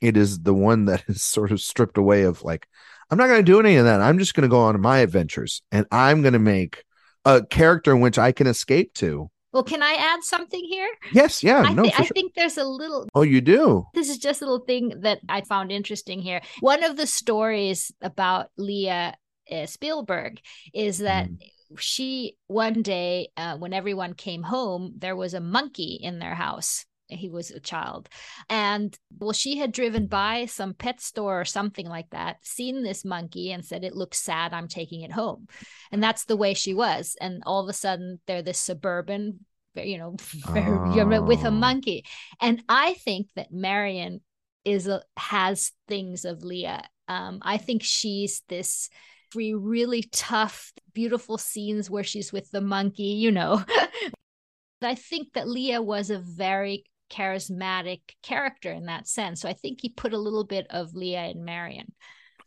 It 0.00 0.16
is 0.16 0.38
the 0.38 0.54
one 0.54 0.86
that 0.86 1.04
is 1.08 1.22
sort 1.22 1.52
of 1.52 1.60
stripped 1.60 1.98
away 1.98 2.22
of 2.22 2.42
like, 2.42 2.66
I'm 3.10 3.18
not 3.18 3.26
going 3.26 3.44
to 3.44 3.52
do 3.52 3.60
any 3.60 3.76
of 3.76 3.84
that. 3.84 4.00
I'm 4.00 4.18
just 4.18 4.32
going 4.32 4.48
to 4.48 4.48
go 4.48 4.60
on 4.60 4.80
my 4.80 5.00
adventures 5.00 5.60
and 5.70 5.84
I'm 5.92 6.22
going 6.22 6.32
to 6.32 6.38
make 6.38 6.84
a 7.26 7.44
character 7.44 7.94
in 7.94 8.00
which 8.00 8.18
I 8.18 8.32
can 8.32 8.46
escape 8.46 8.94
to. 8.94 9.30
Well, 9.56 9.64
can 9.64 9.82
I 9.82 9.94
add 9.94 10.22
something 10.22 10.62
here? 10.62 10.86
Yes, 11.14 11.42
yeah, 11.42 11.60
I, 11.64 11.72
no, 11.72 11.84
for 11.84 11.88
I 11.96 12.04
sure. 12.04 12.14
think 12.14 12.34
there's 12.34 12.58
a 12.58 12.64
little 12.64 13.08
Oh, 13.14 13.22
you 13.22 13.40
do? 13.40 13.86
this 13.94 14.10
is 14.10 14.18
just 14.18 14.42
a 14.42 14.44
little 14.44 14.66
thing 14.66 15.00
that 15.00 15.20
I 15.30 15.40
found 15.40 15.72
interesting 15.72 16.20
here. 16.20 16.42
One 16.60 16.84
of 16.84 16.98
the 16.98 17.06
stories 17.06 17.90
about 18.02 18.50
Leah 18.58 19.14
uh, 19.50 19.64
Spielberg 19.64 20.40
is 20.74 20.98
that 20.98 21.28
Mm. 21.30 21.38
she 21.78 22.36
one 22.48 22.82
day 22.82 23.28
uh, 23.38 23.56
when 23.56 23.72
everyone 23.72 24.12
came 24.12 24.42
home, 24.42 24.92
there 24.98 25.16
was 25.16 25.32
a 25.32 25.40
monkey 25.40 25.98
in 26.02 26.18
their 26.18 26.34
house. 26.34 26.84
He 27.08 27.28
was 27.28 27.50
a 27.50 27.60
child, 27.60 28.08
and 28.50 28.96
well, 29.18 29.32
she 29.32 29.58
had 29.58 29.72
driven 29.72 30.06
by 30.06 30.46
some 30.46 30.74
pet 30.74 31.00
store 31.00 31.40
or 31.40 31.44
something 31.44 31.86
like 31.86 32.10
that, 32.10 32.38
seen 32.44 32.82
this 32.82 33.04
monkey, 33.04 33.52
and 33.52 33.64
said, 33.64 33.84
"It 33.84 33.94
looks 33.94 34.18
sad. 34.18 34.52
I'm 34.52 34.68
taking 34.68 35.02
it 35.02 35.12
home," 35.12 35.46
and 35.92 36.02
that's 36.02 36.24
the 36.24 36.36
way 36.36 36.54
she 36.54 36.74
was. 36.74 37.16
And 37.20 37.42
all 37.46 37.62
of 37.62 37.68
a 37.68 37.72
sudden, 37.72 38.20
they're 38.26 38.42
this 38.42 38.58
suburban, 38.58 39.44
you 39.76 39.98
know, 39.98 40.16
very, 40.52 40.94
you're 40.96 41.22
with 41.22 41.44
a 41.44 41.48
Oh. 41.48 41.50
monkey, 41.52 42.04
and 42.40 42.62
I 42.68 42.94
think 42.94 43.28
that 43.36 43.52
Marion 43.52 44.20
is 44.64 44.88
a, 44.88 45.02
has 45.16 45.72
things 45.86 46.24
of 46.24 46.42
Leah. 46.42 46.82
Um, 47.06 47.38
I 47.42 47.56
think 47.56 47.84
she's 47.84 48.42
this 48.48 48.90
free, 49.30 49.54
really 49.54 50.02
tough, 50.10 50.72
beautiful 50.92 51.38
scenes 51.38 51.88
where 51.88 52.02
she's 52.02 52.32
with 52.32 52.50
the 52.50 52.60
monkey, 52.60 53.14
you 53.14 53.30
know. 53.30 53.64
I 54.82 54.94
think 54.94 55.32
that 55.34 55.48
Leah 55.48 55.82
was 55.82 56.10
a 56.10 56.18
very 56.18 56.84
charismatic 57.10 58.00
character 58.22 58.72
in 58.72 58.86
that 58.86 59.06
sense. 59.06 59.40
So 59.40 59.48
I 59.48 59.52
think 59.52 59.80
he 59.80 59.88
put 59.88 60.12
a 60.12 60.18
little 60.18 60.44
bit 60.44 60.66
of 60.70 60.94
Leah 60.94 61.26
in 61.26 61.44
Marion. 61.44 61.92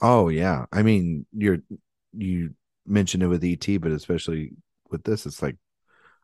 Oh 0.01 0.30
yeah. 0.30 0.66
I 0.72 0.84
mean, 0.84 1.26
you're 1.34 1.60
you 2.14 2.55
mentioned 2.86 3.24
it 3.24 3.28
with 3.28 3.43
ET, 3.43 3.78
but 3.78 3.91
especially 3.91 4.51
with 4.89 5.03
this, 5.03 5.26
it's 5.26 5.41
like 5.41 5.55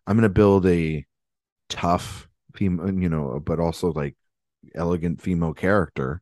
I'm 0.07 0.17
gonna 0.17 0.29
build 0.29 0.65
a 0.65 1.05
tough 1.69 2.27
female, 2.55 2.93
you 2.93 3.09
know, 3.09 3.41
but 3.43 3.59
also 3.59 3.91
like 3.91 4.15
elegant 4.73 5.21
female 5.21 5.53
character 5.53 6.21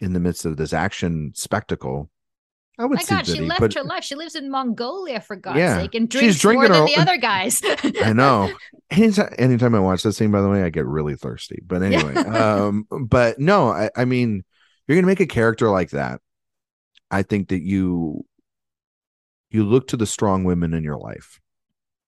in 0.00 0.12
the 0.12 0.20
midst 0.20 0.44
of 0.44 0.56
this 0.56 0.72
action 0.72 1.32
spectacle. 1.34 2.10
I 2.78 2.86
would 2.86 2.96
My 2.96 3.04
God, 3.04 3.26
she 3.26 3.34
he 3.34 3.40
left 3.40 3.60
put- 3.60 3.74
her 3.74 3.84
life. 3.84 4.02
She 4.04 4.14
lives 4.16 4.34
in 4.34 4.50
Mongolia 4.50 5.20
for 5.20 5.36
God's 5.36 5.58
Yeah, 5.58 5.76
sake 5.76 5.94
and 5.94 6.12
she's 6.12 6.20
drinks 6.20 6.40
drinking 6.40 6.70
more 6.72 6.86
than 6.86 6.86
the 6.86 6.96
other 6.96 7.16
guys. 7.16 7.62
I 8.02 8.12
know. 8.12 8.50
Anytime, 8.90 9.34
anytime 9.38 9.74
I 9.74 9.80
watch 9.80 10.02
that 10.02 10.12
scene, 10.12 10.30
by 10.30 10.40
the 10.40 10.48
way, 10.48 10.62
I 10.62 10.68
get 10.70 10.86
really 10.86 11.16
thirsty. 11.16 11.60
But 11.66 11.82
anyway, 11.82 12.14
um, 12.16 12.86
but 12.90 13.40
no, 13.40 13.70
I, 13.70 13.90
I 13.96 14.04
mean, 14.04 14.44
you're 14.86 14.96
gonna 14.96 15.06
make 15.06 15.20
a 15.20 15.26
character 15.26 15.70
like 15.70 15.90
that. 15.90 16.20
I 17.10 17.22
think 17.22 17.48
that 17.48 17.62
you 17.62 18.24
you 19.50 19.64
look 19.64 19.88
to 19.88 19.96
the 19.96 20.06
strong 20.06 20.44
women 20.44 20.74
in 20.74 20.84
your 20.84 20.98
life, 20.98 21.40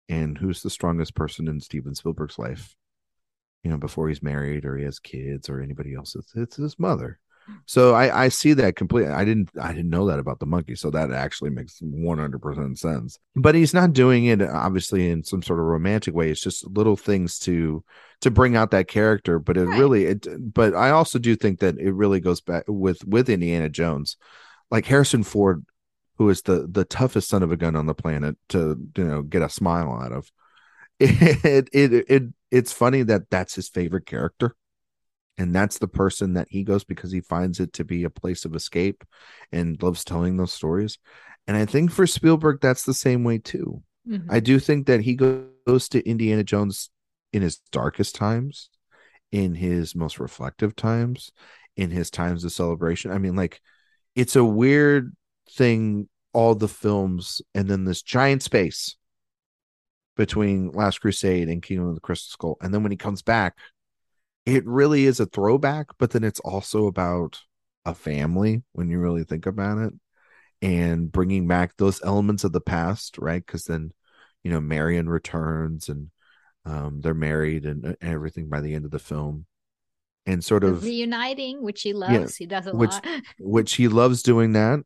and 0.09 0.37
who's 0.37 0.63
the 0.63 0.71
strongest 0.71 1.15
person 1.15 1.49
in 1.49 1.61
Steven 1.61 1.95
Spielberg's 1.95 2.39
life? 2.39 2.77
You 3.65 3.71
know, 3.71 3.79
before 3.79 4.09
he's 4.09 4.23
married 4.23 4.65
or 4.65 4.77
he 4.77 4.85
has 4.85 4.99
kids 5.01 5.49
or 5.49 5.61
anybody 5.61 5.95
else, 5.95 6.15
it's, 6.15 6.35
it's 6.37 6.57
his 6.57 6.79
mother. 6.79 7.19
So 7.67 7.95
I, 7.95 8.25
I 8.25 8.29
see 8.29 8.53
that 8.55 8.77
completely. 8.77 9.13
I 9.13 9.25
didn't 9.25 9.51
I 9.61 9.73
didn't 9.73 9.91
know 9.91 10.07
that 10.07 10.19
about 10.19 10.39
the 10.41 10.47
monkey, 10.47 10.75
so 10.75 10.91
that 10.91 11.11
actually 11.13 11.51
makes 11.51 11.79
one 11.81 12.19
hundred 12.19 12.41
percent 12.41 12.79
sense. 12.79 13.19
But 13.35 13.55
he's 13.55 13.75
not 13.75 13.93
doing 13.93 14.27
it 14.27 14.41
uh, 14.41 14.51
obviously 14.53 15.11
in 15.11 15.25
some 15.25 15.43
sort 15.43 15.59
of 15.59 15.67
romantic 15.67 16.15
way. 16.15 16.31
It's 16.31 16.41
just 16.41 16.67
little 16.67 16.97
things 16.97 17.39
to 17.41 17.85
to 18.21 18.31
bring 18.31 18.57
out 18.57 18.71
that 18.71 18.89
character. 18.89 19.39
But 19.39 19.57
it 19.57 19.65
Right. 19.67 19.79
really, 19.79 20.05
it. 20.07 20.27
But 20.55 20.75
I 20.75 20.91
also 20.91 21.19
do 21.19 21.37
think 21.37 21.61
that 21.61 21.79
it 21.79 21.93
really 21.93 22.21
goes 22.21 22.41
back 22.41 22.65
with 22.69 23.05
with 23.05 23.29
Indiana 23.29 23.69
Jones, 23.69 24.17
like 24.71 24.87
Harrison 24.87 25.23
Ford, 25.23 25.65
who 26.19 26.29
is 26.31 26.43
the 26.43 26.67
the 26.71 26.85
toughest 26.85 27.29
son 27.29 27.43
of 27.43 27.53
a 27.53 27.57
gun 27.57 27.77
on 27.77 27.87
the 27.87 27.95
planet 27.95 28.37
to 28.51 28.77
you 28.97 29.05
know 29.05 29.23
get 29.23 29.43
a 29.43 29.49
smile 29.49 29.93
out 29.93 30.13
of. 30.13 30.31
It 30.99 31.69
it 31.73 32.05
it 32.09 32.23
it's 32.51 32.73
funny 32.73 33.03
that 33.03 33.29
that's 33.31 33.55
his 33.55 33.69
favorite 33.69 34.07
character 34.07 34.57
and 35.39 35.55
that's 35.55 35.79
the 35.79 35.89
person 35.89 36.35
that 36.35 36.49
he 36.51 36.65
goes 36.65 36.85
because 36.85 37.13
he 37.13 37.21
finds 37.21 37.61
it 37.61 37.73
to 37.75 37.85
be 37.85 38.05
a 38.05 38.11
place 38.11 38.45
of 38.45 38.55
escape 38.55 39.05
and 39.53 39.83
loves 39.83 40.05
telling 40.05 40.37
those 40.37 40.53
stories. 40.53 40.99
And 41.47 41.57
i 41.57 41.65
think 41.65 41.91
for 41.91 42.07
spielberg 42.07 42.61
that's 42.61 42.85
the 42.85 42.95
same 42.95 43.23
way 43.25 43.39
too. 43.39 43.83
Mhm. 44.09 44.27
i 44.29 44.41
do 44.41 44.59
think 44.59 44.87
that 44.87 45.01
he 45.01 45.15
goes 45.15 45.89
to 45.91 46.09
indiana 46.09 46.45
jones 46.45 46.91
in 47.33 47.43
his 47.43 47.59
darkest 47.73 48.15
times 48.15 48.71
in 49.33 49.55
his 49.55 49.95
most 49.95 50.19
reflective 50.21 50.75
times 50.77 51.33
in 51.77 51.91
his 51.91 52.11
times 52.11 52.45
of 52.45 52.53
celebration. 52.53 53.11
I 53.11 53.19
mean 53.19 53.37
like 53.37 53.61
it's 54.15 54.37
a 54.37 54.45
weird 54.45 55.15
thing 55.51 56.09
all 56.33 56.55
the 56.55 56.69
films 56.69 57.43
and 57.55 57.69
then 57.69 57.85
this 57.85 58.03
giant 58.03 58.43
space 58.43 58.97
between 60.17 60.71
last 60.73 61.01
crusade 61.01 61.49
and 61.49 61.63
kingdom 61.63 61.89
of 61.89 61.95
the 61.95 62.01
crystal 62.01 62.31
skull. 62.33 62.57
And 62.63 62.73
then 62.73 62.83
when 62.83 62.93
he 62.93 62.97
comes 62.97 63.23
back 63.23 63.57
it 64.47 64.65
really 64.65 65.07
is 65.07 65.19
a 65.19 65.27
throwback, 65.27 65.89
but 65.99 66.13
then 66.13 66.23
it's 66.23 66.41
also 66.41 66.87
about 66.87 67.41
a 67.85 67.95
family 67.95 68.63
when 68.73 68.89
you 68.89 68.99
really 68.99 69.25
think 69.25 69.45
about 69.45 69.79
it 69.79 69.93
and 70.63 71.11
bringing 71.11 71.49
back 71.49 71.77
those 71.77 72.03
elements 72.05 72.45
of 72.45 72.53
the 72.53 72.61
past, 72.61 73.19
right? 73.19 73.45
Because 73.45 73.65
then, 73.65 73.91
you 74.45 74.51
know, 74.51 74.61
Marion 74.61 75.09
returns 75.09 75.89
and 75.89 76.11
um, 76.65 77.01
they're 77.01 77.13
married 77.13 77.67
and, 77.67 77.85
and 77.85 77.97
everything 78.01 78.49
by 78.49 78.61
the 78.61 78.73
end 78.73 78.85
of 78.85 78.93
the 78.93 78.99
film. 79.01 79.47
And 80.29 80.43
sort 80.43 80.65
of, 80.65 80.83
reuniting, 80.83 81.63
which 81.63 81.83
he 81.83 81.93
loves. 81.93 82.37
he 82.37 82.47
does 82.47 82.67
a 82.67 82.73
which- 82.75 82.91
lot. 82.91 83.07
which 83.39 83.75
he 83.75 83.89
loves 83.89 84.23
doing 84.23 84.53
that 84.53 84.81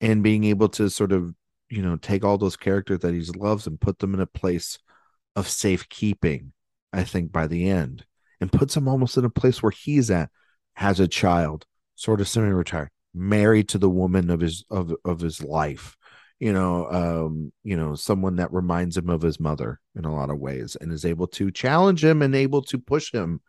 and 0.00 0.22
being 0.22 0.44
able 0.44 0.68
to 0.70 0.88
sort 0.88 1.12
of, 1.12 1.34
you 1.68 1.82
know, 1.82 1.96
take 1.96 2.24
all 2.24 2.38
those 2.38 2.56
characters 2.56 3.00
that 3.00 3.14
he 3.14 3.20
loves 3.36 3.66
and 3.66 3.80
put 3.80 3.98
them 3.98 4.14
in 4.14 4.20
a 4.20 4.26
place 4.26 4.78
of 5.36 5.48
safekeeping, 5.48 6.52
I 6.92 7.04
think, 7.04 7.30
by 7.30 7.46
the 7.46 7.68
end 7.68 8.04
and 8.40 8.52
puts 8.52 8.76
him 8.76 8.88
almost 8.88 9.16
in 9.16 9.24
a 9.24 9.30
place 9.30 9.62
where 9.62 9.72
he's 9.72 10.10
at, 10.10 10.30
has 10.74 11.00
a 11.00 11.08
child, 11.08 11.66
sort 11.94 12.20
of 12.20 12.28
semi-retired, 12.28 12.90
married 13.14 13.68
to 13.68 13.78
the 13.78 13.90
woman 13.90 14.30
of 14.30 14.40
his 14.40 14.64
of 14.70 14.92
of 15.04 15.20
his 15.20 15.42
life. 15.42 15.96
You 16.38 16.54
know, 16.54 16.90
um, 16.90 17.52
you 17.62 17.76
know, 17.76 17.94
someone 17.94 18.36
that 18.36 18.52
reminds 18.52 18.96
him 18.96 19.10
of 19.10 19.20
his 19.20 19.38
mother 19.38 19.78
in 19.94 20.06
a 20.06 20.14
lot 20.14 20.30
of 20.30 20.38
ways, 20.38 20.76
and 20.80 20.90
is 20.90 21.04
able 21.04 21.26
to 21.28 21.50
challenge 21.50 22.02
him 22.02 22.22
and 22.22 22.34
able 22.34 22.62
to 22.62 22.78
push 22.78 23.12
him. 23.12 23.40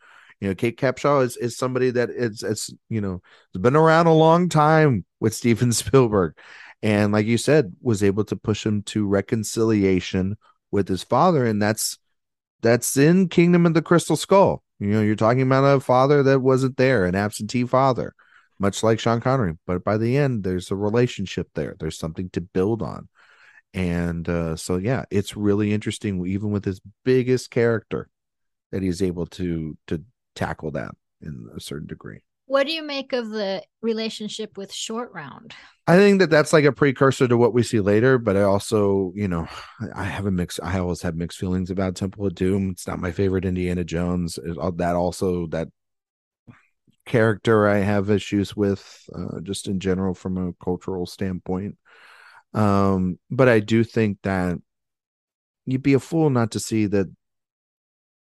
You 0.41 0.49
know, 0.49 0.55
Kate 0.55 0.77
Capshaw 0.77 1.23
is 1.23 1.37
is 1.37 1.57
somebody 1.57 1.91
that 1.91 2.09
is 2.09 2.43
it's 2.43 2.69
you 2.89 2.99
know 2.99 3.21
has 3.53 3.61
been 3.61 3.75
around 3.75 4.07
a 4.07 4.13
long 4.13 4.49
time 4.49 5.05
with 5.19 5.33
Steven 5.35 5.71
Spielberg, 5.71 6.33
and 6.81 7.13
like 7.13 7.27
you 7.27 7.37
said, 7.37 7.73
was 7.81 8.03
able 8.03 8.25
to 8.25 8.35
push 8.35 8.65
him 8.65 8.83
to 8.83 9.07
reconciliation 9.07 10.35
with 10.71 10.87
his 10.87 11.03
father, 11.03 11.45
and 11.45 11.61
that's 11.61 11.97
that's 12.61 12.97
in 12.97 13.29
Kingdom 13.29 13.65
of 13.65 13.73
the 13.73 13.81
Crystal 13.81 14.15
Skull. 14.15 14.63
You 14.82 14.88
know, 14.88 15.01
you're 15.01 15.15
talking 15.15 15.43
about 15.43 15.63
a 15.63 15.79
father 15.79 16.23
that 16.23 16.39
wasn't 16.39 16.75
there, 16.75 17.05
an 17.05 17.13
absentee 17.13 17.65
father, 17.65 18.15
much 18.57 18.82
like 18.82 18.99
Sean 18.99 19.21
Connery. 19.21 19.53
But 19.67 19.84
by 19.84 19.97
the 19.97 20.17
end, 20.17 20.43
there's 20.43 20.71
a 20.71 20.75
relationship 20.75 21.49
there. 21.53 21.75
There's 21.79 21.99
something 21.99 22.32
to 22.32 22.41
build 22.41 22.82
on. 22.82 23.07
And 23.75 24.27
uh, 24.27 24.55
so, 24.55 24.77
yeah, 24.77 25.05
it's 25.11 25.38
really 25.38 25.71
interesting, 25.71 26.25
even 26.25 26.49
with 26.49 26.65
his 26.65 26.82
biggest 27.05 27.51
character, 27.51 28.09
that 28.71 28.82
he's 28.82 29.03
able 29.03 29.27
to 29.27 29.77
to 29.86 30.03
tackle 30.36 30.71
that 30.71 30.95
in 31.21 31.47
a 31.55 31.59
certain 31.59 31.88
degree. 31.88 32.21
What 32.51 32.67
do 32.67 32.73
you 32.73 32.83
make 32.83 33.13
of 33.13 33.29
the 33.29 33.63
relationship 33.81 34.57
with 34.57 34.73
Short 34.73 35.13
Round? 35.13 35.55
I 35.87 35.95
think 35.95 36.19
that 36.19 36.29
that's 36.29 36.51
like 36.51 36.65
a 36.65 36.73
precursor 36.73 37.25
to 37.29 37.37
what 37.37 37.53
we 37.53 37.63
see 37.63 37.79
later, 37.79 38.17
but 38.17 38.35
I 38.35 38.41
also, 38.41 39.13
you 39.15 39.29
know, 39.29 39.47
I 39.95 40.03
have 40.03 40.25
a 40.25 40.31
mix. 40.31 40.59
I 40.61 40.79
always 40.79 41.01
have 41.03 41.15
mixed 41.15 41.39
feelings 41.39 41.71
about 41.71 41.95
Temple 41.95 42.25
of 42.25 42.35
Doom. 42.35 42.71
It's 42.71 42.85
not 42.85 42.99
my 42.99 43.13
favorite 43.13 43.45
Indiana 43.45 43.85
Jones. 43.85 44.37
It- 44.37 44.57
that 44.79 44.97
also 44.97 45.47
that 45.47 45.69
character 47.05 47.69
I 47.69 47.77
have 47.77 48.09
issues 48.09 48.53
with, 48.53 49.01
uh, 49.15 49.39
just 49.39 49.69
in 49.69 49.79
general 49.79 50.13
from 50.13 50.37
a 50.37 50.53
cultural 50.61 51.05
standpoint. 51.05 51.77
Um, 52.53 53.17
but 53.29 53.47
I 53.47 53.61
do 53.61 53.85
think 53.85 54.17
that 54.23 54.57
you'd 55.65 55.83
be 55.83 55.93
a 55.93 56.01
fool 56.01 56.29
not 56.29 56.51
to 56.51 56.59
see 56.59 56.87
that 56.87 57.07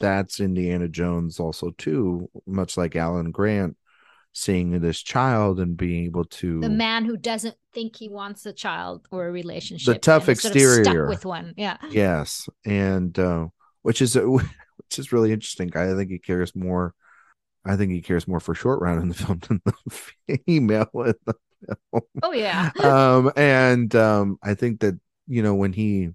That's 0.00 0.40
Indiana 0.40 0.88
Jones 0.88 1.38
also 1.40 1.70
too, 1.70 2.28
much 2.46 2.76
like 2.76 2.96
Alan 2.96 3.30
Grant 3.30 3.76
seeing 4.32 4.80
this 4.80 5.00
child 5.00 5.60
and 5.60 5.76
being 5.76 6.06
able 6.06 6.24
to 6.24 6.60
The 6.60 6.68
man 6.68 7.04
who 7.04 7.16
doesn't 7.16 7.54
think 7.72 7.94
he 7.96 8.08
wants 8.08 8.44
a 8.46 8.52
child 8.52 9.06
or 9.12 9.28
a 9.28 9.30
relationship. 9.30 9.94
the 9.94 10.00
tough 10.00 10.28
is 10.28 10.40
sort 10.42 10.56
of 10.56 10.60
stuck 10.60 10.76
exterior 10.82 11.08
with 11.08 11.24
one. 11.24 11.54
Yeah. 11.56 11.76
yes 11.90 12.48
and 12.64 13.16
uh 13.16 13.46
which 13.82 14.02
is 14.02 14.14
which 14.16 14.98
is 14.98 15.12
really 15.12 15.30
interesting 15.32 15.70
i 15.76 15.94
think 15.94 16.10
he 16.10 16.18
cares 16.18 16.52
more 16.56 16.94
i 17.64 17.76
think 17.76 17.92
he 17.92 18.00
cares 18.02 18.26
more 18.26 18.40
for 18.40 18.56
short 18.56 18.80
round 18.80 19.00
in 19.02 19.08
the 19.08 19.14
film 19.14 19.38
than 19.48 19.60
the 19.64 20.38
female 20.48 20.90
in 20.96 21.14
the 21.26 21.34
film 21.92 22.02
Oh 22.20 22.32
yeah. 22.32 22.72
um 22.82 23.30
and 23.36 23.94
um 23.94 24.38
i 24.42 24.54
think 24.54 24.80
that 24.80 24.98
you 25.28 25.44
know 25.44 25.54
when 25.54 25.72
he 25.72 26.08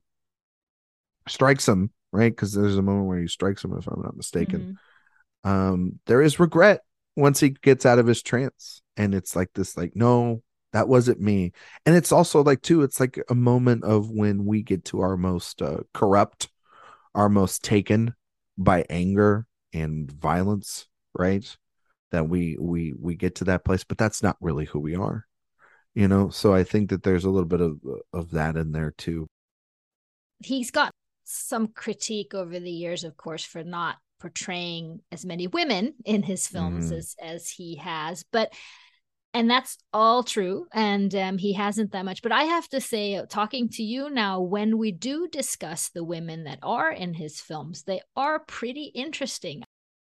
strikes 1.27 1.65
him 1.65 1.91
right? 2.11 2.31
Because 2.31 2.53
there's 2.53 2.77
a 2.77 2.81
moment 2.81 3.07
where 3.07 3.19
he 3.19 3.27
strikes 3.27 3.63
him 3.63 3.75
if 3.77 3.87
i'm 3.87 4.01
not 4.01 4.17
mistaken. 4.17 4.77
Mhm. 5.45 5.49
um 5.49 5.99
there 6.05 6.21
is 6.21 6.39
regret 6.39 6.81
once 7.15 7.39
he 7.39 7.49
gets 7.49 7.85
out 7.85 7.99
of 7.99 8.07
his 8.07 8.21
trance 8.21 8.81
and 8.97 9.13
it's 9.15 9.35
like 9.35 9.49
this 9.53 9.77
like 9.77 9.95
no 9.95 10.41
that 10.71 10.87
wasn't 10.87 11.19
me. 11.19 11.51
And 11.87 11.95
it's 11.95 12.11
also 12.11 12.43
like 12.43 12.61
too 12.61 12.83
it's 12.83 12.99
like 12.99 13.19
a 13.29 13.35
moment 13.35 13.83
of 13.83 14.11
when 14.11 14.45
we 14.45 14.61
get 14.61 14.85
to 14.85 14.99
our 15.01 15.17
most 15.17 15.61
uh, 15.61 15.79
corrupt 15.93 16.49
our 17.15 17.29
most 17.29 17.63
taken 17.63 18.13
by 18.57 18.85
anger 18.89 19.47
and 19.73 20.11
violence 20.11 20.87
right? 21.17 21.57
That 22.11 22.29
we 22.29 22.57
we 22.59 22.93
we 22.99 23.15
get 23.15 23.35
to 23.35 23.45
that 23.45 23.63
place 23.65 23.83
but 23.83 23.97
that's 23.97 24.21
not 24.23 24.37
really 24.41 24.65
who 24.65 24.79
we 24.79 24.95
are 24.95 25.25
you 25.95 26.07
know? 26.07 26.29
So 26.29 26.53
i 26.53 26.63
think 26.63 26.89
that 26.89 27.03
there's 27.03 27.25
a 27.25 27.29
little 27.29 27.47
bit 27.47 27.61
of 27.61 27.79
of 28.13 28.31
that 28.31 28.55
in 28.55 28.71
there 28.71 28.91
too. 28.91 29.27
He's 30.43 30.71
got 30.71 30.91
some 31.31 31.67
critique 31.67 32.33
over 32.33 32.59
the 32.59 32.71
years, 32.71 33.03
of 33.03 33.15
course, 33.17 33.43
for 33.43 33.63
not 33.63 33.97
portraying 34.19 34.99
as 35.11 35.25
many 35.25 35.47
women 35.47 35.93
in 36.03 36.23
his 36.23 36.47
films 36.47 36.91
Mhm. 36.91 36.97
as 36.97 37.15
as 37.21 37.49
he 37.49 37.75
has, 37.75 38.23
but 38.31 38.51
and 39.33 39.49
that's 39.49 39.77
all 39.93 40.23
true 40.23 40.65
and 40.73 41.13
um, 41.13 41.37
he 41.37 41.53
hasn't 41.53 41.91
that 41.91 42.03
much 42.03 42.23
but 42.23 42.31
i 42.31 42.45
have 42.45 42.67
to 42.67 42.81
say 42.81 43.15
uh, 43.15 43.25
talking 43.27 43.69
to 43.69 43.83
you 43.83 44.09
now 44.09 44.41
when 44.41 44.75
we 44.79 44.91
do 44.91 45.27
discuss 45.27 45.89
the 45.89 46.03
women 46.03 46.45
that 46.45 46.57
are 46.63 46.91
in 46.91 47.13
his 47.13 47.39
films 47.39 47.83
they 47.83 48.01
are 48.15 48.39
pretty 48.39 48.85
interesting 48.85 49.61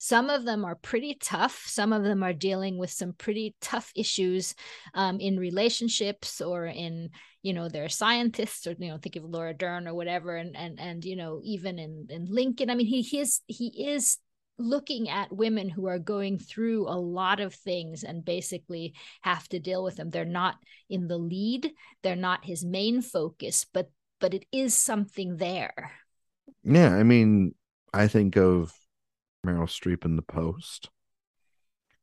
some 0.03 0.31
of 0.31 0.47
them 0.47 0.65
are 0.65 0.77
pretty 0.77 1.15
tough. 1.21 1.63
Some 1.67 1.93
of 1.93 2.05
them 2.05 2.23
are 2.23 2.33
dealing 2.33 2.79
with 2.79 2.91
some 2.91 3.13
pretty 3.13 3.55
tough 3.61 3.93
issues 3.95 4.55
um, 4.95 5.21
in 5.21 5.39
relationships 5.39 6.41
or 6.41 6.65
in 6.65 7.11
you 7.43 7.53
know 7.53 7.69
they're 7.69 7.91
scientists 7.91 8.67
or 8.67 8.75
you 8.79 8.89
know 8.89 8.97
think 8.97 9.17
of 9.17 9.25
laura 9.25 9.53
dern 9.53 9.87
or 9.87 9.95
whatever 9.95 10.37
and 10.37 10.57
and 10.57 10.81
and 10.81 11.05
you 11.05 11.17
know 11.17 11.43
even 11.45 11.79
in 11.79 12.07
in 12.09 12.25
lincoln. 12.31 12.71
I 12.71 12.77
mean 12.77 12.87
he, 12.87 13.03
he 13.03 13.21
is 13.21 13.43
he 13.47 13.67
is 13.89 14.17
looking 14.59 15.11
at 15.11 15.37
women 15.37 15.69
who 15.69 15.87
are 15.87 15.99
going 15.99 16.39
through 16.39 16.89
a 16.89 16.97
lot 16.97 17.39
of 17.39 17.55
things 17.55 18.03
and 18.03 18.25
basically 18.25 18.95
have 19.21 19.47
to 19.51 19.59
deal 19.59 19.85
with 19.85 19.97
them. 19.97 20.09
They're 20.09 20.25
not 20.25 20.57
in 20.89 21.09
the 21.09 21.19
lead. 21.19 21.73
They're 22.03 22.17
not 22.17 22.47
his 22.47 22.65
main 22.65 23.03
focus 23.03 23.67
but 23.71 23.91
but 24.19 24.33
it 24.33 24.47
is 24.51 24.75
something 24.75 25.37
there. 25.37 25.93
Yeah 26.65 26.95
i 26.97 27.03
mean 27.03 27.55
i 27.93 28.07
think 28.07 28.39
of 28.39 28.80
meryl 29.47 29.67
streep 29.67 30.05
in 30.05 30.17
the 30.17 30.23
post 30.23 30.91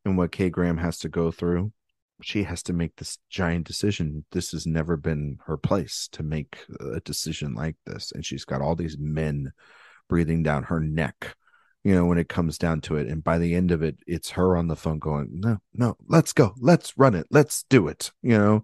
and 0.06 0.18
what 0.18 0.32
kay 0.32 0.50
graham 0.50 0.78
has 0.78 0.98
to 1.00 1.10
go 1.10 1.32
through 1.32 1.72
she 2.22 2.44
has 2.44 2.64
to 2.64 2.74
make 2.74 2.96
this 2.96 3.20
giant 3.30 3.68
decision. 3.68 4.26
This 4.32 4.52
has 4.52 4.66
never 4.66 4.98
been 4.98 5.38
her 5.46 5.58
place 5.58 6.10
to 6.14 6.24
make 6.24 6.66
a 6.80 7.00
decision 7.00 7.54
like 7.54 7.76
this. 7.86 8.12
And 8.12 8.26
she's 8.26 8.46
got 8.46 8.62
all 8.62 8.76
these 8.76 8.98
men 8.98 9.54
breathing 10.10 10.42
down 10.42 10.64
her 10.64 10.80
neck 10.80 11.36
you 11.84 11.94
know 11.94 12.06
when 12.06 12.18
it 12.18 12.28
comes 12.28 12.58
down 12.58 12.82
to 12.82 12.96
it. 12.98 13.08
And 13.08 13.24
by 13.24 13.38
the 13.38 13.54
end 13.56 13.72
of 13.72 13.82
it 13.84 13.98
it's 14.08 14.32
her 14.32 14.58
on 14.58 14.68
the 14.68 14.76
phone 14.76 15.00
going 15.00 15.30
no 15.32 15.60
no 15.74 15.96
let's 16.08 16.34
go. 16.34 16.54
Let's 16.60 16.98
run 16.98 17.14
it. 17.14 17.28
Let's 17.30 17.64
do 17.70 17.88
it 17.88 18.12
you 18.22 18.38
know? 18.38 18.64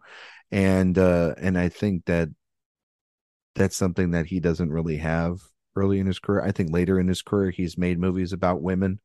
And 0.52 0.98
uh 0.98 1.36
and 1.38 1.58
i 1.58 1.70
think 1.70 2.06
that 2.06 2.30
that's 3.56 3.78
something 3.78 4.12
that 4.12 4.26
he 4.26 4.40
doesn't 4.40 4.72
really 4.72 4.98
have 4.98 5.40
early 5.76 6.00
in 6.00 6.08
his 6.08 6.20
career 6.20 6.44
i 6.44 6.52
think 6.52 6.72
later 6.72 7.00
in 7.00 7.08
his 7.08 7.22
career 7.22 7.52
he's 7.52 7.78
made 7.78 8.00
movies 8.00 8.34
about 8.34 8.62
women. 8.62 9.00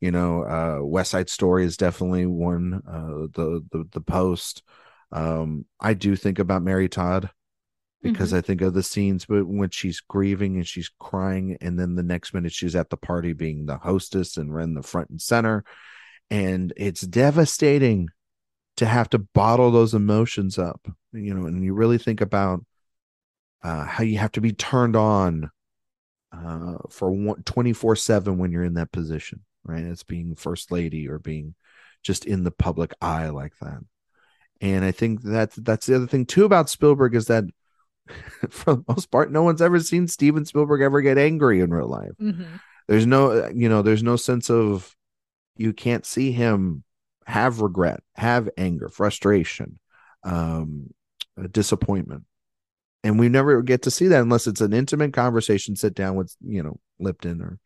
You 0.00 0.10
know 0.10 0.44
uh 0.44 0.84
west 0.84 1.12
side 1.12 1.30
story 1.30 1.64
is 1.64 1.76
definitely 1.76 2.26
one 2.26 2.82
uh 2.86 3.26
the 3.32 3.64
the, 3.70 3.88
the 3.92 4.00
post. 4.00 4.62
Um 5.12 5.64
i 5.80 5.94
do 5.94 6.16
think 6.16 6.38
about 6.38 6.62
mary 6.62 6.88
todd 6.88 7.30
because 8.02 8.34
I 8.34 8.42
think 8.42 8.60
of 8.60 8.74
the 8.74 8.82
scenes 8.82 9.24
but 9.24 9.46
when 9.46 9.70
she's 9.70 10.00
grieving 10.00 10.56
and 10.56 10.66
she's 10.68 10.90
crying 11.00 11.56
and 11.62 11.78
then 11.80 11.94
the 11.94 12.02
next 12.02 12.34
minute 12.34 12.52
she's 12.52 12.76
at 12.76 12.90
the 12.90 12.98
party 12.98 13.32
being 13.32 13.64
the 13.64 13.78
hostess 13.78 14.36
and 14.36 14.54
in 14.60 14.74
the 14.74 14.82
front 14.82 15.08
and 15.08 15.22
center. 15.22 15.64
And 16.30 16.72
it's 16.76 17.00
devastating 17.00 18.08
to 18.76 18.84
have 18.86 19.08
to 19.10 19.18
bottle 19.18 19.70
those 19.70 19.94
emotions 19.94 20.58
up 20.58 20.86
you 21.12 21.32
know 21.32 21.46
and 21.46 21.64
you 21.64 21.72
really 21.72 21.98
think 21.98 22.20
about 22.20 22.64
uh, 23.62 23.84
how 23.84 24.04
you 24.04 24.18
have 24.18 24.32
to 24.32 24.40
be 24.42 24.52
turned 24.52 24.96
on 24.96 25.50
uh, 26.34 26.78
for 26.90 27.36
24 27.44 27.96
7 27.96 28.38
when 28.38 28.50
you're 28.50 28.64
in 28.64 28.74
that 28.74 28.92
position 28.92 29.40
right 29.64 29.84
as 29.84 30.02
being 30.02 30.34
first 30.34 30.72
lady 30.72 31.08
or 31.08 31.18
being 31.18 31.54
just 32.02 32.24
in 32.24 32.44
the 32.44 32.50
public 32.50 32.92
eye 33.00 33.28
like 33.28 33.52
that 33.60 33.78
and 34.60 34.84
i 34.84 34.90
think 34.90 35.22
that 35.22 35.52
that's 35.56 35.86
the 35.86 35.94
other 35.94 36.06
thing 36.06 36.26
too 36.26 36.44
about 36.44 36.68
spielberg 36.68 37.14
is 37.14 37.26
that 37.26 37.44
for 38.50 38.76
the 38.76 38.84
most 38.88 39.10
part, 39.10 39.30
no 39.30 39.42
one's 39.42 39.62
ever 39.62 39.80
seen 39.80 40.08
Steven 40.08 40.44
Spielberg 40.44 40.82
ever 40.82 41.00
get 41.00 41.18
angry 41.18 41.60
in 41.60 41.72
real 41.72 41.88
life. 41.88 42.12
Mhm. 42.20 42.60
There's 42.86 43.06
no, 43.06 43.48
you 43.48 43.68
know, 43.68 43.82
there's 43.82 44.02
no 44.02 44.16
sense 44.16 44.50
of 44.50 44.94
you 45.56 45.72
can't 45.72 46.04
see 46.04 46.32
him 46.32 46.84
have 47.26 47.60
regret, 47.60 48.02
have 48.14 48.50
anger, 48.58 48.88
frustration, 48.88 49.78
um, 50.22 50.92
uh, 51.38 51.46
disappointment, 51.50 52.24
and 53.04 53.18
we 53.18 53.28
never 53.28 53.62
get 53.62 53.82
to 53.82 53.90
see 53.90 54.08
that 54.08 54.22
unless 54.22 54.46
it's 54.46 54.62
an 54.62 54.72
intimate 54.72 55.12
conversation. 55.12 55.76
Sit 55.76 55.94
down 55.94 56.16
with, 56.16 56.34
you 56.40 56.62
know, 56.62 56.80
Lipton 56.98 57.40
or 57.42 57.58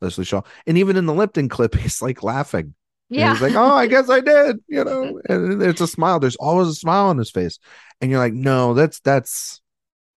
Lesley 0.00 0.24
Stahl, 0.24 0.46
and 0.66 0.78
even 0.78 0.96
in 0.96 1.06
the 1.06 1.14
Lipton 1.14 1.48
clip, 1.48 1.74
he's 1.76 2.02
like 2.02 2.22
laughing. 2.22 2.74
And 3.08 3.20
yeah 3.20 3.32
he's 3.32 3.42
like, 3.42 3.54
"Oh, 3.54 3.74
I 3.74 3.86
guess 3.88 4.10
I 4.10 4.20
did," 4.20 4.56
you 4.66 4.82
know, 4.82 5.20
and 5.28 5.60
there's 5.60 5.80
a 5.80 5.86
smile. 5.86 6.18
There's 6.18 6.36
always 6.36 6.68
a 6.68 6.74
smile 6.74 7.06
on 7.06 7.18
his 7.18 7.30
face, 7.30 7.60
and 8.00 8.10
you're 8.10 8.18
like, 8.18 8.32
"No, 8.32 8.74
that's 8.74 8.98
that's." 9.00 9.60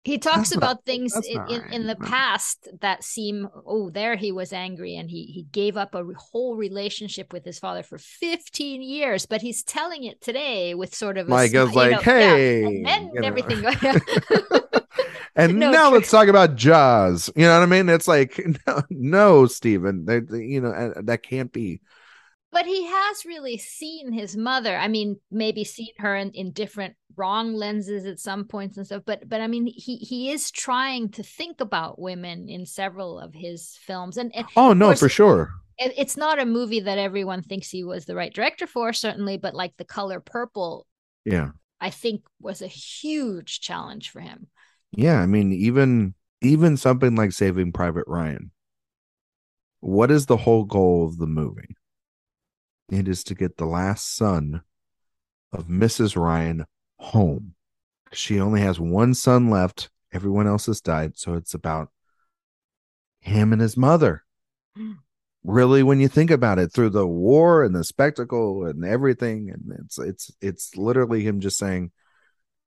He 0.07 0.17
talks 0.17 0.49
That's 0.49 0.51
not- 0.55 0.63
about 0.63 0.85
things 0.85 1.13
in, 1.15 1.41
in, 1.53 1.61
right. 1.61 1.73
in 1.73 1.83
the 1.91 1.95
past 1.97 2.57
that 2.81 3.03
seem 3.03 3.49
oh 3.73 3.89
there 3.89 4.15
he 4.15 4.31
was 4.31 4.53
angry 4.53 4.95
and 4.99 5.09
he 5.09 5.21
he 5.35 5.43
gave 5.61 5.75
up 5.83 5.91
a 5.95 6.03
whole 6.31 6.55
relationship 6.55 7.27
with 7.33 7.43
his 7.43 7.59
father 7.59 7.83
for 7.83 7.97
15 7.97 8.81
years 8.81 9.25
but 9.25 9.41
he's 9.41 9.63
telling 9.63 10.03
it 10.05 10.21
today 10.21 10.73
with 10.75 10.95
sort 10.95 11.17
of 11.17 11.27
a 11.27 11.31
Like, 11.31 11.51
you 11.53 11.65
like, 11.65 11.91
know, 11.91 11.97
yeah, 12.13 12.35
hey, 12.35 12.63
and 12.65 12.85
then 12.89 13.01
you 13.13 13.19
know. 13.21 13.27
everything 13.27 13.59
and 15.35 15.59
No, 15.59 15.71
now 15.71 15.89
true. 15.89 15.97
let's 15.97 16.11
talk 16.11 16.27
about 16.29 16.55
Jaws. 16.55 17.29
You 17.35 17.45
know 17.45 17.55
what 17.59 17.63
I 17.63 17.65
mean? 17.75 17.89
It's 17.89 18.07
like, 18.07 18.39
no, 18.67 18.81
no 18.89 19.45
Steven, 19.45 20.05
they, 20.05 20.19
they- 20.21 20.45
you 20.45 20.61
know, 20.61 20.93
that 21.03 21.23
can't 21.23 21.51
be. 21.51 21.81
But 22.51 22.65
he 22.65 22.85
has 22.85 23.25
really 23.25 23.57
seen 23.57 24.11
his 24.11 24.35
mother 24.37 24.75
i 24.77 24.87
mean 24.87 25.19
maybe 25.31 25.63
seen 25.63 25.89
her 25.97 26.15
in, 26.15 26.31
in 26.31 26.51
different 26.51 26.95
wrong 27.15 27.53
lenses 27.53 28.05
at 28.05 28.19
some 28.19 28.45
points 28.45 28.77
and 28.77 28.85
stuff 28.85 29.03
but 29.05 29.27
but 29.27 29.41
i 29.41 29.47
mean 29.47 29.65
he 29.65 29.97
he 29.97 30.29
is 30.31 30.51
trying 30.51 31.09
to 31.09 31.23
think 31.23 31.59
about 31.61 31.99
women 31.99 32.47
in 32.49 32.65
several 32.65 33.19
of 33.19 33.33
his 33.33 33.77
films 33.81 34.17
and, 34.17 34.33
and 34.35 34.45
Oh 34.55 34.73
no, 34.73 34.87
course, 34.87 34.99
for 34.99 35.09
sure. 35.09 35.51
it- 35.77 35.93
it's 35.97 36.17
not 36.17 36.39
a 36.39 36.45
movie 36.45 36.81
that 36.81 36.97
everyone 36.97 37.41
thinks 37.43 37.69
he 37.69 37.83
was 37.83 38.05
the 38.05 38.15
right 38.15 38.33
director 38.33 38.67
for 38.67 38.93
certainly 38.93 39.37
but 39.37 39.53
like 39.55 39.75
the 39.77 39.85
color 39.85 40.19
purple 40.19 40.85
Yeah, 41.25 41.49
i 41.81 41.89
think 41.89 42.23
was 42.39 42.61
a 42.61 42.67
huge 42.67 43.61
challenge 43.61 44.09
for 44.09 44.19
him 44.21 44.47
yeah. 44.91 45.19
I 45.19 45.25
mean, 45.25 45.51
even 45.51 46.13
even 46.41 46.77
something 46.77 47.13
like 47.15 47.33
Saving 47.33 47.73
Private 47.73 48.05
Ryan. 48.07 48.51
What 49.81 50.11
is 50.11 50.25
the 50.27 50.37
whole 50.37 50.63
goal 50.63 51.05
of 51.05 51.17
the 51.17 51.27
movie? 51.27 51.75
It 52.89 53.07
is 53.07 53.23
to 53.25 53.35
get 53.35 53.57
the 53.57 53.65
last 53.65 54.15
son 54.15 54.61
of 55.51 55.67
Mrs. 55.67 56.15
Ryan 56.15 56.65
home. 56.97 57.55
She 58.13 58.39
only 58.39 58.61
has 58.61 58.79
one 58.79 59.13
son 59.13 59.49
left. 59.49 59.89
Everyone 60.13 60.47
else 60.47 60.67
has 60.67 60.79
died, 60.81 61.17
so 61.17 61.33
it's 61.33 61.53
about 61.53 61.89
him 63.19 63.51
and 63.51 63.61
his 63.61 63.75
mother. 63.75 64.23
really 65.43 65.81
when 65.81 65.99
you 65.99 66.07
think 66.07 66.29
about 66.29 66.59
it 66.59 66.73
through 66.73 66.89
the 66.89 67.07
war 67.07 67.63
and 67.63 67.73
the 67.73 67.83
spectacle 67.83 68.65
and 68.65 68.83
everything 68.83 69.49
and 69.49 69.79
it's 69.79 69.97
it's 69.97 70.31
it's 70.41 70.75
literally 70.75 71.23
him 71.23 71.39
just 71.39 71.57
saying 71.57 71.91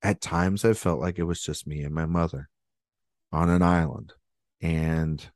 at 0.02 0.20
times 0.20 0.64
i 0.64 0.72
felt 0.72 0.98
like 1.00 1.18
it 1.18 1.24
was 1.24 1.42
just 1.42 1.66
me 1.66 1.82
and 1.82 1.94
my 1.94 2.06
mother 2.06 2.48
on 3.32 3.50
an 3.50 3.60
island 3.60 4.14
and 4.62 5.30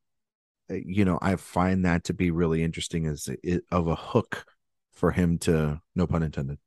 uh, 0.71 0.75
you 0.75 1.05
know 1.05 1.19
i 1.21 1.37
find 1.37 1.85
that 1.85 2.05
to 2.05 2.15
be 2.15 2.31
really 2.31 2.63
interesting 2.63 3.07
as 3.07 3.29
it, 3.43 3.63
of 3.71 3.89
a 3.89 3.95
hook 3.95 4.47
for 4.95 5.11
him 5.11 5.39
to 5.39 5.81
no 5.95 6.07
pun 6.07 6.23
intended 6.23 6.59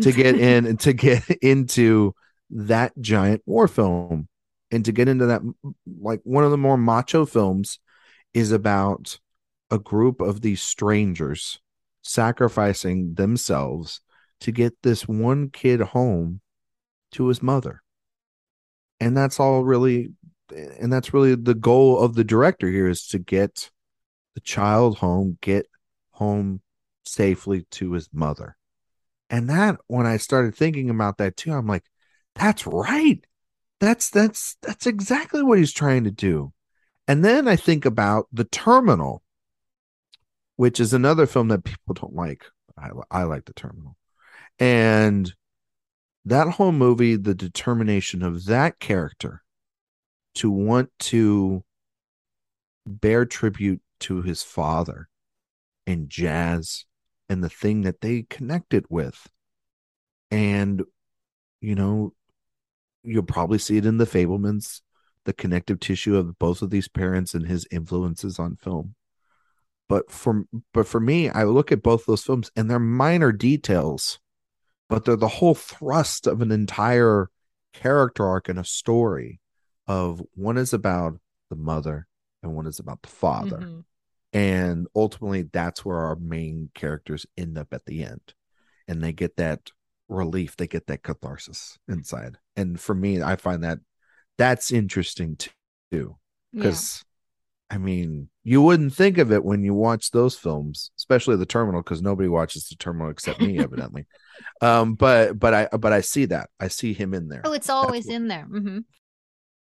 to 0.00 0.12
get 0.12 0.36
in 0.36 0.66
and 0.68 0.80
to 0.80 0.92
get 0.92 1.28
into 1.42 2.14
that 2.50 2.92
giant 3.00 3.42
war 3.46 3.68
film 3.68 4.28
and 4.70 4.84
to 4.84 4.92
get 4.92 5.08
into 5.08 5.26
that 5.26 5.42
like 6.00 6.20
one 6.24 6.44
of 6.44 6.50
the 6.50 6.58
more 6.58 6.76
macho 6.76 7.24
films 7.24 7.78
is 8.32 8.52
about 8.52 9.18
a 9.70 9.78
group 9.78 10.20
of 10.20 10.40
these 10.40 10.62
strangers 10.62 11.60
sacrificing 12.02 13.14
themselves 13.14 14.00
to 14.40 14.52
get 14.52 14.74
this 14.82 15.08
one 15.08 15.48
kid 15.48 15.80
home 15.80 16.40
to 17.12 17.28
his 17.28 17.42
mother. 17.42 17.82
And 19.00 19.16
that's 19.16 19.40
all 19.40 19.64
really 19.64 20.12
and 20.54 20.92
that's 20.92 21.14
really 21.14 21.34
the 21.34 21.54
goal 21.54 21.98
of 21.98 22.14
the 22.14 22.24
director 22.24 22.68
here 22.68 22.88
is 22.88 23.06
to 23.08 23.18
get 23.18 23.70
the 24.34 24.40
child 24.40 24.98
home, 24.98 25.38
get 25.40 25.66
home 26.10 26.60
safely 27.04 27.66
to 27.72 27.92
his 27.92 28.08
mother. 28.12 28.56
And 29.30 29.48
that 29.50 29.78
when 29.86 30.06
I 30.06 30.16
started 30.16 30.54
thinking 30.54 30.90
about 30.90 31.18
that 31.18 31.36
too, 31.36 31.52
I'm 31.52 31.66
like, 31.66 31.84
that's 32.34 32.66
right. 32.66 33.24
That's 33.80 34.10
that's 34.10 34.56
that's 34.62 34.86
exactly 34.86 35.42
what 35.42 35.58
he's 35.58 35.72
trying 35.72 36.04
to 36.04 36.10
do. 36.10 36.52
And 37.06 37.24
then 37.24 37.48
I 37.48 37.56
think 37.56 37.84
about 37.84 38.28
the 38.32 38.44
terminal 38.44 39.24
which 40.56 40.80
is 40.80 40.92
another 40.92 41.26
film 41.26 41.48
that 41.48 41.64
people 41.64 41.94
don't 41.94 42.14
like. 42.14 42.44
I, 42.78 42.90
I 43.10 43.22
like 43.24 43.44
The 43.44 43.52
Terminal. 43.52 43.96
And 44.58 45.32
that 46.24 46.48
whole 46.48 46.72
movie, 46.72 47.16
the 47.16 47.34
determination 47.34 48.22
of 48.22 48.46
that 48.46 48.78
character 48.78 49.42
to 50.36 50.50
want 50.50 50.90
to 50.98 51.64
bear 52.86 53.24
tribute 53.24 53.80
to 54.00 54.22
his 54.22 54.42
father 54.42 55.08
and 55.86 56.08
jazz 56.08 56.84
and 57.34 57.42
the 57.42 57.50
thing 57.50 57.82
that 57.82 58.00
they 58.00 58.22
connected 58.30 58.86
with. 58.88 59.28
And, 60.30 60.82
you 61.60 61.74
know, 61.74 62.14
you'll 63.02 63.24
probably 63.24 63.58
see 63.58 63.76
it 63.76 63.84
in 63.84 63.98
the 63.98 64.06
Fabelmans, 64.06 64.80
the 65.24 65.32
connective 65.32 65.80
tissue 65.80 66.16
of 66.16 66.38
both 66.38 66.62
of 66.62 66.70
these 66.70 66.88
parents 66.88 67.34
and 67.34 67.46
his 67.46 67.66
influences 67.70 68.38
on 68.38 68.56
film. 68.56 68.94
But 69.88 70.10
for 70.10 70.44
but 70.72 70.86
for 70.86 71.00
me, 71.00 71.28
I 71.28 71.44
look 71.44 71.70
at 71.72 71.82
both 71.82 72.06
those 72.06 72.22
films 72.22 72.50
and 72.56 72.70
they're 72.70 72.78
minor 72.78 73.32
details, 73.32 74.18
but 74.88 75.04
they're 75.04 75.16
the 75.16 75.28
whole 75.28 75.54
thrust 75.54 76.26
of 76.26 76.40
an 76.40 76.50
entire 76.52 77.28
character 77.74 78.24
arc 78.24 78.48
and 78.48 78.58
a 78.58 78.64
story. 78.64 79.40
Of 79.86 80.22
one 80.34 80.56
is 80.56 80.72
about 80.72 81.20
the 81.50 81.56
mother 81.56 82.06
and 82.42 82.54
one 82.54 82.66
is 82.66 82.78
about 82.78 83.02
the 83.02 83.10
father. 83.10 83.58
Mm-hmm. 83.58 83.80
And 84.34 84.88
ultimately, 84.96 85.42
that's 85.42 85.84
where 85.84 85.98
our 85.98 86.16
main 86.16 86.70
characters 86.74 87.24
end 87.36 87.56
up 87.56 87.68
at 87.72 87.86
the 87.86 88.02
end. 88.04 88.34
And 88.88 89.02
they 89.02 89.12
get 89.12 89.36
that 89.36 89.70
relief, 90.08 90.56
they 90.56 90.66
get 90.66 90.88
that 90.88 91.02
catharsis 91.02 91.78
inside. 91.88 92.36
And 92.56 92.78
for 92.78 92.94
me, 92.94 93.22
I 93.22 93.36
find 93.36 93.64
that 93.64 93.78
that's 94.36 94.72
interesting 94.72 95.38
too. 95.90 96.16
Because 96.52 97.04
I 97.70 97.78
mean, 97.78 98.28
you 98.42 98.62
wouldn't 98.62 98.94
think 98.94 99.18
of 99.18 99.32
it 99.32 99.44
when 99.44 99.64
you 99.64 99.74
watch 99.74 100.10
those 100.10 100.36
films, 100.36 100.90
especially 100.98 101.36
the 101.36 101.46
Terminal, 101.46 101.82
because 101.82 102.02
nobody 102.02 102.28
watches 102.28 102.68
the 102.68 102.76
Terminal 102.76 103.10
except 103.10 103.40
me, 103.40 103.58
evidently. 103.60 104.06
Um, 104.60 104.94
but 104.94 105.38
but 105.38 105.54
I 105.54 105.76
but 105.76 105.92
I 105.92 106.00
see 106.00 106.26
that 106.26 106.50
I 106.60 106.68
see 106.68 106.92
him 106.92 107.14
in 107.14 107.28
there. 107.28 107.42
Oh, 107.44 107.52
it's 107.52 107.70
always 107.70 108.08
in 108.08 108.28
there. 108.28 108.46
Mm-hmm. 108.50 108.80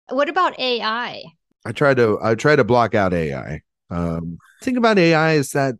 What 0.09 0.30
about 0.30 0.59
AI? 0.59 1.24
I 1.65 1.71
try 1.71 1.93
to 1.93 2.19
I 2.21 2.36
try 2.36 2.55
to 2.55 2.63
block 2.63 2.93
out 2.93 3.13
AI. 3.13 3.61
Um, 3.89 4.38
thing 4.61 4.77
about 4.77 4.97
AI 4.97 5.34
is 5.34 5.51
that 5.51 5.75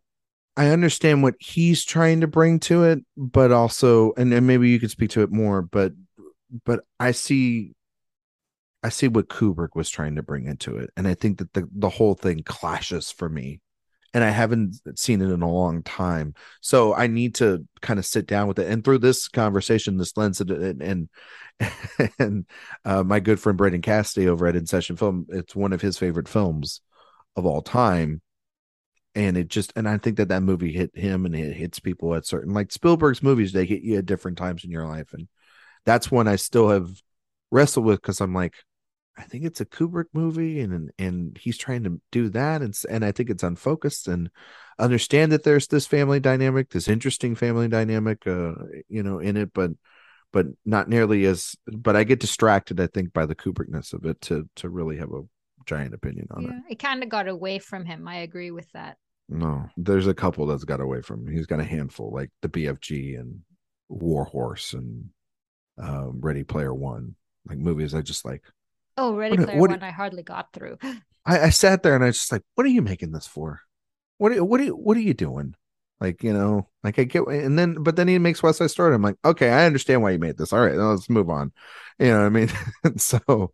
I 0.56 0.68
understand 0.68 1.24
what 1.24 1.36
he's 1.40 1.84
trying 1.84 2.22
to 2.22 2.28
bring 2.28 2.60
to 2.62 2.84
it, 2.84 3.00
but 3.18 3.52
also, 3.52 4.14
and, 4.18 4.32
and 4.32 4.46
maybe 4.46 4.70
you 4.70 4.80
could 4.80 4.92
speak 4.92 5.10
to 5.12 5.22
it 5.22 5.32
more, 5.32 5.62
but 5.62 5.94
but 6.66 6.82
I 7.00 7.12
see 7.12 7.74
I 8.84 8.90
see 8.90 9.08
what 9.08 9.30
Kubrick 9.30 9.76
was 9.76 9.90
trying 9.90 10.16
to 10.16 10.24
bring 10.24 10.46
into 10.46 10.78
it, 10.78 10.92
and 10.96 11.08
I 11.08 11.16
think 11.16 11.40
that 11.40 11.54
the 11.54 11.68
the 11.74 11.90
whole 11.90 12.14
thing 12.14 12.44
clashes 12.44 13.12
for 13.12 13.30
me, 13.30 13.62
and 14.14 14.24
I 14.24 14.30
haven't 14.30 14.76
seen 14.96 15.22
it 15.22 15.32
in 15.32 15.42
a 15.42 15.52
long 15.52 15.82
time. 15.82 16.36
So 16.62 16.94
I 16.94 17.08
need 17.08 17.36
to 17.36 17.66
kind 17.82 17.98
of 17.98 18.06
sit 18.06 18.28
down 18.28 18.48
with 18.48 18.60
it, 18.60 18.70
and 18.70 18.84
through 18.84 19.00
this 19.00 19.28
conversation, 19.28 19.98
this 19.98 20.16
lens, 20.16 20.40
and 20.42 20.82
and, 20.82 21.10
and 22.20 22.46
uh, 22.86 23.04
my 23.04 23.20
good 23.20 23.40
friend 23.40 23.58
Braden 23.58 23.82
Cassidy 23.82 24.28
over 24.28 24.46
at 24.46 24.56
In 24.56 24.68
Session 24.68 24.98
Film, 24.98 25.26
it's 25.30 25.56
one 25.56 25.74
of 25.74 25.82
his 25.82 25.98
favorite 25.98 26.28
films 26.28 26.82
of 27.36 27.46
all 27.46 27.62
time, 27.62 28.22
and 29.16 29.38
it 29.38 29.48
just 29.48 29.74
and 29.76 29.88
I 29.88 29.98
think 29.98 30.18
that 30.18 30.30
that 30.30 30.44
movie 30.44 30.72
hit 30.72 30.92
him, 30.96 31.26
and 31.26 31.36
it 31.36 31.56
hits 31.56 31.80
people 31.80 32.16
at 32.16 32.26
certain 32.26 32.54
like 32.54 32.72
Spielberg's 32.72 33.24
movies. 33.24 33.54
They 33.54 33.66
hit 33.66 33.82
you 33.82 33.98
at 33.98 34.06
different 34.06 34.38
times 34.38 34.64
in 34.64 34.72
your 34.72 34.88
life, 34.88 35.14
and 35.14 35.28
that's 35.86 36.12
when 36.12 36.28
I 36.28 36.38
still 36.38 36.70
have 36.70 36.90
wrestled 37.52 37.86
with 37.86 38.02
because 38.02 38.22
I'm 38.22 38.34
like 38.34 38.56
I 39.18 39.24
think 39.24 39.46
it's 39.46 39.62
a 39.62 39.66
Kubrick 39.66 40.08
movie, 40.14 40.60
and 40.60 40.92
and 40.98 41.38
he's 41.38 41.58
trying 41.58 41.84
to 41.84 42.02
do 42.12 42.30
that, 42.30 42.62
and 42.62 42.76
and 42.90 43.06
I 43.06 43.12
think 43.12 43.30
it's 43.30 43.44
unfocused, 43.44 44.08
and 44.08 44.30
understand 44.80 45.32
that 45.32 45.44
there's 45.44 45.68
this 45.68 45.86
family 45.86 46.20
dynamic, 46.20 46.70
this 46.70 46.88
interesting 46.88 47.36
family 47.36 47.68
dynamic, 47.68 48.26
uh, 48.26 48.54
you 48.90 49.04
know, 49.04 49.20
in 49.20 49.38
it, 49.38 49.54
but 49.54 49.72
but 50.32 50.48
not 50.66 50.90
nearly 50.90 51.26
as. 51.26 51.56
But 51.68 51.96
I 51.96 52.04
get 52.06 52.20
distracted, 52.20 52.80
I 52.80 52.88
think, 52.88 53.14
by 53.14 53.26
the 53.26 53.36
Kubrickness 53.36 53.94
of 53.94 54.06
it 54.06 54.20
to 54.22 54.50
to 54.58 54.70
really 54.70 54.98
have 54.98 55.12
a 55.12 55.22
giant 55.66 55.94
opinion 55.94 56.28
on 56.32 56.44
yeah, 56.44 56.50
it. 56.50 56.74
It 56.74 56.80
kind 56.80 57.04
of 57.04 57.10
got 57.10 57.28
away 57.28 57.60
from 57.60 57.86
him. 57.86 58.08
I 58.08 58.18
agree 58.18 58.52
with 58.52 58.72
that. 58.74 58.98
No, 59.30 59.70
there's 59.78 60.08
a 60.08 60.14
couple 60.14 60.46
that's 60.46 60.66
got 60.66 60.82
away 60.82 61.02
from 61.02 61.28
him. 61.28 61.34
He's 61.34 61.46
got 61.46 61.60
a 61.60 61.64
handful, 61.64 62.12
like 62.12 62.30
the 62.42 62.50
BFG 62.50 63.20
and 63.20 63.42
Warhorse 63.90 64.74
and 64.74 65.10
um, 65.78 66.20
Ready 66.22 66.44
Player 66.44 66.74
One, 66.74 67.16
like 67.48 67.58
movies 67.58 67.96
I 67.96 68.02
just 68.02 68.26
like 68.26 68.44
Oh, 68.98 69.16
Ready 69.16 69.38
what, 69.38 69.46
Player 69.46 69.60
what, 69.60 69.70
One, 69.72 69.84
I 69.84 69.92
hardly 69.92 70.24
got 70.24 70.54
through. 70.54 70.78
I, 71.26 71.40
I 71.40 71.50
sat 71.50 71.84
there 71.84 71.96
and 71.96 72.04
I 72.04 72.08
was 72.08 72.18
just 72.18 72.32
like, 72.32 72.44
"What 72.56 72.66
are 72.66 72.70
you 72.70 72.82
making 72.82 73.12
this 73.12 73.28
for? 73.28 73.62
What 74.18 74.34
are, 74.34 74.44
what 74.44 74.60
are 74.60 74.66
you 74.66 74.76
what 74.76 74.98
are 74.98 75.02
you 75.02 75.14
doing?" 75.14 75.56
Like 76.00 76.22
you 76.22 76.34
know, 76.34 76.68
like 76.84 77.00
I 77.00 77.06
get, 77.06 77.26
and 77.28 77.58
then 77.58 77.76
but 77.82 77.96
then 77.96 78.08
he 78.08 78.20
makes 78.20 78.44
West 78.44 78.58
Side 78.58 78.72
Story. 78.72 78.94
I'm 78.94 79.02
like, 79.02 79.16
okay, 79.24 79.50
I 79.50 79.66
understand 79.66 80.02
why 80.02 80.12
you 80.12 80.20
made 80.20 80.38
this. 80.38 80.52
All 80.52 80.60
right, 80.60 80.76
let's 80.76 81.10
move 81.10 81.30
on. 81.30 81.54
You 81.98 82.08
know 82.08 82.20
what 82.20 82.26
I 82.26 82.30
mean? 82.30 82.50
so, 82.98 83.54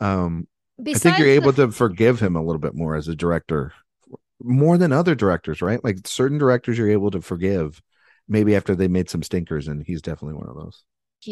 um, 0.00 0.48
I 0.78 0.94
think 0.94 1.18
you're 1.18 1.28
able 1.28 1.52
the... 1.52 1.66
to 1.66 1.72
forgive 1.72 2.20
him 2.20 2.36
a 2.36 2.42
little 2.42 2.60
bit 2.60 2.74
more 2.74 2.96
as 2.96 3.08
a 3.08 3.14
director, 3.14 3.72
more 4.42 4.76
than 4.78 4.92
other 4.92 5.14
directors, 5.14 5.62
right? 5.62 5.82
Like 5.82 6.06
certain 6.06 6.38
directors, 6.38 6.78
you're 6.78 6.90
able 6.90 7.10
to 7.12 7.20
forgive 7.20 7.80
maybe 8.28 8.56
after 8.56 8.74
they 8.74 8.88
made 8.88 9.10
some 9.10 9.22
stinkers, 9.22 9.68
and 9.68 9.84
he's 9.86 10.02
definitely 10.02 10.38
one 10.38 10.48
of 10.48 10.56
those. 10.56 10.84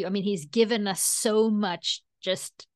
I 0.07 0.09
mean, 0.09 0.23
he's 0.23 0.47
given 0.47 0.87
us 0.87 1.03
so 1.03 1.51
much 1.51 2.03
just 2.23 2.67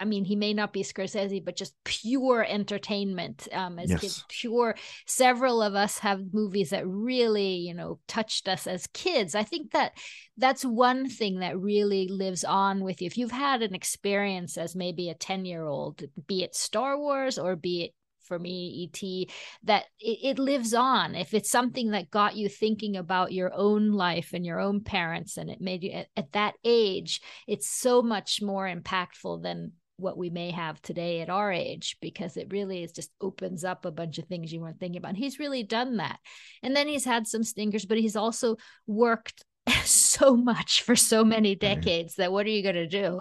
I 0.00 0.04
mean, 0.04 0.24
he 0.24 0.34
may 0.34 0.52
not 0.52 0.72
be 0.72 0.82
Scorsese, 0.82 1.44
but 1.44 1.56
just 1.56 1.74
pure 1.84 2.44
entertainment 2.48 3.46
um, 3.52 3.78
as 3.78 3.90
yes. 3.90 4.00
kids, 4.00 4.24
pure. 4.28 4.74
Several 5.06 5.62
of 5.62 5.74
us 5.74 5.98
have 5.98 6.34
movies 6.34 6.70
that 6.70 6.86
really, 6.86 7.54
you 7.56 7.74
know, 7.74 8.00
touched 8.08 8.48
us 8.48 8.66
as 8.66 8.88
kids. 8.88 9.34
I 9.34 9.44
think 9.44 9.70
that 9.70 9.92
that's 10.36 10.64
one 10.64 11.08
thing 11.08 11.40
that 11.40 11.58
really 11.58 12.08
lives 12.08 12.44
on 12.44 12.82
with 12.82 13.00
you. 13.00 13.06
If 13.06 13.16
you've 13.16 13.30
had 13.30 13.62
an 13.62 13.74
experience 13.74 14.58
as 14.58 14.74
maybe 14.74 15.10
a 15.10 15.14
10 15.14 15.44
year 15.44 15.64
old, 15.64 16.02
be 16.26 16.42
it 16.42 16.56
Star 16.56 16.98
Wars 16.98 17.38
or 17.38 17.54
be 17.54 17.84
it 17.84 17.94
for 18.24 18.38
me 18.38 18.90
et 18.90 19.28
that 19.62 19.84
it, 20.00 20.18
it, 20.22 20.38
lives 20.38 20.72
on 20.72 21.14
if 21.14 21.34
it's 21.34 21.50
something 21.50 21.90
that 21.90 22.10
got 22.10 22.34
you 22.34 22.48
thinking 22.48 22.96
about 22.96 23.32
your 23.32 23.52
own 23.54 23.92
life 23.92 24.30
and 24.32 24.46
your 24.46 24.60
own 24.60 24.80
parents 24.80 25.36
and 25.36 25.50
it 25.50 25.60
made 25.60 25.82
you 25.82 25.90
at, 25.90 26.06
at 26.16 26.32
that 26.32 26.54
age 26.64 27.20
it's 27.46 27.68
so 27.68 28.00
much 28.00 28.40
more 28.40 28.66
impactful 28.66 29.42
than 29.42 29.72
what 29.96 30.18
we 30.18 30.30
may 30.30 30.50
have 30.50 30.80
today 30.82 31.20
at 31.20 31.30
our 31.30 31.52
age 31.52 31.96
because 32.00 32.36
it 32.36 32.52
really 32.52 32.82
is 32.82 32.92
just 32.92 33.10
opens 33.20 33.64
up 33.64 33.84
a 33.84 33.92
bunch 33.92 34.18
of 34.18 34.26
things 34.26 34.52
you 34.52 34.60
weren't 34.60 34.80
thinking 34.80 34.98
about. 34.98 35.10
And 35.10 35.18
he's 35.18 35.38
really 35.38 35.62
done 35.62 35.98
that. 35.98 36.18
And 36.62 36.74
then 36.74 36.88
he's 36.88 37.04
had 37.04 37.26
some 37.26 37.44
stingers, 37.44 37.84
but 37.84 37.98
he's 37.98 38.16
also 38.16 38.56
worked 38.86 39.44
so 39.84 40.36
much 40.36 40.82
for 40.82 40.96
so 40.96 41.24
many 41.24 41.54
mm-hmm. 41.54 41.74
decades 41.74 42.16
that 42.16 42.32
what 42.32 42.46
are 42.46 42.50
you 42.50 42.62
going 42.62 42.74
to 42.74 42.86
do? 42.86 43.20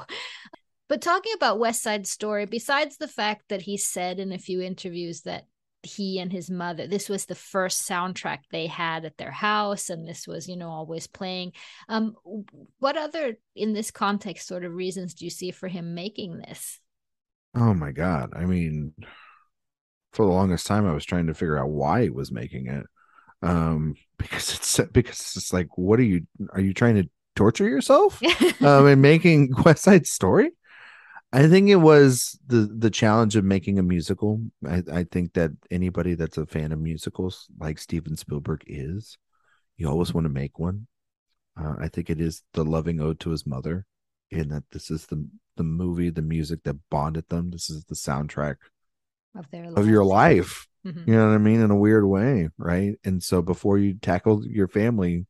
But 0.90 1.02
talking 1.02 1.34
about 1.34 1.60
West 1.60 1.82
Side 1.82 2.06
Story, 2.06 2.46
besides 2.46 2.98
the 2.98 3.08
fact 3.08 3.46
that 3.50 3.62
he 3.62 3.78
said 3.78 4.20
in 4.20 4.32
a 4.32 4.38
few 4.38 4.62
interviews 4.62 5.22
that 5.22 5.46
he 5.84 6.20
and 6.20 6.32
his 6.32 6.50
mother 6.50 6.88
this 6.88 7.10
was 7.10 7.26
the 7.26 7.36
first 7.36 7.88
soundtrack 7.88 8.40
they 8.52 8.68
had 8.68 9.06
at 9.06 9.18
their 9.18 9.32
house 9.32 9.90
and 9.90 10.08
this 10.08 10.28
was 10.28 10.48
you 10.48 10.56
know 10.56 10.70
always 10.70 11.08
playing 11.08 11.52
um 11.90 12.16
what 12.80 12.98
other 12.98 13.36
in 13.56 13.74
this 13.74 13.92
context 13.92 14.48
sort 14.48 14.64
of 14.64 14.74
reasons 14.74 15.14
do 15.14 15.26
you 15.26 15.32
see 15.32 15.52
for 15.52 15.68
him 15.68 15.94
making 15.94 16.38
this 16.38 16.80
oh 17.56 17.74
my 17.74 17.92
god 17.92 18.32
i 18.36 18.46
mean 18.46 18.94
for 20.14 20.26
the 20.26 20.32
longest 20.32 20.68
time 20.68 20.88
I 20.88 20.94
was 20.94 21.06
trying 21.06 21.28
to 21.28 21.34
figure 21.34 21.58
out 21.58 21.70
why 21.70 22.04
he 22.04 22.10
was 22.10 22.32
making 22.32 22.68
it. 22.68 22.86
Um, 23.42 23.96
because 24.18 24.56
it's 24.56 24.80
because 24.92 25.34
it's 25.36 25.52
like, 25.52 25.78
what 25.78 26.00
are 26.00 26.04
you 26.04 26.26
are 26.54 26.62
you 26.62 26.74
trying 26.74 26.96
to 26.96 27.10
torture 27.36 27.68
yourself? 27.68 28.22
um, 28.62 28.88
and 28.88 29.02
making 29.02 29.52
West 29.66 29.84
Side 29.84 30.08
Story? 30.08 30.52
I 31.34 31.48
think 31.48 31.68
it 31.70 31.78
was 31.78 32.40
the 32.46 32.70
the 32.78 32.92
challenge 32.92 33.36
of 33.36 33.44
making 33.44 33.80
a 33.80 33.84
musical. 33.84 34.40
I, 34.66 34.84
I 34.92 35.04
think 35.04 35.34
that 35.34 35.52
anybody 35.72 36.14
that's 36.14 36.38
a 36.38 36.46
fan 36.46 36.72
of 36.72 36.80
musicals, 36.80 37.48
like 37.60 37.80
Steven 37.80 38.16
Spielberg 38.16 38.64
is, 38.68 39.18
you 39.78 39.90
always 39.90 40.14
want 40.14 40.26
to 40.26 40.30
make 40.30 40.60
one. 40.60 40.86
Uh, 41.60 41.74
I 41.80 41.88
think 41.88 42.12
it 42.12 42.22
is 42.22 42.44
the 42.54 42.64
loving 42.64 43.02
ode 43.02 43.20
to 43.22 43.32
his 43.32 43.48
mother, 43.48 43.86
in 44.30 44.50
that 44.50 44.64
this 44.72 44.92
is 44.92 45.08
the 45.08 45.28
the 45.58 45.64
movie, 45.64 46.12
the 46.12 46.22
music 46.22 46.64
that 46.64 46.78
bonded 46.92 47.28
them. 47.30 47.50
This 47.50 47.68
is 47.68 47.84
the 47.86 47.96
soundtrack 47.96 48.58
of 49.36 49.50
their 49.50 49.66
of 49.76 49.88
your 49.88 50.06
life. 50.06 50.68
Mhm. 50.86 51.08
You 51.08 51.16
know 51.16 51.30
what 51.30 51.36
I 51.36 51.40
mean? 51.40 51.62
In 51.62 51.72
a 51.72 51.76
weird 51.76 52.06
way, 52.06 52.50
right? 52.60 53.00
And 53.04 53.24
so 53.24 53.42
before 53.42 53.80
you 53.80 53.96
tackle 53.96 54.46
your 54.46 54.68
family, 54.68 55.26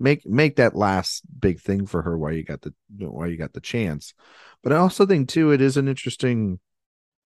make 0.00 0.26
make 0.26 0.56
that 0.56 0.74
last 0.74 1.22
big 1.38 1.60
thing 1.60 1.86
for 1.86 2.02
her 2.02 2.18
while 2.18 2.32
you 2.32 2.42
got 2.42 2.62
the 2.62 2.72
while 2.98 3.28
you 3.28 3.36
got 3.36 3.52
the 3.52 3.60
chance. 3.60 4.14
But 4.62 4.72
I 4.72 4.76
also 4.76 5.06
think 5.06 5.28
too, 5.28 5.52
it 5.52 5.60
is 5.60 5.76
an 5.76 5.88
interesting 5.88 6.58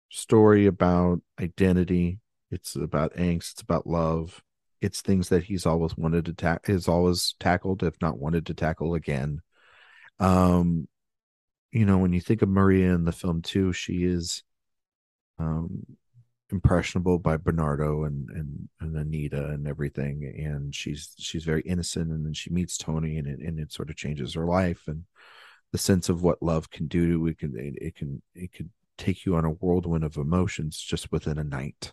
story 0.10 0.66
about 0.66 1.22
identity. 1.42 2.20
It's 2.52 2.76
about 2.76 3.16
angst. 3.16 3.54
It's 3.54 3.62
about 3.62 3.88
love. 3.88 4.44
It's 4.82 5.02
things 5.02 5.30
that 5.30 5.44
he's 5.44 5.66
always 5.66 5.98
wanted 5.98 6.26
to 6.26 6.34
tackle. 6.34 6.74
Has 6.74 6.88
always 6.88 7.36
tackled, 7.40 7.84
if 7.84 7.96
not 8.02 8.20
wanted 8.20 8.46
to 8.48 8.54
tackle 8.54 8.94
again. 8.94 9.42
Um, 10.20 10.88
you 11.72 11.86
know, 11.86 11.98
when 11.98 12.14
you 12.14 12.22
think 12.22 12.42
of 12.42 12.50
Maria 12.50 12.94
in 12.94 13.06
the 13.06 13.12
film 13.12 13.42
too, 13.42 13.74
she 13.74 14.04
is 14.04 14.44
um 15.40 15.86
impressionable 16.52 17.20
by 17.20 17.38
Bernardo 17.38 18.06
and 18.06 18.30
and 18.30 18.70
and 18.80 18.96
Anita 18.96 19.50
and 19.50 19.68
everything, 19.68 20.24
and 20.38 20.74
she's 20.74 21.14
she's 21.18 21.44
very 21.44 21.62
innocent, 21.62 22.12
and 22.12 22.26
then 22.26 22.34
she 22.34 22.52
meets 22.52 22.78
Tony, 22.78 23.18
and 23.18 23.28
it 23.28 23.40
and 23.40 23.60
it 23.60 23.72
sort 23.72 23.90
of 23.90 23.96
changes 23.96 24.34
her 24.34 24.46
life, 24.46 24.84
and 24.88 25.04
the 25.72 25.78
sense 25.78 26.10
of 26.10 26.24
what 26.24 26.42
love 26.42 26.70
can 26.70 26.88
do 26.88 27.26
it 27.28 27.38
can 27.40 27.54
it, 27.58 27.96
can 27.96 28.22
it 28.36 28.54
could 28.54 28.70
take 28.98 29.26
you 29.26 29.36
on 29.36 29.46
a 29.46 29.50
whirlwind 29.50 30.04
of 30.04 30.18
emotions 30.18 30.80
just 30.80 31.12
within 31.12 31.38
a 31.38 31.44
night. 31.44 31.92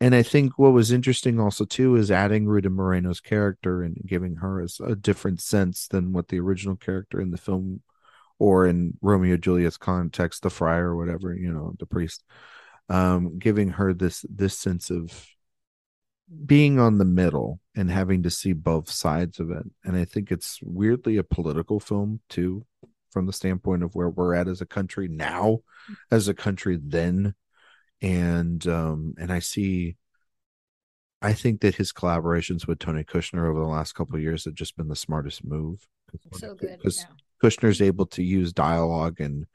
And 0.00 0.14
I 0.14 0.22
think 0.22 0.58
what 0.58 0.72
was 0.72 0.90
interesting 0.90 1.38
also 1.38 1.64
too 1.64 1.96
is 1.96 2.10
adding 2.10 2.46
Rita 2.46 2.70
Moreno's 2.70 3.20
character 3.20 3.82
and 3.82 3.96
giving 4.04 4.36
her 4.36 4.60
as 4.60 4.80
a 4.84 4.96
different 4.96 5.40
sense 5.40 5.86
than 5.86 6.12
what 6.12 6.28
the 6.28 6.40
original 6.40 6.76
character 6.76 7.20
in 7.20 7.30
the 7.30 7.38
film 7.38 7.80
or 8.38 8.66
in 8.66 8.98
Romeo 9.00 9.36
Juliet's 9.36 9.76
context, 9.76 10.42
the 10.42 10.50
friar 10.50 10.88
or 10.88 10.96
whatever, 10.96 11.34
you 11.34 11.52
know, 11.52 11.74
the 11.78 11.86
priest, 11.86 12.24
um, 12.88 13.38
giving 13.38 13.70
her 13.70 13.92
this 13.94 14.24
this 14.28 14.58
sense 14.58 14.90
of 14.90 15.26
being 16.46 16.78
on 16.78 16.98
the 16.98 17.04
middle 17.04 17.60
and 17.76 17.90
having 17.90 18.22
to 18.22 18.30
see 18.30 18.52
both 18.52 18.90
sides 18.90 19.40
of 19.40 19.50
it. 19.50 19.64
And 19.84 19.96
I 19.96 20.04
think 20.04 20.30
it's 20.30 20.58
weirdly 20.62 21.16
a 21.18 21.24
political 21.24 21.80
film 21.80 22.20
too, 22.28 22.64
from 23.10 23.26
the 23.26 23.32
standpoint 23.32 23.82
of 23.82 23.94
where 23.94 24.08
we're 24.08 24.34
at 24.34 24.48
as 24.48 24.60
a 24.60 24.66
country 24.66 25.08
now, 25.08 25.60
as 26.10 26.28
a 26.28 26.34
country 26.34 26.78
then. 26.82 27.34
And 28.00 28.66
um, 28.66 29.14
and 29.18 29.32
I 29.32 29.38
see 29.38 29.96
I 31.24 31.32
think 31.32 31.62
that 31.62 31.76
his 31.76 31.90
collaborations 31.90 32.66
with 32.66 32.78
Tony 32.78 33.02
Kushner 33.02 33.48
over 33.48 33.58
the 33.58 33.66
last 33.66 33.94
couple 33.94 34.14
of 34.14 34.20
years 34.20 34.44
have 34.44 34.54
just 34.54 34.76
been 34.76 34.88
the 34.88 34.94
smartest 34.94 35.42
move. 35.42 35.86
So 36.34 36.54
good. 36.54 36.76
Because 36.76 36.98
yeah. 37.08 37.14
Kushner's 37.42 37.80
able 37.80 38.04
to 38.08 38.22
use 38.22 38.52
dialogue 38.52 39.20
and 39.20 39.46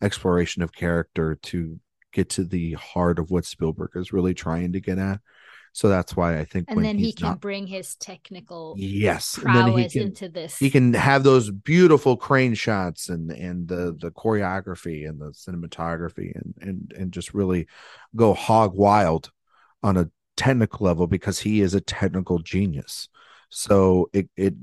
exploration 0.00 0.62
of 0.62 0.72
character 0.72 1.38
to 1.42 1.78
get 2.12 2.30
to 2.30 2.44
the 2.44 2.72
heart 2.72 3.18
of 3.18 3.30
what 3.30 3.44
Spielberg 3.44 3.92
is 3.94 4.12
really 4.12 4.34
trying 4.34 4.72
to 4.72 4.80
get 4.80 4.98
at. 4.98 5.20
So 5.72 5.88
that's 5.88 6.16
why 6.16 6.38
I 6.38 6.44
think 6.44 6.66
And 6.68 6.84
then 6.84 6.98
he 6.98 7.12
can 7.12 7.28
not, 7.28 7.40
bring 7.40 7.66
his 7.66 7.94
technical 7.94 8.74
yes, 8.76 9.38
and 9.38 9.54
then 9.54 9.66
he 9.68 9.72
prowess 9.72 9.92
can, 9.92 10.02
into 10.02 10.28
this. 10.28 10.58
he 10.58 10.68
can 10.68 10.94
have 10.94 11.22
those 11.22 11.50
beautiful 11.50 12.16
crane 12.16 12.54
shots 12.54 13.08
and 13.08 13.30
and 13.30 13.68
the 13.68 13.96
the 13.98 14.10
choreography 14.10 15.08
and 15.08 15.20
the 15.20 15.30
cinematography 15.30 16.34
and 16.34 16.54
and 16.60 16.92
and 16.98 17.12
just 17.12 17.34
really 17.34 17.68
go 18.16 18.34
hog 18.34 18.74
wild 18.74 19.30
on 19.82 19.96
a 19.96 20.10
technical 20.36 20.86
level 20.86 21.06
because 21.06 21.38
he 21.38 21.60
is 21.60 21.74
a 21.74 21.80
technical 21.80 22.40
genius. 22.40 23.08
So 23.48 24.10
it 24.12 24.28
it 24.36 24.54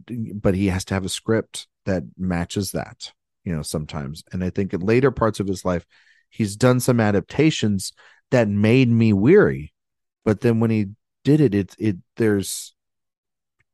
but 0.41 0.56
he 0.56 0.68
has 0.68 0.84
to 0.86 0.93
have 0.93 1.06
a 1.06 1.10
script 1.10 1.68
that 1.86 2.04
matches 2.18 2.74
that, 2.74 3.14
you 3.45 3.56
know, 3.56 3.62
sometimes. 3.62 4.24
And 4.34 4.43
I 4.43 4.50
think 4.50 4.74
in 4.74 4.82
later 4.82 5.12
parts 5.12 5.39
of 5.39 5.48
his 5.48 5.64
life, 5.64 5.86
he's 6.38 6.55
done 6.55 6.79
some 6.79 6.99
adaptations 6.99 7.93
that 8.29 8.47
made 8.47 8.89
me 8.89 9.11
weary. 9.11 9.73
But 10.23 10.41
then 10.41 10.59
when 10.59 10.69
he 10.69 10.88
did 11.23 11.41
it, 11.41 11.55
it 11.55 11.75
it 11.79 11.97
there's 12.17 12.75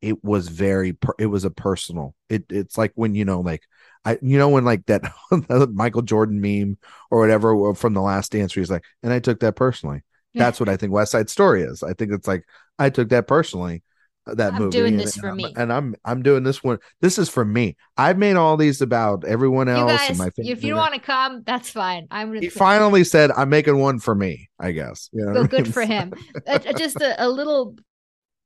it 0.01 0.23
was 0.23 0.47
very 0.47 0.93
per, 0.93 1.13
it 1.19 1.25
was 1.25 1.43
a 1.43 1.49
personal. 1.51 2.15
It 2.29 2.45
it's 2.49 2.77
like 2.77 2.93
when 2.95 3.15
you 3.15 3.25
know 3.25 3.41
like 3.41 3.63
I 4.05 4.17
you 4.21 4.37
know 4.37 4.49
when 4.49 4.63
like 4.63 4.85
that 4.85 5.03
Michael 5.73 6.03
Jordan 6.03 6.39
meme 6.39 6.77
or 7.11 7.19
whatever 7.19 7.71
uh, 7.71 7.73
from 7.73 7.93
the 7.93 8.01
last 8.01 8.31
dance 8.31 8.55
where 8.55 8.61
he's 8.61 8.71
like, 8.71 8.85
and 9.01 9.11
I 9.11 9.19
took 9.19 9.41
that 9.41 9.55
personally. 9.55 10.01
That's 10.35 10.59
what 10.59 10.69
I 10.69 10.77
think 10.77 10.93
West 10.93 11.11
Side 11.11 11.29
Story 11.29 11.61
is. 11.61 11.83
I 11.83 11.93
think 11.93 12.11
it's 12.11 12.27
like 12.27 12.43
I 12.79 12.89
took 12.89 13.09
that 13.09 13.27
personally. 13.27 13.83
That 14.25 14.53
I'm 14.53 14.59
movie, 14.63 14.71
doing 14.77 14.93
and- 14.93 14.99
this 15.01 15.15
and 15.15 15.21
for 15.21 15.27
I'm- 15.27 15.37
me. 15.37 15.53
and 15.57 15.73
I'm 15.73 15.95
I'm 16.05 16.23
doing 16.23 16.43
this 16.43 16.63
one. 16.63 16.79
This 17.01 17.17
is 17.17 17.27
for 17.29 17.43
me. 17.43 17.75
I've 17.97 18.17
made 18.17 18.35
all 18.37 18.55
these 18.55 18.81
about 18.81 19.25
everyone 19.25 19.67
you 19.67 19.73
else. 19.73 19.91
guys, 20.07 20.19
and 20.19 20.31
if 20.37 20.63
you 20.63 20.69
don't 20.69 20.77
want 20.79 20.93
to 20.93 20.99
come, 21.01 21.43
that's 21.45 21.69
fine. 21.69 22.07
I'm 22.09 22.29
gonna 22.29 22.39
he 22.39 22.49
finally 22.49 23.03
said, 23.03 23.31
"I'm 23.31 23.49
making 23.49 23.77
one 23.77 23.99
for 23.99 24.15
me." 24.15 24.49
I 24.59 24.71
guess. 24.71 25.09
You 25.11 25.25
know 25.25 25.31
what 25.41 25.43
I 25.43 25.47
good 25.47 25.63
mean? 25.63 25.71
for 25.73 25.81
him. 25.85 26.13
Uh, 26.47 26.59
just 26.77 27.01
a, 27.01 27.25
a 27.25 27.27
little 27.27 27.75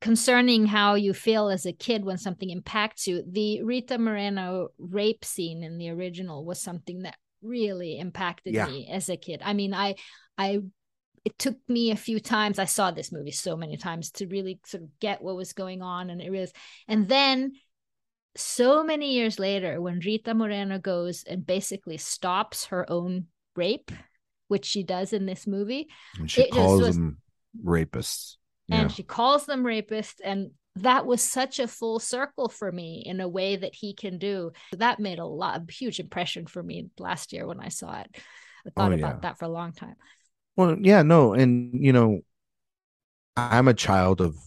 concerning 0.02 0.66
how 0.68 0.96
you 0.96 1.14
feel 1.14 1.50
as 1.50 1.66
a 1.66 1.74
kid 1.74 2.06
when 2.06 2.18
something 2.18 2.50
impacts 2.50 3.08
you. 3.08 3.24
The 3.30 3.64
Rita 3.64 3.98
Moreno 3.98 4.70
rape 4.78 5.26
scene 5.26 5.64
in 5.64 5.78
the 5.78 5.90
original 5.90 6.46
was 6.46 6.62
something 6.62 7.04
that 7.04 7.16
really 7.42 7.98
impacted 8.00 8.54
Yeah. 8.54 8.68
me 8.68 8.88
as 8.92 9.10
a 9.10 9.18
kid. 9.18 9.42
I 9.44 9.54
mean, 9.54 9.74
I, 9.74 9.96
I, 10.38 10.60
it 11.28 11.38
took 11.38 11.58
me 11.68 11.92
a 11.92 11.96
few 12.08 12.20
times. 12.20 12.58
I 12.58 12.66
saw 12.66 12.92
this 12.92 13.12
movie 13.12 13.32
so 13.32 13.58
many 13.58 13.76
times 13.78 14.12
to 14.12 14.28
really 14.28 14.60
sort 14.66 14.84
of 14.84 14.90
get 15.00 15.22
what 15.22 15.36
was 15.36 15.52
going 15.54 15.82
on, 15.82 16.10
and 16.10 16.22
it 16.22 16.32
was, 16.32 16.52
and 16.88 17.08
then. 17.08 17.52
So 18.40 18.84
many 18.84 19.14
years 19.14 19.40
later, 19.40 19.82
when 19.82 20.00
Rita 20.00 20.36
Moreno 20.36 20.78
goes 20.78 21.24
and 21.24 21.44
basically 21.44 21.98
stops 21.98 22.68
her 22.68 22.86
own 22.88 23.26
rape, 23.56 23.90
which 24.48 24.66
she 24.66 24.84
does 24.84 25.12
in 25.12 25.26
this 25.26 25.48
movie, 25.48 25.88
And 26.20 26.30
she 26.30 26.44
just 26.44 26.54
calls 26.54 26.82
was- 26.82 26.96
them 26.98 27.18
rapists. 27.66 28.36
and 28.70 28.92
she 28.92 29.02
calls 29.02 29.48
them 29.48 29.64
rapists 29.64 30.22
and 30.24 30.52
that 30.76 31.08
was 31.08 31.22
such 31.24 31.58
a 31.58 31.68
full 31.68 31.98
circle 32.00 32.48
for 32.48 32.72
me 32.72 33.02
in 33.04 33.20
a 33.22 33.28
way 33.28 33.56
that 33.56 33.74
he 33.74 33.96
can 33.96 34.20
do 34.20 34.52
that 34.74 35.00
made 35.00 35.18
a 35.18 35.26
lot 35.26 35.64
a 35.68 35.72
huge 35.74 36.00
impression 36.00 36.46
for 36.46 36.62
me 36.62 36.86
last 37.00 37.34
year 37.34 37.48
when 37.48 37.60
i 37.60 37.70
saw 37.70 38.02
it 38.02 38.10
i 38.14 38.20
oh, 38.68 38.72
thought 38.76 38.92
Oh, 38.92 38.96
about 38.96 39.16
yeah. 39.16 39.20
that 39.22 39.40
for 39.40 39.46
a 39.46 39.50
long 39.60 39.72
time 39.74 39.96
Well, 40.58 40.78
yeah, 40.82 41.04
no, 41.04 41.34
and 41.34 41.72
you 41.74 41.94
know, 41.94 42.22
I'm 43.38 43.68
a 43.68 43.74
child 43.74 44.22
of 44.22 44.38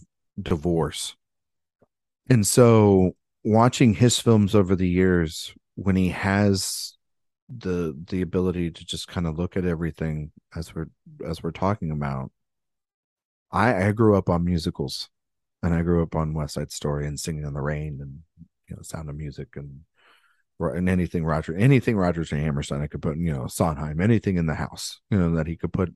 divorce. 0.41 1.15
And 2.29 2.45
so 2.45 3.15
watching 3.43 3.93
his 3.95 4.19
films 4.19 4.55
over 4.55 4.75
the 4.75 4.87
years 4.87 5.53
when 5.75 5.95
he 5.95 6.09
has 6.09 6.97
the 7.49 7.97
the 8.07 8.21
ability 8.21 8.71
to 8.71 8.85
just 8.85 9.07
kind 9.09 9.27
of 9.27 9.37
look 9.37 9.57
at 9.57 9.65
everything 9.65 10.31
as 10.55 10.73
we're 10.73 10.87
as 11.25 11.43
we're 11.43 11.51
talking 11.51 11.91
about 11.91 12.31
I 13.51 13.87
I 13.87 13.91
grew 13.91 14.15
up 14.15 14.29
on 14.29 14.45
musicals 14.45 15.09
and 15.63 15.73
I 15.73 15.81
grew 15.83 16.03
up 16.03 16.15
on 16.15 16.33
West 16.33 16.55
Side 16.55 16.71
Story 16.71 17.07
and 17.07 17.19
Singing 17.19 17.45
in 17.45 17.53
the 17.53 17.61
Rain 17.61 17.99
and 18.01 18.19
you 18.69 18.75
know 18.75 18.81
Sound 18.81 19.09
of 19.09 19.15
Music 19.15 19.55
and 19.55 19.81
and 20.69 20.87
anything 20.87 21.25
Roger 21.25 21.55
anything 21.55 21.97
Rogers 21.97 22.31
and 22.31 22.41
Hammerstein 22.41 22.81
I 22.81 22.87
could 22.87 23.01
put 23.01 23.17
you 23.17 23.33
know 23.33 23.47
Sondheim 23.47 23.99
anything 23.99 24.37
in 24.37 24.45
the 24.45 24.55
house 24.55 24.99
you 25.09 25.17
know 25.17 25.35
that 25.35 25.47
he 25.47 25.55
could 25.55 25.73
put. 25.73 25.93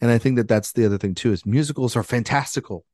And 0.00 0.10
I 0.10 0.18
think 0.18 0.36
that 0.36 0.46
that's 0.46 0.72
the 0.72 0.84
other 0.84 0.98
thing 0.98 1.14
too 1.14 1.32
is 1.32 1.46
musicals 1.46 1.96
are 1.96 2.02
fantastical 2.02 2.84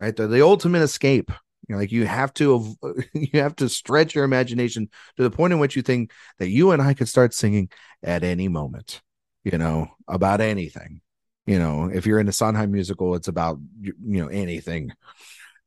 right? 0.00 0.16
They're 0.16 0.26
the 0.26 0.42
ultimate 0.42 0.82
escape. 0.82 1.30
You 1.68 1.74
know, 1.74 1.80
like 1.80 1.92
you 1.92 2.06
have 2.06 2.32
to 2.34 2.74
you 3.12 3.40
have 3.40 3.54
to 3.56 3.68
stretch 3.68 4.14
your 4.14 4.24
imagination 4.24 4.88
to 5.16 5.22
the 5.22 5.30
point 5.30 5.52
in 5.52 5.58
which 5.58 5.76
you 5.76 5.82
think 5.82 6.12
that 6.38 6.48
you 6.48 6.72
and 6.72 6.82
I 6.82 6.94
could 6.94 7.08
start 7.08 7.34
singing 7.34 7.70
at 8.02 8.24
any 8.24 8.48
moment 8.48 9.02
you 9.44 9.58
know 9.58 9.88
about 10.08 10.40
anything. 10.40 11.02
You 11.46 11.58
know 11.58 11.90
if 11.92 12.06
you're 12.06 12.20
in 12.20 12.28
a 12.28 12.32
Sondheim 12.32 12.72
musical 12.72 13.14
it's 13.14 13.28
about 13.28 13.58
you 13.80 13.94
you 14.04 14.22
know 14.22 14.28
anything. 14.28 14.92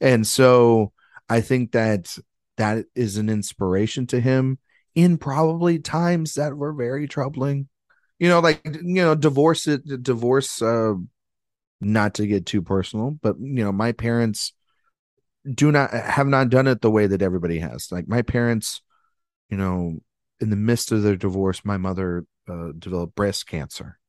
And 0.02 0.28
so 0.28 0.92
I 1.30 1.40
think 1.40 1.72
that 1.72 2.18
that 2.58 2.86
is 2.96 3.18
an 3.18 3.30
inspiration 3.30 4.08
to 4.08 4.20
him 4.20 4.60
in 4.96 5.18
probably 5.18 5.80
times 5.80 6.36
that 6.36 6.56
were 6.56 6.74
very 6.74 7.08
troubling. 7.08 7.68
You 8.20 8.30
know 8.30 8.40
like 8.40 8.62
you 8.66 9.02
know 9.02 9.16
divorce 9.16 9.68
it 9.68 10.04
divorce 10.04 10.62
uh 10.62 10.94
not 11.82 12.14
to 12.14 12.28
get 12.28 12.46
too 12.46 12.62
personal 12.62 13.18
but 13.22 13.36
you 13.40 13.64
know 13.64 13.72
my 13.74 13.92
parents 13.92 14.54
do 15.52 15.72
not 15.72 15.92
have 15.92 16.28
not 16.28 16.50
done 16.50 16.68
it 16.68 16.82
the 16.82 16.92
way 16.92 17.08
that 17.08 17.22
everybody 17.22 17.60
has. 17.60 17.92
Like 17.92 18.08
my 18.08 18.22
parents 18.22 18.82
you 19.50 19.58
know 19.58 20.00
in 20.40 20.50
the 20.50 20.56
midst 20.56 20.92
of 20.92 21.04
their 21.04 21.16
divorce 21.16 21.66
my 21.66 21.78
mother 21.78 22.26
uh, 22.48 22.70
developed 22.78 23.16
breast 23.16 23.48
cancer. 23.48 24.00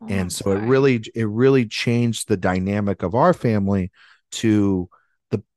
Oh, 0.00 0.06
and 0.08 0.32
so 0.32 0.50
it 0.52 0.62
really 0.62 1.02
it 1.14 1.28
really 1.28 1.66
changed 1.66 2.28
the 2.28 2.36
dynamic 2.36 3.02
of 3.02 3.14
our 3.14 3.32
family 3.32 3.90
to 4.32 4.88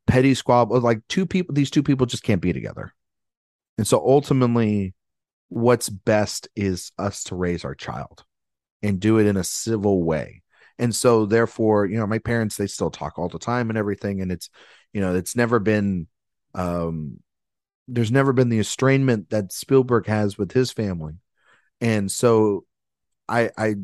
petty 0.09 0.33
squabble 0.33 0.79
like 0.81 1.01
two 1.07 1.25
people 1.25 1.53
these 1.53 1.69
two 1.69 1.83
people 1.83 2.05
just 2.05 2.23
can't 2.23 2.41
be 2.41 2.53
together. 2.53 2.93
And 3.77 3.87
so 3.87 3.97
ultimately 3.99 4.93
what's 5.49 5.89
best 5.89 6.47
is 6.55 6.91
us 6.97 7.23
to 7.25 7.35
raise 7.35 7.63
our 7.63 7.75
child 7.75 8.23
and 8.81 8.99
do 8.99 9.19
it 9.19 9.27
in 9.27 9.37
a 9.37 9.43
civil 9.43 10.03
way. 10.03 10.41
And 10.77 10.93
so 10.93 11.25
therefore 11.25 11.85
you 11.85 11.97
know 11.97 12.07
my 12.07 12.19
parents 12.19 12.57
they 12.57 12.67
still 12.67 12.91
talk 12.91 13.19
all 13.19 13.29
the 13.29 13.39
time 13.39 13.69
and 13.69 13.77
everything 13.77 14.21
and 14.21 14.31
it's 14.31 14.49
you 14.93 15.01
know 15.01 15.15
it's 15.15 15.35
never 15.35 15.59
been 15.59 16.07
um 16.55 17.19
there's 17.87 18.11
never 18.11 18.33
been 18.33 18.49
the 18.49 18.59
estrangement 18.59 19.29
that 19.31 19.51
Spielberg 19.51 20.05
has 20.07 20.37
with 20.37 20.51
his 20.51 20.71
family. 20.71 21.13
And 21.81 22.11
so 22.11 22.65
i 23.27 23.51
i 23.57 23.75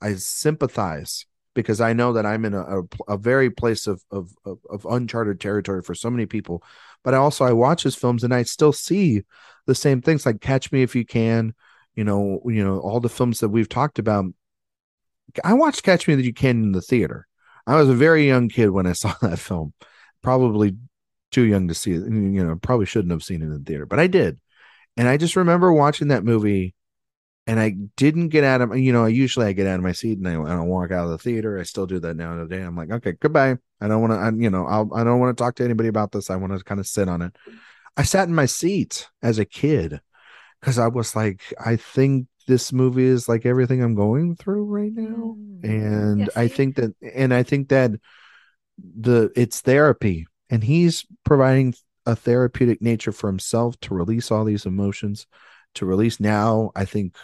i 0.00 0.14
sympathize 0.14 1.26
because 1.54 1.80
i 1.80 1.92
know 1.92 2.12
that 2.12 2.26
i'm 2.26 2.44
in 2.44 2.54
a, 2.54 2.80
a, 2.80 2.82
a 3.08 3.16
very 3.16 3.50
place 3.50 3.86
of, 3.86 4.02
of 4.10 4.34
of 4.44 4.58
of 4.70 4.86
uncharted 4.86 5.40
territory 5.40 5.82
for 5.82 5.94
so 5.94 6.10
many 6.10 6.26
people. 6.26 6.62
But 7.04 7.14
i 7.14 7.16
also 7.16 7.44
i 7.44 7.52
watch 7.52 7.82
his 7.82 7.94
films 7.94 8.24
and 8.24 8.34
i 8.34 8.42
still 8.42 8.72
see 8.72 9.22
the 9.66 9.74
same 9.74 10.00
things 10.00 10.26
like 10.26 10.40
catch 10.40 10.72
me 10.72 10.82
if 10.82 10.94
you 10.94 11.04
can 11.04 11.54
you 11.94 12.04
know 12.04 12.40
you 12.46 12.64
know 12.64 12.78
all 12.78 13.00
the 13.00 13.08
films 13.08 13.40
that 13.40 13.48
we've 13.48 13.68
talked 13.68 13.98
about. 13.98 14.26
I 15.44 15.54
watched 15.54 15.82
catch 15.82 16.06
me 16.06 16.14
that 16.14 16.24
you 16.24 16.34
can 16.34 16.62
in 16.62 16.72
the 16.72 16.82
theater. 16.82 17.26
I 17.66 17.76
was 17.76 17.88
a 17.88 17.94
very 17.94 18.26
young 18.26 18.48
kid 18.48 18.70
when 18.70 18.86
i 18.86 18.92
saw 19.02 19.14
that 19.22 19.38
film 19.38 19.72
probably 20.22 20.76
too 21.30 21.42
young 21.42 21.68
to 21.68 21.74
see 21.74 21.92
it 21.92 22.02
you 22.02 22.44
know 22.44 22.56
probably 22.56 22.86
shouldn't 22.86 23.12
have 23.12 23.22
seen 23.22 23.40
it 23.42 23.46
in 23.46 23.52
the 23.52 23.58
theater 23.58 23.86
but 23.86 24.00
i 24.00 24.06
did. 24.06 24.38
And 24.96 25.08
i 25.08 25.16
just 25.16 25.36
remember 25.36 25.72
watching 25.72 26.08
that 26.08 26.24
movie 26.24 26.74
and 27.46 27.58
I 27.58 27.74
didn't 27.96 28.28
get 28.28 28.44
out 28.44 28.60
of 28.60 28.76
you 28.78 28.92
know 28.92 29.06
usually 29.06 29.46
I 29.46 29.52
get 29.52 29.66
out 29.66 29.76
of 29.76 29.82
my 29.82 29.92
seat 29.92 30.18
and 30.18 30.28
I, 30.28 30.32
I 30.32 30.56
don't 30.56 30.68
walk 30.68 30.90
out 30.92 31.04
of 31.04 31.10
the 31.10 31.18
theater. 31.18 31.58
I 31.58 31.64
still 31.64 31.86
do 31.86 31.98
that 32.00 32.16
now 32.16 32.32
and 32.32 32.48
then. 32.50 32.62
I'm 32.62 32.76
like, 32.76 32.90
okay, 32.90 33.12
goodbye. 33.12 33.56
I 33.80 33.88
don't 33.88 34.00
want 34.00 34.12
to. 34.36 34.42
You 34.42 34.50
know, 34.50 34.66
I'll, 34.66 34.88
I 34.94 35.02
don't 35.04 35.18
want 35.18 35.36
to 35.36 35.42
talk 35.42 35.56
to 35.56 35.64
anybody 35.64 35.88
about 35.88 36.12
this. 36.12 36.30
I 36.30 36.36
want 36.36 36.56
to 36.56 36.62
kind 36.64 36.80
of 36.80 36.86
sit 36.86 37.08
on 37.08 37.22
it. 37.22 37.34
I 37.96 38.04
sat 38.04 38.28
in 38.28 38.34
my 38.34 38.46
seat 38.46 39.08
as 39.22 39.38
a 39.38 39.44
kid 39.44 40.00
because 40.60 40.78
I 40.78 40.86
was 40.88 41.14
like, 41.16 41.42
I 41.62 41.76
think 41.76 42.28
this 42.46 42.72
movie 42.72 43.04
is 43.04 43.28
like 43.28 43.44
everything 43.44 43.82
I'm 43.82 43.94
going 43.94 44.36
through 44.36 44.64
right 44.64 44.92
now, 44.92 45.36
Mm. 45.36 45.64
and 45.64 46.20
Yeah, 46.20 46.26
I 46.36 46.48
think 46.48 46.76
that, 46.76 46.94
and 47.14 47.32
I 47.34 47.42
think 47.42 47.68
that 47.68 47.92
the 48.78 49.30
it's 49.36 49.60
therapy, 49.60 50.26
and 50.50 50.62
he's 50.64 51.04
providing 51.24 51.74
a 52.06 52.16
therapeutic 52.16 52.82
nature 52.82 53.12
for 53.12 53.28
himself 53.28 53.78
to 53.80 53.94
release 53.94 54.30
all 54.30 54.44
these 54.44 54.66
emotions, 54.66 55.26
to 55.74 55.86
release 55.86 56.18
now. 56.18 56.72
I 56.74 56.84
think 56.84 57.16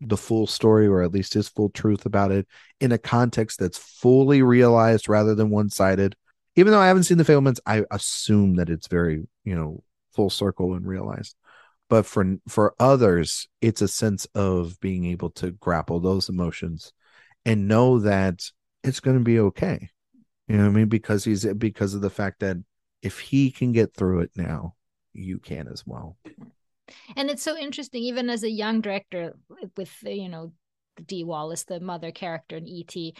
the 0.00 0.16
full 0.16 0.46
story 0.46 0.86
or 0.86 1.02
at 1.02 1.12
least 1.12 1.34
his 1.34 1.48
full 1.48 1.70
truth 1.70 2.04
about 2.06 2.30
it 2.30 2.46
in 2.80 2.92
a 2.92 2.98
context 2.98 3.58
that's 3.58 3.78
fully 3.78 4.42
realized 4.42 5.08
rather 5.08 5.34
than 5.34 5.50
one-sided. 5.50 6.14
Even 6.56 6.72
though 6.72 6.80
i 6.80 6.88
haven't 6.88 7.04
seen 7.04 7.18
the 7.18 7.24
Fabelmans, 7.24 7.60
i 7.66 7.84
assume 7.90 8.56
that 8.56 8.70
it's 8.70 8.88
very 8.88 9.26
you 9.44 9.54
know 9.54 9.82
full 10.14 10.30
circle 10.30 10.74
and 10.74 10.86
realized. 10.86 11.36
But 11.88 12.04
for 12.04 12.36
for 12.48 12.74
others 12.78 13.48
it's 13.60 13.82
a 13.82 13.88
sense 13.88 14.26
of 14.34 14.78
being 14.80 15.06
able 15.06 15.30
to 15.32 15.52
grapple 15.52 16.00
those 16.00 16.28
emotions 16.28 16.92
and 17.44 17.68
know 17.68 18.00
that 18.00 18.42
it's 18.82 19.00
going 19.00 19.18
to 19.18 19.24
be 19.24 19.38
okay. 19.40 19.88
You 20.48 20.56
know 20.56 20.64
what 20.64 20.70
i 20.70 20.72
mean? 20.72 20.88
Because 20.88 21.24
he's 21.24 21.44
because 21.54 21.94
of 21.94 22.00
the 22.02 22.10
fact 22.10 22.40
that 22.40 22.56
if 23.02 23.18
he 23.20 23.50
can 23.50 23.72
get 23.72 23.94
through 23.94 24.20
it 24.20 24.30
now 24.36 24.74
you 25.12 25.38
can 25.38 25.68
as 25.68 25.86
well 25.86 26.16
And 27.16 27.30
it's 27.30 27.42
so 27.42 27.56
interesting, 27.56 28.02
even 28.02 28.30
as 28.30 28.42
a 28.42 28.50
young 28.50 28.80
director, 28.80 29.34
with 29.76 29.92
uh, 30.04 30.10
you 30.10 30.28
know 30.28 30.52
Dee 31.04 31.24
Wallace, 31.24 31.64
the 31.64 31.80
mother 31.80 32.10
character 32.10 32.56
in 32.56 32.66
E.T. 32.66 33.14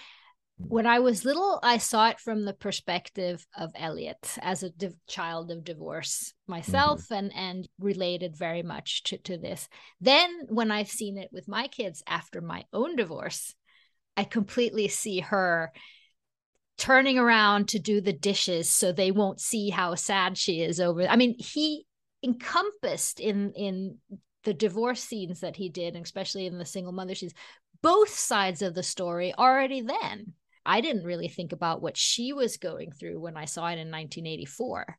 When 0.59 0.87
I 0.87 1.01
was 1.01 1.25
little, 1.25 1.61
I 1.63 1.77
saw 1.77 2.09
it 2.09 2.19
from 2.19 2.45
the 2.45 2.55
perspective 2.55 3.47
of 3.59 3.73
Elliott 3.75 4.39
as 4.41 4.63
a 4.63 4.71
div- 4.71 4.95
child 5.07 5.51
of 5.51 5.65
divorce 5.65 6.33
myself, 6.47 7.11
and 7.11 7.33
and 7.35 7.69
related 7.79 8.37
very 8.37 8.63
much 8.63 9.03
to 9.05 9.19
to 9.19 9.37
this. 9.37 9.69
Then, 10.01 10.47
when 10.49 10.71
I've 10.71 10.89
seen 10.89 11.19
it 11.19 11.31
with 11.33 11.49
my 11.49 11.69
kids 11.69 12.03
after 12.07 12.41
my 12.41 12.65
own 12.73 12.97
divorce, 12.97 13.55
I 14.17 14.25
completely 14.25 14.89
see 14.89 15.21
her 15.21 15.73
turning 16.79 17.19
around 17.19 17.69
to 17.69 17.79
do 17.79 18.01
the 18.01 18.13
dishes 18.13 18.71
so 18.71 18.93
they 18.93 19.11
won't 19.11 19.41
see 19.41 19.71
how 19.71 19.95
sad 19.95 20.37
she 20.37 20.61
is 20.61 20.79
over. 20.79 21.07
I 21.07 21.17
mean, 21.17 21.35
he 21.39 21.86
encompassed 22.27 23.21
in 23.21 23.53
in 23.55 23.99
the 24.45 24.55
divorce 24.55 25.03
scenes 25.03 25.41
that 25.41 25.57
he 25.57 25.69
did, 25.69 25.97
especially 25.97 26.47
in 26.47 26.59
the 26.59 26.65
single 26.65 26.93
mother 26.93 27.15
scenes, 27.15 27.35
both 27.83 28.11
sides 28.11 28.63
of 28.63 28.75
the 28.75 28.83
story 28.83 29.35
already 29.35 29.81
then. 29.83 30.35
I 30.65 30.81
didn't 30.81 31.05
really 31.05 31.29
think 31.29 31.53
about 31.53 31.83
what 31.83 31.97
she 31.97 32.33
was 32.33 32.57
going 32.57 32.91
through 32.93 33.21
when 33.21 33.37
I 33.37 33.45
saw 33.45 33.69
it 33.69 33.79
in 33.79 33.91
1984. 33.91 34.99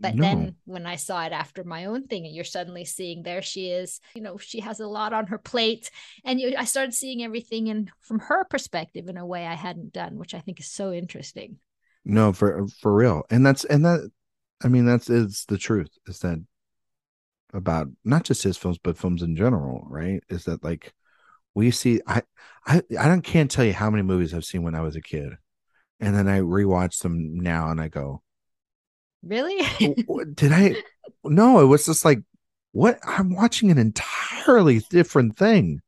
But 0.00 0.14
No. 0.14 0.22
then 0.22 0.56
when 0.64 0.86
I 0.86 0.96
saw 0.96 1.24
it 1.24 1.32
after 1.32 1.64
my 1.64 1.86
own 1.86 2.06
thing, 2.06 2.24
and 2.26 2.34
you're 2.34 2.44
suddenly 2.44 2.84
seeing 2.84 3.22
there 3.22 3.42
she 3.42 3.70
is, 3.70 4.00
you 4.14 4.22
know, 4.22 4.38
she 4.38 4.60
has 4.60 4.80
a 4.80 4.86
lot 4.86 5.12
on 5.12 5.26
her 5.28 5.38
plate. 5.38 5.90
And 6.24 6.40
you, 6.40 6.54
I 6.56 6.64
started 6.64 6.94
seeing 6.94 7.22
everything 7.24 7.66
in 7.66 7.90
from 8.00 8.20
her 8.20 8.44
perspective 8.44 9.08
in 9.08 9.16
a 9.16 9.26
way 9.26 9.46
I 9.46 9.54
hadn't 9.54 9.92
done, 9.92 10.16
which 10.16 10.34
I 10.34 10.40
think 10.40 10.60
is 10.60 10.70
so 10.70 10.92
interesting. 10.92 11.58
No, 12.04 12.32
for 12.32 12.66
for 12.80 12.94
real. 12.94 13.22
And 13.30 13.44
that's 13.44 13.64
and 13.64 13.84
that 13.84 14.10
I 14.62 14.68
mean 14.68 14.84
that's 14.86 15.08
is 15.10 15.44
the 15.48 15.58
truth 15.58 15.90
is 16.06 16.18
that 16.20 16.38
about 17.54 17.88
not 18.04 18.24
just 18.24 18.42
his 18.42 18.56
films 18.56 18.78
but 18.82 18.98
films 18.98 19.22
in 19.22 19.36
general, 19.36 19.86
right? 19.88 20.22
Is 20.28 20.44
that 20.44 20.64
like 20.64 20.92
we 21.54 21.70
see 21.70 22.00
I 22.06 22.22
I 22.66 22.82
I 22.98 23.08
don't 23.08 23.22
can't 23.22 23.50
tell 23.50 23.64
you 23.64 23.72
how 23.72 23.90
many 23.90 24.02
movies 24.02 24.34
I've 24.34 24.44
seen 24.44 24.62
when 24.62 24.74
I 24.74 24.80
was 24.82 24.96
a 24.96 25.02
kid. 25.02 25.34
And 26.00 26.14
then 26.14 26.28
I 26.28 26.40
rewatch 26.40 27.00
them 27.00 27.40
now 27.40 27.70
and 27.70 27.80
I 27.80 27.88
go, 27.88 28.22
Really? 29.22 29.66
Did 30.34 30.52
I 30.52 30.76
no, 31.24 31.60
it 31.60 31.66
was 31.66 31.86
just 31.86 32.04
like 32.04 32.20
what 32.72 32.98
I'm 33.04 33.34
watching 33.34 33.70
an 33.70 33.78
entirely 33.78 34.80
different 34.90 35.36
thing. 35.36 35.80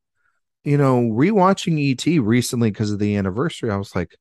You 0.64 0.76
know, 0.76 1.00
rewatching 1.00 1.78
ET 1.92 2.20
recently 2.22 2.70
because 2.70 2.92
of 2.92 2.98
the 2.98 3.16
anniversary, 3.16 3.70
I 3.70 3.76
was 3.76 3.94
like, 3.96 4.16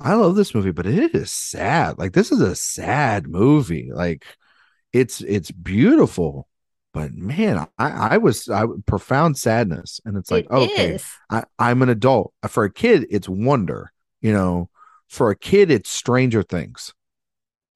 I 0.00 0.14
love 0.14 0.34
this 0.34 0.54
movie, 0.54 0.72
but 0.72 0.86
it 0.86 1.14
is 1.14 1.32
sad. 1.32 1.98
Like 1.98 2.12
this 2.12 2.32
is 2.32 2.40
a 2.40 2.54
sad 2.56 3.26
movie. 3.28 3.90
Like 3.92 4.24
it's 4.92 5.20
it's 5.20 5.50
beautiful, 5.50 6.48
but 6.92 7.12
man, 7.14 7.66
I 7.78 7.90
I 7.90 8.18
was 8.18 8.48
I 8.48 8.64
profound 8.86 9.38
sadness, 9.38 10.00
and 10.04 10.16
it's 10.16 10.30
like 10.30 10.46
It 10.46 10.52
okay, 10.52 10.94
is. 10.94 11.06
I 11.30 11.44
I'm 11.58 11.82
an 11.82 11.88
adult. 11.88 12.32
For 12.48 12.64
a 12.64 12.72
kid, 12.72 13.06
it's 13.10 13.28
wonder. 13.28 13.92
You 14.20 14.32
know, 14.32 14.70
for 15.08 15.30
a 15.30 15.36
kid, 15.36 15.70
it's 15.70 15.90
Stranger 15.90 16.42
Things. 16.42 16.92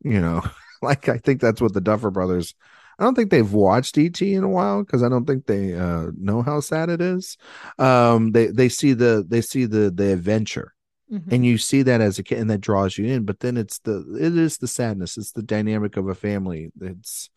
You 0.03 0.21
know, 0.21 0.43
like 0.83 1.09
I 1.09 1.19
think 1.19 1.41
that's 1.41 1.61
what 1.61 1.73
the 1.75 1.81
Duffer 1.81 2.11
Brothers. 2.11 2.55
I 2.99 3.05
don't 3.05 3.15
think 3.15 3.31
they've 3.31 3.53
watched 3.53 3.97
ET 3.97 4.21
in 4.21 4.43
a 4.43 4.49
while 4.49 4.83
because 4.83 5.05
I 5.05 5.09
don't 5.09 5.25
think 5.25 5.47
they 5.47 5.75
uh, 5.75 6.07
know 6.19 6.43
how 6.43 6.59
sad 6.59 6.91
it 6.91 7.01
is. 7.01 7.37
Um, 7.79 8.33
they 8.33 8.49
they 8.49 8.69
see 8.69 8.93
the 8.93 9.25
they 9.27 9.41
see 9.41 9.67
the 9.67 9.91
the 9.91 10.13
adventure 10.13 10.75
Mhm. 11.11 11.33
and 11.33 11.47
you 11.47 11.57
see 11.59 11.83
that 11.83 12.01
as 12.03 12.19
a 12.19 12.23
kid 12.23 12.39
and 12.39 12.51
that 12.51 12.61
draws 12.61 12.99
you 12.99 13.07
in 13.07 13.25
but 13.25 13.41
then 13.41 13.57
it's 13.57 13.79
the 13.79 14.05
it 14.21 14.37
is 14.37 14.59
the 14.59 14.69
sadness. 14.69 15.17
It's 15.17 15.33
the 15.33 15.43
dynamic 15.43 15.97
of 15.97 16.09
a 16.09 16.15
family. 16.15 16.71
It's 16.81 17.31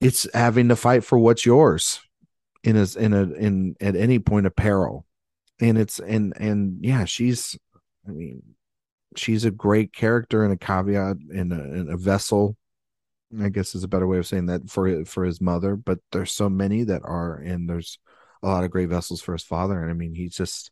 it's 0.00 0.26
having 0.32 0.68
to 0.68 0.76
fight 0.76 1.04
for 1.04 1.18
what's 1.18 1.44
yours 1.44 2.00
in 2.62 2.76
a 2.76 2.86
in 2.98 3.12
a 3.12 3.22
in 3.32 3.76
at 3.80 3.96
any 3.96 4.18
point 4.18 4.46
of 4.46 4.56
peril. 4.56 5.06
And 5.60 5.76
it's 5.76 5.98
and 5.98 6.32
and 6.36 6.78
yeah 6.80 7.04
she's 7.04 7.58
i 8.08 8.10
mean 8.12 8.42
she's 9.16 9.44
a 9.44 9.50
great 9.50 9.92
character 9.92 10.44
and 10.44 10.52
a 10.52 10.56
caveat 10.56 11.16
in 11.32 11.52
a, 11.52 11.60
in 11.62 11.88
a 11.90 11.96
vessel 11.96 12.56
i 13.40 13.48
guess 13.48 13.74
is 13.74 13.84
a 13.84 13.88
better 13.88 14.06
way 14.06 14.18
of 14.18 14.26
saying 14.26 14.46
that 14.46 14.70
for 14.70 15.04
for 15.04 15.24
his 15.24 15.40
mother. 15.40 15.76
But 15.76 15.98
there's 16.12 16.32
so 16.32 16.48
many 16.48 16.84
that 16.84 17.02
are 17.04 17.36
and 17.36 17.68
there's 17.68 17.98
a 18.42 18.48
lot 18.48 18.64
of 18.64 18.70
great 18.70 18.88
vessels 18.88 19.20
for 19.20 19.32
his 19.32 19.44
father. 19.44 19.80
And 19.82 19.90
i 19.90 19.94
mean 19.94 20.14
he's 20.14 20.36
just 20.36 20.70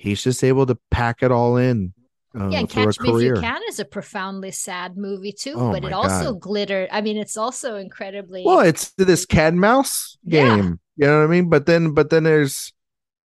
he's 0.00 0.22
just 0.22 0.42
able 0.42 0.66
to 0.66 0.78
pack 0.90 1.22
it 1.22 1.30
all 1.30 1.56
in 1.56 1.92
uh, 2.38 2.44
yeah, 2.48 2.60
and 2.60 2.68
for 2.68 2.88
a 2.88 2.94
Catch 2.94 3.00
Me 3.00 3.10
If 3.10 3.22
career. 3.22 3.36
You 3.36 3.40
Can 3.40 3.60
is 3.68 3.78
a 3.78 3.84
profoundly 3.84 4.50
sad 4.50 4.96
movie 4.96 5.32
too, 5.32 5.56
Oh 5.56 5.70
but 5.70 5.84
it 5.84 5.92
also 5.92 6.32
God. 6.32 6.40
glittered. 6.40 6.88
I 6.92 7.00
mean, 7.00 7.16
it's 7.16 7.36
also 7.36 7.76
incredibly 7.76 8.44
Well, 8.44 8.60
it's 8.60 8.90
this 8.92 9.26
cat 9.26 9.52
and 9.52 9.60
mouse 9.60 10.16
Yeah. 10.24 10.44
game. 10.56 10.80
You 10.96 11.06
know 11.06 11.18
what 11.18 11.24
I 11.24 11.28
mean? 11.28 11.48
But 11.48 11.66
then, 11.66 11.92
but 11.92 12.10
then 12.10 12.24
there's 12.24 12.72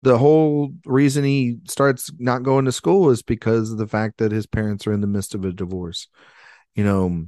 the 0.04 0.18
whole 0.18 0.74
reason 0.86 1.24
he 1.24 1.60
starts 1.68 2.12
not 2.20 2.44
going 2.44 2.66
to 2.66 2.72
school 2.72 3.10
is 3.10 3.22
because 3.24 3.72
of 3.72 3.78
the 3.78 3.88
fact 3.88 4.18
that 4.20 4.32
his 4.32 4.46
parents 4.48 4.86
are 4.88 4.94
in 4.94 5.02
the 5.02 5.08
midst 5.08 5.36
of 5.36 5.46
a 5.46 5.52
divorce. 5.52 6.08
You 6.76 6.84
know, 6.84 7.28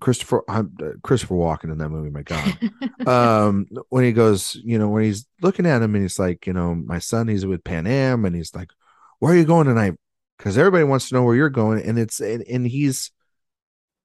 Christopher 0.00 0.44
I'm, 0.48 0.74
uh, 0.82 0.90
Christopher 1.02 1.34
Walken 1.34 1.72
in 1.72 1.78
that 1.78 1.88
movie. 1.88 2.10
My 2.10 2.22
God, 2.22 2.58
um, 3.06 3.66
when 3.88 4.04
he 4.04 4.12
goes, 4.12 4.54
you 4.62 4.78
know, 4.78 4.88
when 4.88 5.04
he's 5.04 5.26
looking 5.40 5.66
at 5.66 5.82
him 5.82 5.94
and 5.94 6.04
he's 6.04 6.18
like, 6.18 6.46
you 6.46 6.52
know, 6.52 6.74
my 6.74 6.98
son, 6.98 7.28
he's 7.28 7.46
with 7.46 7.64
Pan 7.64 7.86
Am, 7.86 8.24
and 8.24 8.36
he's 8.36 8.54
like, 8.54 8.70
where 9.18 9.32
are 9.32 9.36
you 9.36 9.44
going 9.44 9.66
tonight? 9.66 9.94
Because 10.36 10.58
everybody 10.58 10.84
wants 10.84 11.08
to 11.08 11.14
know 11.14 11.22
where 11.22 11.34
you're 11.34 11.48
going, 11.48 11.82
and 11.82 11.98
it's 11.98 12.20
and, 12.20 12.42
and 12.42 12.66
he's 12.66 13.10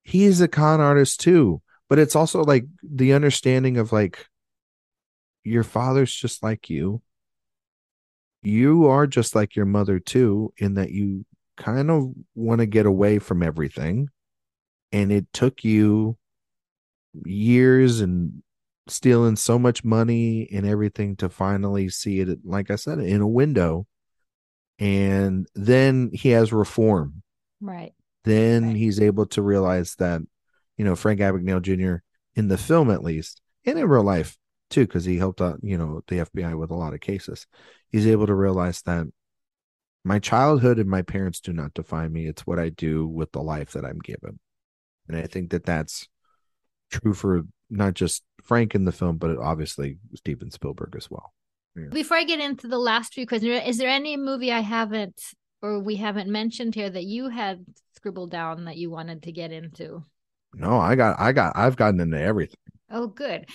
he's 0.04 0.42
a 0.42 0.48
con 0.48 0.80
artist 0.80 1.20
too, 1.20 1.62
but 1.90 2.00
it's 2.00 2.16
also 2.16 2.44
like 2.44 2.66
the 2.84 3.14
understanding 3.14 3.78
of 3.78 3.92
like 3.92 4.28
your 5.44 5.64
father's 5.64 6.14
just 6.14 6.44
like 6.44 6.70
you. 6.70 7.02
you 8.44 8.88
are 8.88 9.08
just 9.08 9.36
like 9.36 9.56
your 9.56 9.66
mother 9.66 10.00
too, 10.00 10.54
in 10.58 10.76
that 10.76 10.92
you 10.92 11.26
kind 11.58 11.92
of 11.92 12.14
want 12.34 12.60
to 12.60 12.66
get 12.66 12.86
away 12.86 13.20
from 13.20 13.44
everything. 13.44 14.10
And 14.92 15.12
it 15.12 15.32
took 15.34 15.64
you 15.64 16.18
years 17.26 18.02
and 18.02 18.44
stealing 18.88 19.36
so 19.36 19.58
much 19.60 19.84
money 19.84 20.50
and 20.52 20.66
everything 20.66 21.16
to 21.18 21.30
finally 21.30 21.90
see 21.90 22.20
it, 22.20 22.40
like 22.44 22.72
I 22.72 22.76
said, 22.76 23.00
in 23.00 23.22
a 23.22 23.28
window. 23.28 23.88
And 24.80 25.48
then 25.56 26.10
he 26.14 26.30
has 26.30 26.52
reform. 26.52 27.22
Right. 27.60 27.94
Then 28.24 28.68
Right. 28.68 28.76
he's 28.76 29.00
able 29.00 29.26
to 29.28 29.42
realize 29.42 29.96
that, 29.96 30.22
you 30.78 30.86
know, 30.86 30.96
Frank 30.96 31.20
Abagnale 31.20 31.62
Jr., 31.62 32.04
in 32.36 32.48
the 32.48 32.58
film 32.58 32.90
at 32.90 33.04
least, 33.04 33.42
and 33.66 33.78
in 33.78 33.88
real 33.88 34.04
life 34.04 34.38
too, 34.70 34.86
because 34.86 35.06
he 35.06 35.18
helped 35.18 35.42
out, 35.42 35.60
you 35.62 35.78
know, 35.78 36.02
the 36.08 36.20
FBI 36.22 36.56
with 36.58 36.72
a 36.72 36.76
lot 36.76 36.94
of 36.94 37.02
cases. 37.02 37.46
He's 37.90 38.08
able 38.08 38.26
to 38.28 38.34
realize 38.34 38.82
that 38.84 39.08
my 40.04 40.18
childhood 40.18 40.80
and 40.80 40.90
my 40.90 41.02
parents 41.02 41.42
do 41.42 41.54
not 41.54 41.74
define 41.74 42.12
me. 42.12 42.26
It's 42.26 42.48
what 42.48 42.58
I 42.58 42.70
do 42.70 43.06
with 43.06 43.32
the 43.34 43.42
life 43.42 43.72
that 43.72 43.86
I'm 43.86 44.00
given. 44.00 44.40
And 45.08 45.18
I 45.18 45.28
think 45.28 45.52
that 45.52 45.66
that's 45.66 46.08
true 46.92 47.14
for 47.14 47.44
not 47.70 47.94
just 47.94 48.24
Frank 48.44 48.76
in 48.76 48.86
the 48.86 48.92
film, 48.92 49.18
but 49.18 49.38
obviously 49.38 49.98
Steven 50.16 50.52
Spielberg 50.52 50.96
as 50.96 51.10
well. 51.10 51.34
Before 51.92 52.18
I 52.18 52.26
get 52.26 52.42
into 52.42 52.68
the 52.68 52.78
last 52.78 53.14
few 53.14 53.26
questions, 53.26 53.64
is 53.66 53.78
there 53.78 53.90
any 53.90 54.18
movie 54.18 54.52
I 54.52 54.60
haven't 54.60 55.20
or 55.62 55.80
we 55.80 55.96
haven't 55.96 56.30
mentioned 56.30 56.76
here 56.76 56.90
that 56.90 57.06
you 57.06 57.30
had 57.30 57.66
scribbled 57.96 58.32
down 58.32 58.66
that 58.66 58.78
you 58.78 58.90
wanted 58.90 59.24
to 59.24 59.32
get 59.32 59.52
into? 59.52 60.04
No, 60.54 60.78
I 60.78 60.96
got, 60.96 61.20
I 61.20 61.32
got, 61.32 61.54
I've 61.56 61.78
gotten 61.78 62.02
into 62.02 62.20
everything. 62.20 62.58
Oh, 62.90 63.08
good. 63.08 63.48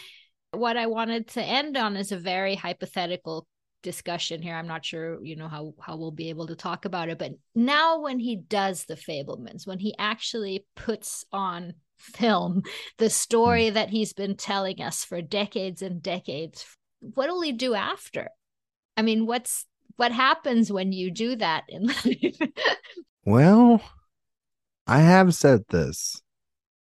What 0.53 0.79
I 0.79 0.87
wanted 0.87 1.29
to 1.29 1.43
end 1.43 1.77
on 1.77 1.97
is 1.97 2.11
a 2.11 2.17
very 2.17 2.55
hypothetical 2.55 3.47
discussion 3.83 4.43
here. 4.43 4.55
I'm 4.55 4.67
not 4.67 4.85
sure, 4.85 5.23
you 5.25 5.37
know, 5.37 5.49
how 5.49 5.75
how 5.81 5.97
we'll 5.97 6.11
be 6.11 6.31
able 6.31 6.47
to 6.49 6.57
talk 6.57 6.85
about 6.85 7.09
it, 7.09 7.19
but 7.19 7.33
now 7.55 8.01
when 8.01 8.19
he 8.19 8.37
does 8.37 8.85
the 8.85 8.97
Fabelmans, 8.97 9.67
when 9.67 9.79
he 9.79 9.95
actually 9.99 10.67
puts 10.75 11.25
on 11.33 11.75
film 11.99 12.63
the 12.99 13.09
story 13.09 13.69
hmm. 13.69 13.75
that 13.75 13.91
he's 13.91 14.13
been 14.13 14.37
telling 14.37 14.81
us 14.81 15.05
for 15.05 15.23
decades 15.23 15.83
and 15.83 16.03
decades, 16.03 16.67
what 17.01 17.29
will 17.29 17.41
he 17.41 17.53
do 17.53 17.75
after? 17.75 18.29
I 18.97 19.03
mean, 19.03 19.27
what's 19.27 19.67
what 19.97 20.13
happens 20.13 20.71
when 20.71 20.93
you 20.93 21.11
do 21.11 21.37
that 21.37 21.65
in 21.69 21.87
life? 22.05 22.37
Well, 23.25 23.83
I 24.87 25.01
have 25.01 25.35
said 25.35 25.65
this, 25.69 26.23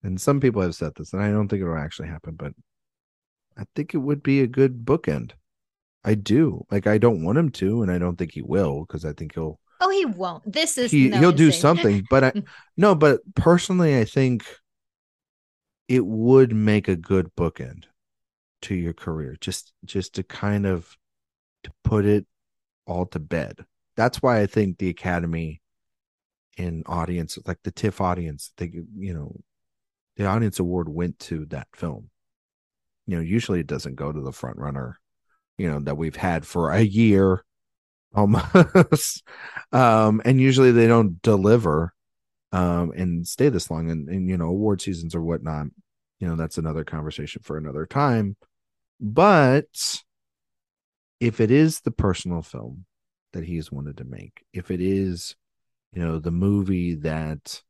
and 0.03 0.19
some 0.19 0.39
people 0.39 0.61
have 0.61 0.75
said 0.75 0.93
this, 0.95 1.13
and 1.13 1.21
I 1.21 1.31
don't 1.31 1.47
think 1.47 1.61
it'll 1.61 1.77
actually 1.77 2.09
happen, 2.09 2.35
but 2.35 2.53
I 3.57 3.63
think 3.75 3.93
it 3.93 3.99
would 3.99 4.23
be 4.23 4.41
a 4.41 4.47
good 4.47 4.85
bookend. 4.85 5.31
I 6.03 6.15
do. 6.15 6.65
Like 6.71 6.87
I 6.87 6.97
don't 6.97 7.23
want 7.23 7.37
him 7.37 7.49
to, 7.51 7.81
and 7.81 7.91
I 7.91 7.97
don't 7.97 8.17
think 8.17 8.33
he 8.33 8.41
will, 8.41 8.85
because 8.85 9.05
I 9.05 9.13
think 9.13 9.35
he'll 9.35 9.59
oh, 9.79 9.89
he 9.89 10.05
won't. 10.05 10.51
This 10.51 10.77
is 10.77 10.91
he 10.91 11.09
no 11.09 11.19
he'll 11.19 11.31
do 11.31 11.51
something. 11.51 12.05
But 12.09 12.23
I 12.23 12.33
no, 12.77 12.95
but 12.95 13.21
personally, 13.35 13.97
I 13.97 14.05
think 14.05 14.45
it 15.87 16.05
would 16.05 16.53
make 16.53 16.87
a 16.87 16.95
good 16.95 17.33
bookend 17.35 17.85
to 18.63 18.75
your 18.75 18.93
career. 18.93 19.35
Just 19.39 19.73
just 19.85 20.15
to 20.15 20.23
kind 20.23 20.65
of 20.65 20.97
to 21.63 21.71
put 21.83 22.05
it 22.05 22.25
all 22.85 23.05
to 23.07 23.19
bed. 23.19 23.65
That's 23.95 24.21
why 24.21 24.41
I 24.41 24.47
think 24.47 24.77
the 24.77 24.89
Academy 24.89 25.61
in 26.57 26.83
audience, 26.85 27.37
like 27.45 27.59
the 27.63 27.71
TIFF 27.71 28.01
audience, 28.01 28.51
they 28.57 28.71
you 28.97 29.13
know, 29.13 29.35
the 30.17 30.25
audience 30.25 30.59
award 30.59 30.89
went 30.89 31.19
to 31.19 31.45
that 31.47 31.67
film. 31.75 32.09
You 33.05 33.17
know, 33.17 33.21
usually 33.21 33.59
it 33.59 33.67
doesn't 33.67 33.95
go 33.95 34.11
to 34.11 34.21
the 34.21 34.31
front 34.31 34.57
runner, 34.57 34.99
you 35.57 35.69
know, 35.69 35.79
that 35.81 35.97
we've 35.97 36.15
had 36.15 36.45
for 36.45 36.71
a 36.71 36.81
year 36.81 37.43
almost. 38.15 39.23
um, 39.71 40.21
and 40.25 40.41
usually 40.41 40.71
they 40.71 40.87
don't 40.87 41.21
deliver 41.21 41.93
um 42.53 42.91
and 42.95 43.27
stay 43.27 43.49
this 43.49 43.71
long 43.71 43.89
and, 43.91 44.09
and 44.09 44.29
you 44.29 44.37
know, 44.37 44.47
award 44.47 44.81
seasons 44.81 45.15
or 45.15 45.23
whatnot. 45.23 45.67
You 46.19 46.27
know, 46.27 46.35
that's 46.35 46.57
another 46.57 46.83
conversation 46.83 47.41
for 47.43 47.57
another 47.57 47.85
time. 47.85 48.37
But 48.99 50.01
if 51.19 51.39
it 51.39 51.51
is 51.51 51.81
the 51.81 51.91
personal 51.91 52.41
film 52.41 52.85
that 53.33 53.45
he's 53.45 53.71
wanted 53.71 53.97
to 53.97 54.03
make, 54.03 54.43
if 54.53 54.71
it 54.71 54.81
is, 54.81 55.35
you 55.93 56.03
know, 56.03 56.19
the 56.19 56.31
movie 56.31 56.95
that 56.95 57.61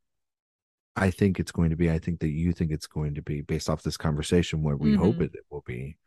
I 0.95 1.09
think 1.09 1.39
it's 1.39 1.51
going 1.51 1.71
to 1.71 1.75
be, 1.75 1.89
I 1.89 1.97
think 1.99 2.19
that 2.19 2.29
you 2.29 2.53
think 2.53 2.71
it's 2.71 2.87
going 2.87 3.15
to 3.15 3.21
be 3.21 3.41
based 3.41 3.69
off 3.69 3.83
this 3.83 3.97
conversation 3.97 4.61
where 4.61 4.77
we 4.77 4.93
hope 4.93 5.17
Mhm. 5.17 5.25
it, 5.25 5.35
it 5.35 5.45
will 5.49 5.63
be. 5.65 5.97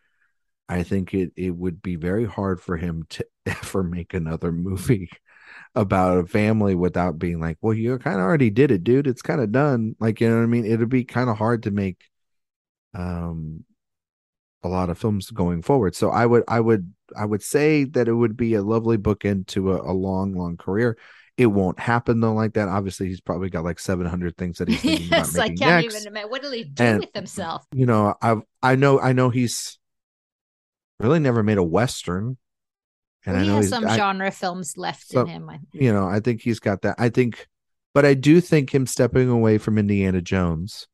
I 0.68 0.82
think 0.82 1.14
it 1.14 1.32
it 1.36 1.50
would 1.50 1.80
be 1.82 1.96
very 1.96 2.24
hard 2.24 2.60
for 2.60 2.76
him 2.76 3.04
to 3.10 3.26
ever 3.46 3.82
make 3.82 4.14
another 4.14 4.52
movie 4.52 5.10
about 5.74 6.18
a 6.18 6.26
family 6.26 6.74
without 6.74 7.18
being 7.18 7.40
like, 7.40 7.58
well, 7.60 7.74
you 7.74 7.98
kind 7.98 8.16
of 8.16 8.22
already 8.22 8.50
did 8.50 8.70
it, 8.70 8.84
dude. 8.84 9.06
It's 9.06 9.22
kind 9.22 9.40
of 9.40 9.52
done. 9.52 9.94
Like, 10.00 10.20
you 10.20 10.28
know 10.28 10.36
what 10.36 10.42
I 10.42 10.46
mean? 10.46 10.64
It'd 10.66 10.88
be 10.88 11.04
kind 11.04 11.30
of 11.30 11.38
hard 11.38 11.64
to 11.64 11.70
make 11.70 12.04
um 12.94 13.64
a 14.62 14.68
lot 14.68 14.90
of 14.90 14.98
films 14.98 15.30
going 15.30 15.62
forward. 15.62 15.94
So 15.94 16.10
I 16.10 16.26
would 16.26 16.42
I 16.48 16.60
would 16.60 16.92
I 17.16 17.24
would 17.24 17.42
say 17.42 17.84
that 17.84 18.08
it 18.08 18.12
would 18.14 18.36
be 18.36 18.54
a 18.54 18.62
lovely 18.62 18.98
bookend 18.98 19.46
to 19.48 19.72
a, 19.72 19.92
a 19.92 19.94
long, 19.94 20.34
long 20.34 20.56
career. 20.56 20.98
It 21.36 21.46
won't 21.46 21.78
happen 21.78 22.20
though 22.20 22.32
like 22.32 22.54
that. 22.54 22.68
Obviously, 22.68 23.08
he's 23.08 23.20
probably 23.20 23.50
got 23.50 23.62
like 23.64 23.78
seven 23.78 24.06
hundred 24.06 24.36
things 24.36 24.58
that 24.58 24.68
he's 24.68 24.80
thinking 24.80 25.08
yes, 25.10 25.34
about 25.34 25.44
I 25.44 25.48
can't 25.48 25.58
next 25.60 25.94
even 25.96 26.06
imagine. 26.08 26.30
What 26.30 26.42
will 26.42 26.52
he 26.52 26.64
do 26.64 26.82
And- 26.82 27.00
with 27.00 27.14
himself? 27.14 27.64
you 27.72 27.86
know 27.86 28.14
i 28.22 28.36
i 28.62 28.74
know 28.74 28.98
i 29.00 29.12
know 29.12 29.28
he's 29.30 29.78
really 30.99 31.18
never 31.18 31.42
made 31.42 31.59
a 31.59 31.62
western 31.62 32.36
and 33.24 33.34
Well, 33.34 33.36
i 33.36 33.40
he 33.42 33.49
know 33.51 33.57
has 33.57 33.68
some 33.68 33.86
I- 33.86 33.97
genre 33.97 34.30
films 34.30 34.74
left 34.76 35.09
So- 35.09 35.22
in 35.22 35.28
him. 35.28 35.51
You 35.72 35.92
know 35.92 36.07
i 36.09 36.20
think 36.20 36.42
he's 36.42 36.61
got 36.61 36.82
that 36.82 36.97
i 36.99 37.09
think 37.09 37.47
but 37.94 38.05
i 38.05 38.14
do 38.14 38.40
think 38.40 38.74
him 38.74 38.86
stepping 38.86 39.28
away 39.28 39.59
from 39.59 39.78
indiana 39.78 40.20
jones 40.20 40.86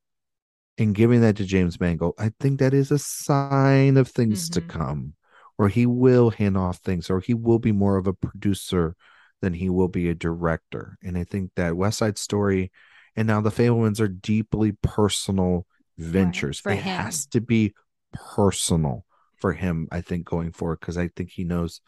and 0.79 0.95
giving 0.95 1.21
that 1.21 1.37
to 1.37 1.45
james 1.45 1.79
mangold 1.81 2.15
i 2.19 2.33
think 2.41 2.59
that 2.61 2.75
is 2.75 2.91
a 2.91 2.99
sign 2.99 3.97
of 3.97 4.09
things 4.09 4.49
to 4.51 4.61
Mhm. 4.61 4.69
come 4.69 5.15
or 5.59 5.69
he 5.69 5.87
will 5.87 6.31
hand 6.31 6.57
off 6.57 6.79
things 6.79 7.11
or 7.11 7.21
he 7.21 7.35
will 7.35 7.59
be 7.59 7.73
more 7.73 7.97
of 7.97 8.07
a 8.07 8.15
producer 8.15 8.97
than 9.43 9.53
he 9.55 9.69
will 9.69 9.89
be 9.89 10.09
a 10.09 10.15
director 10.15 10.97
and 11.03 11.17
i 11.19 11.25
think 11.25 11.51
that 11.57 11.77
west 11.77 11.99
side 11.99 12.17
story 12.19 12.73
and 13.15 13.27
now 13.29 13.41
the 13.43 13.51
fabelmans 13.51 14.01
are 14.01 14.09
deeply 14.09 14.73
personal 14.83 15.67
ventures 15.99 16.59
for 16.59 16.73
it 16.73 16.77
him. 16.77 16.97
has 16.97 17.27
to 17.27 17.41
be 17.41 17.75
personal 18.15 19.05
for 19.43 19.53
him 19.53 19.89
i 19.93 20.01
think 20.01 20.25
going 20.25 20.53
forward 20.53 20.81
because 20.81 20.97
i 20.97 21.09
think 21.09 21.31
he 21.31 21.45
knows 21.45 21.83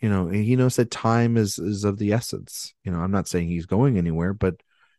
you 0.00 0.08
know 0.08 0.28
he 0.28 0.54
knows 0.54 0.76
that 0.76 0.90
time 0.90 1.36
is 1.36 1.58
is 1.58 1.84
of 1.84 1.98
the 1.98 2.12
essence. 2.12 2.74
You 2.84 2.92
know 2.92 3.00
i'm 3.00 3.10
not 3.10 3.26
saying 3.26 3.48
he's 3.48 3.66
going 3.66 3.98
anywhere 3.98 4.34
but 4.34 4.54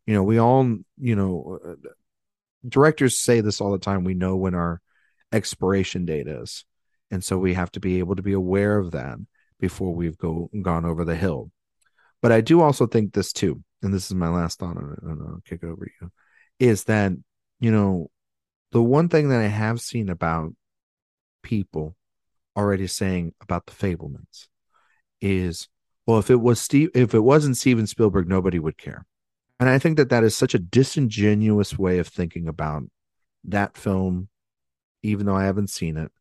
you 0.06 0.14
know 0.14 0.24
we 0.24 0.40
all 0.40 0.64
you 0.98 1.16
know 1.16 1.60
uh, 1.64 1.90
directors 2.68 3.20
say 3.20 3.42
this 3.42 3.62
all 3.62 3.72
the 3.72 3.78
time 3.78 4.04
we 4.04 4.16
know 4.16 4.36
when 4.36 4.56
our 4.56 4.82
expiration 5.32 6.06
date 6.06 6.28
is. 6.28 6.66
And 7.12 7.24
so 7.24 7.38
we 7.38 7.54
have 7.54 7.72
to 7.74 7.80
be 7.80 8.00
able 8.00 8.16
to 8.16 8.24
be 8.24 8.34
aware 8.34 8.78
of 8.78 8.92
that 8.92 9.18
before 9.60 9.94
we've 9.94 10.18
go 10.18 10.50
gone 10.62 10.86
over 10.86 11.06
the 11.06 11.16
hill. 11.16 11.52
But 12.22 12.32
i 12.32 12.42
do 12.42 12.62
also 12.62 12.88
think 12.88 13.14
this 13.14 13.32
too 13.32 13.64
and 13.84 13.94
this 13.94 14.08
is 14.08 14.16
my 14.16 14.30
last 14.30 14.58
thought 14.58 14.78
on 14.78 14.96
it 14.98 15.04
and 15.04 15.22
i'll 15.22 15.42
kick 15.46 15.64
over 15.64 15.88
you 16.02 16.10
is 16.60 16.86
that 16.86 17.12
you 17.60 17.72
know 17.72 18.10
the 18.72 18.82
one 18.82 19.10
thing 19.10 19.30
that 19.30 19.42
i 19.42 19.48
have 19.48 19.80
seen 19.80 20.10
about 20.10 20.56
people 21.46 21.96
already 22.58 22.88
saying 22.88 23.34
about 23.42 23.66
the 23.68 23.72
fabelmans 23.74 24.48
is 25.22 25.68
well 26.06 26.18
if 26.20 26.30
it 26.30 26.42
was 26.42 26.60
steve 26.60 26.90
if 26.94 27.14
it 27.14 27.20
wasn't 27.20 27.56
steven 27.56 27.88
spielberg 27.88 28.28
nobody 28.28 28.60
would 28.60 28.78
care 28.78 29.06
and 29.60 29.70
i 29.70 29.78
think 29.80 29.98
that 29.98 30.10
that 30.10 30.24
is 30.24 30.36
such 30.36 30.54
a 30.56 30.60
disingenuous 30.60 31.78
way 31.78 32.00
of 32.00 32.08
thinking 32.08 32.48
about 32.48 32.84
that 33.44 33.78
film 33.78 34.28
even 35.04 35.26
though 35.26 35.36
i 35.36 35.46
haven't 35.46 35.70
seen 35.70 35.96
it 35.98 36.12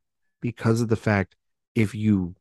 because 0.40 0.80
of 0.80 0.88
the 0.88 0.96
fact 0.96 1.34
if 1.74 1.94
you 1.94 2.34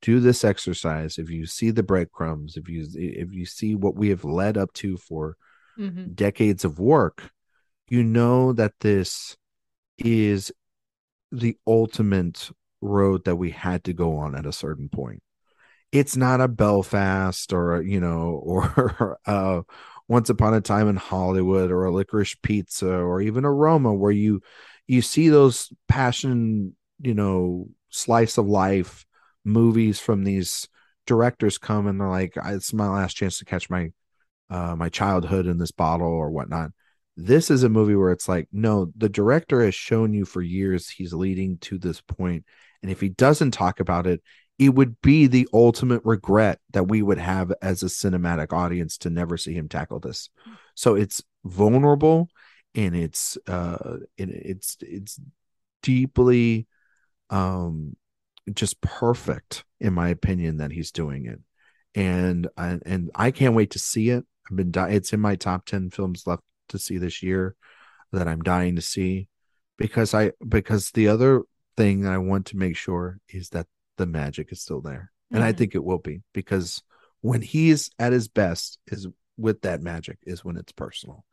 do 0.00 0.20
this 0.20 0.44
exercise 0.44 1.18
if 1.18 1.28
you 1.30 1.44
see 1.46 1.70
the 1.70 1.82
breadcrumbs 1.82 2.56
if 2.56 2.68
you 2.68 2.86
if 2.94 3.32
you 3.32 3.44
see 3.46 3.74
what 3.74 3.94
we 3.94 4.08
have 4.08 4.24
led 4.24 4.56
up 4.56 4.72
to 4.72 4.96
for 4.96 5.36
Mhm. 5.78 6.14
decades 6.14 6.64
of 6.64 6.78
work 6.78 7.30
you 7.88 8.02
know 8.02 8.52
that 8.52 8.74
this 8.80 9.36
is 9.98 10.52
the 11.38 11.56
ultimate 11.66 12.50
road 12.80 13.24
that 13.24 13.36
we 13.36 13.50
had 13.50 13.84
to 13.84 13.92
go 13.92 14.16
on 14.16 14.34
at 14.34 14.46
a 14.46 14.52
certain 14.52 14.88
point. 14.88 15.22
It's 15.92 16.16
not 16.16 16.40
a 16.40 16.48
belfast 16.48 17.52
or 17.52 17.82
you 17.82 18.00
know 18.00 18.40
or 18.44 19.18
uh 19.26 19.62
once 20.06 20.28
upon 20.28 20.52
a 20.52 20.60
time 20.60 20.88
in 20.88 20.96
hollywood 20.96 21.70
or 21.70 21.84
a 21.84 21.90
licorice 21.90 22.36
pizza 22.42 22.92
or 22.92 23.22
even 23.22 23.46
a 23.46 23.50
roma 23.50 23.92
where 23.94 24.12
you 24.12 24.42
you 24.86 25.00
see 25.00 25.30
those 25.30 25.72
passion 25.88 26.76
you 27.00 27.14
know 27.14 27.68
slice 27.88 28.36
of 28.36 28.46
life 28.46 29.06
movies 29.44 29.98
from 29.98 30.24
these 30.24 30.68
directors 31.06 31.56
come 31.56 31.86
and 31.86 32.00
they're 32.00 32.08
like 32.08 32.34
it's 32.44 32.74
my 32.74 32.88
last 32.88 33.14
chance 33.14 33.38
to 33.38 33.44
catch 33.44 33.70
my 33.70 33.90
uh 34.50 34.74
my 34.76 34.88
childhood 34.88 35.46
in 35.46 35.58
this 35.58 35.72
bottle 35.72 36.06
or 36.06 36.30
whatnot 36.30 36.70
this 37.16 37.50
is 37.50 37.62
a 37.62 37.68
movie 37.68 37.94
where 37.94 38.10
it's 38.10 38.28
like 38.28 38.48
no 38.52 38.90
the 38.96 39.08
director 39.08 39.62
has 39.64 39.74
shown 39.74 40.12
you 40.12 40.24
for 40.24 40.42
years 40.42 40.90
he's 40.90 41.12
leading 41.12 41.58
to 41.58 41.78
this 41.78 42.00
point 42.00 42.44
and 42.82 42.90
if 42.90 43.00
he 43.00 43.08
doesn't 43.08 43.52
talk 43.52 43.78
about 43.80 44.06
it 44.06 44.20
it 44.58 44.74
would 44.74 45.00
be 45.00 45.26
the 45.26 45.48
ultimate 45.52 46.02
regret 46.04 46.60
that 46.72 46.84
we 46.84 47.02
would 47.02 47.18
have 47.18 47.52
as 47.60 47.82
a 47.82 47.86
cinematic 47.86 48.52
audience 48.52 48.98
to 48.98 49.10
never 49.10 49.36
see 49.36 49.52
him 49.52 49.68
tackle 49.68 49.98
this. 49.98 50.30
So 50.74 50.94
it's 50.94 51.22
vulnerable 51.44 52.28
and 52.74 52.94
it's 52.96 53.36
uh 53.46 53.98
and 54.18 54.30
it's 54.30 54.76
it's 54.80 55.20
deeply 55.82 56.66
um 57.30 57.96
just 58.52 58.80
perfect 58.80 59.64
in 59.80 59.92
my 59.92 60.08
opinion 60.08 60.58
that 60.58 60.70
he's 60.70 60.92
doing 60.92 61.26
it. 61.26 61.40
And 61.96 62.48
and 62.56 63.10
I 63.14 63.32
can't 63.32 63.54
wait 63.54 63.72
to 63.72 63.78
see 63.80 64.10
it. 64.10 64.24
I've 64.48 64.56
been 64.56 64.70
di- 64.70 64.90
it's 64.90 65.12
in 65.12 65.20
my 65.20 65.34
top 65.34 65.66
10 65.66 65.90
films 65.90 66.26
left 66.26 66.42
to 66.68 66.78
see 66.78 66.98
this 66.98 67.22
year 67.22 67.56
that 68.12 68.28
I'm 68.28 68.42
dying 68.42 68.76
to 68.76 68.82
see 68.82 69.28
because 69.78 70.14
I 70.14 70.32
because 70.46 70.90
the 70.90 71.08
other 71.08 71.42
thing 71.76 72.06
I 72.06 72.18
want 72.18 72.46
to 72.46 72.56
make 72.56 72.76
sure 72.76 73.18
is 73.28 73.48
that 73.50 73.66
the 73.96 74.06
magic 74.06 74.52
is 74.52 74.60
still 74.62 74.80
there. 74.80 75.10
And 75.30 75.42
I 75.42 75.52
Mhm. 75.52 75.56
think 75.58 75.74
it 75.74 75.84
will 75.84 75.98
be 75.98 76.22
because 76.32 76.82
when 77.20 77.42
he's 77.42 77.90
at 77.98 78.12
his 78.12 78.28
best 78.28 78.78
is 78.86 79.08
with 79.36 79.62
that 79.62 79.82
magic 79.82 80.18
is 80.22 80.44
when 80.44 80.56
it's 80.56 80.72
personal. 80.72 81.24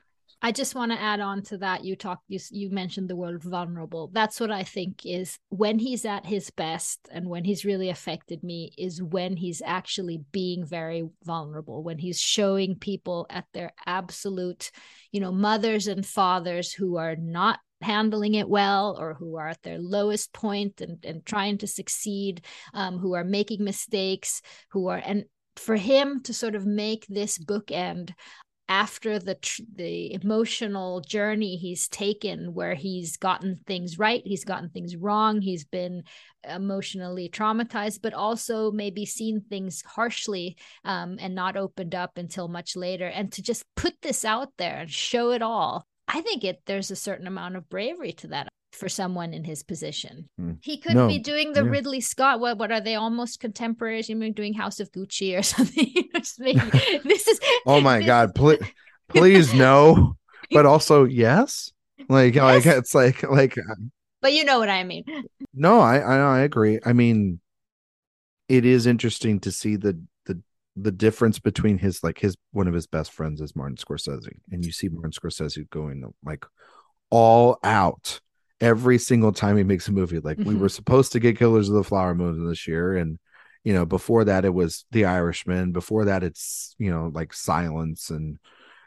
I 0.43 0.51
just 0.51 0.73
want 0.73 0.91
to 0.91 0.99
add 0.99 1.19
on 1.19 1.43
to 1.43 1.57
that. 1.59 1.83
You 1.83 1.95
talked, 1.95 2.23
you, 2.27 2.39
you 2.49 2.71
mentioned 2.71 3.09
the 3.09 3.15
word 3.15 3.43
vulnerable. 3.43 4.09
That's 4.11 4.39
what 4.39 4.49
I 4.49 4.63
think 4.63 5.05
is 5.05 5.37
when 5.49 5.77
he's 5.77 6.03
at 6.03 6.25
his 6.25 6.49
best 6.49 7.07
and 7.11 7.29
when 7.29 7.43
he's 7.43 7.63
really 7.63 7.89
affected 7.89 8.43
me 8.43 8.73
is 8.75 9.03
when 9.03 9.37
he's 9.37 9.61
actually 9.63 10.21
being 10.31 10.65
very 10.65 11.07
vulnerable, 11.23 11.83
when 11.83 11.99
he's 11.99 12.19
showing 12.19 12.75
people 12.75 13.27
at 13.29 13.45
their 13.53 13.71
absolute, 13.85 14.71
you 15.11 15.19
know, 15.19 15.31
mothers 15.31 15.85
and 15.87 16.05
fathers 16.05 16.73
who 16.73 16.97
are 16.97 17.15
not 17.15 17.59
handling 17.81 18.33
it 18.33 18.49
well 18.49 18.97
or 18.99 19.13
who 19.13 19.35
are 19.37 19.47
at 19.47 19.61
their 19.61 19.79
lowest 19.79 20.33
point 20.33 20.81
and, 20.81 21.05
and 21.05 21.23
trying 21.23 21.59
to 21.59 21.67
succeed, 21.67 22.43
um, 22.73 22.97
who 22.97 23.13
are 23.13 23.23
making 23.23 23.63
mistakes, 23.63 24.41
who 24.69 24.87
are, 24.87 25.01
and 25.03 25.25
for 25.55 25.75
him 25.75 26.21
to 26.23 26.33
sort 26.33 26.55
of 26.55 26.65
make 26.65 27.05
this 27.07 27.37
bookend 27.37 28.13
after 28.71 29.19
the 29.19 29.35
tr- 29.35 29.63
the 29.75 30.13
emotional 30.13 31.01
journey 31.01 31.57
he's 31.57 31.89
taken 31.89 32.53
where 32.53 32.73
he's 32.73 33.17
gotten 33.17 33.57
things 33.67 33.99
right 33.99 34.21
he's 34.23 34.45
gotten 34.45 34.69
things 34.69 34.95
wrong 34.95 35.41
he's 35.41 35.65
been 35.65 36.01
emotionally 36.47 37.27
traumatized 37.27 37.99
but 38.01 38.13
also 38.13 38.71
maybe 38.71 39.05
seen 39.05 39.41
things 39.41 39.83
harshly 39.85 40.55
um, 40.85 41.17
and 41.19 41.35
not 41.35 41.57
opened 41.57 41.93
up 41.93 42.17
until 42.17 42.47
much 42.47 42.77
later. 42.77 43.07
And 43.07 43.29
to 43.33 43.41
just 43.41 43.65
put 43.75 43.93
this 44.01 44.23
out 44.23 44.53
there 44.57 44.77
and 44.77 44.89
show 44.89 45.31
it 45.31 45.41
all 45.41 45.85
i 46.07 46.21
think 46.21 46.45
it 46.45 46.61
there's 46.65 46.91
a 46.91 46.95
certain 46.95 47.27
amount 47.27 47.57
of 47.57 47.69
bravery 47.69 48.13
to 48.13 48.27
that 48.27 48.47
for 48.71 48.87
someone 48.89 49.33
in 49.33 49.43
his 49.43 49.63
position 49.63 50.29
Hmm. 50.37 50.53
he 50.61 50.77
could 50.77 50.95
No, 50.95 51.07
be 51.07 51.19
doing 51.19 51.53
the 51.53 51.63
yeah. 51.63 51.69
ridley 51.69 52.01
scott 52.01 52.39
what, 52.39 52.57
what 52.57 52.71
are 52.71 52.81
they 52.81 52.95
almost 52.95 53.39
contemporaries 53.39 54.07
you 54.09 54.15
mean 54.15 54.33
doing 54.33 54.53
house 54.53 54.79
of 54.79 54.91
gucci 54.91 55.37
or 55.37 55.43
something 55.55 55.93
this 57.03 57.27
is 57.27 57.39
Oh 57.65 57.81
my 57.81 57.97
this- 57.99 58.05
god, 58.07 58.35
please 58.35 58.59
please 59.09 59.53
no, 59.53 60.15
but 60.51 60.65
also 60.65 61.03
yes. 61.05 61.71
Like 62.09 62.35
like 62.35 62.65
Yes. 62.65 62.77
it's 62.77 62.95
like 62.95 63.23
like 63.29 63.55
but 64.21 64.33
you 64.33 64.43
know 64.45 64.59
what 64.59 64.69
i 64.69 64.83
mean 64.83 65.03
no, 65.53 65.79
I 65.81 65.97
I 65.99 66.15
I 66.17 66.39
agree. 66.41 66.79
I 66.85 66.93
mean 66.93 67.39
it 68.49 68.65
is 68.65 68.85
interesting 68.87 69.39
to 69.41 69.51
see 69.51 69.75
the 69.75 69.99
the 70.25 70.41
the 70.75 70.91
difference 70.91 71.39
between 71.39 71.77
his 71.77 72.03
like 72.03 72.19
his 72.19 72.35
one 72.51 72.67
of 72.67 72.73
his 72.73 72.87
best 72.87 73.11
friends 73.11 73.41
is 73.41 73.55
Martin 73.55 73.75
Scorsese 73.77 74.29
and 74.51 74.65
you 74.65 74.71
see 74.71 74.89
Martin 74.89 75.11
Scorsese 75.11 75.69
going 75.69 76.03
like 76.23 76.45
all 77.09 77.59
out 77.63 78.19
every 78.61 78.97
single 78.97 79.31
time 79.31 79.57
he 79.57 79.63
makes 79.63 79.87
a 79.87 79.91
movie. 79.91 80.19
Like 80.19 80.37
we 80.43 80.55
Mhm. 80.55 80.59
were 80.59 80.69
supposed 80.69 81.11
to 81.13 81.19
get 81.19 81.37
Killers 81.37 81.67
of 81.69 81.75
the 81.75 81.83
Flower 81.83 82.15
Moon 82.15 82.47
this 82.47 82.67
year 82.67 82.95
and 82.95 83.19
you 83.63 83.73
know 83.73 83.85
before 83.85 84.23
that 84.25 84.45
it 84.45 84.53
was 84.53 84.85
The 84.91 85.05
Irishman. 85.05 85.71
Before 85.71 86.05
that 86.05 86.23
it's 86.23 86.75
you 86.79 86.91
know 86.91 87.11
like 87.13 87.33
Silence 87.33 88.09
and 88.09 88.37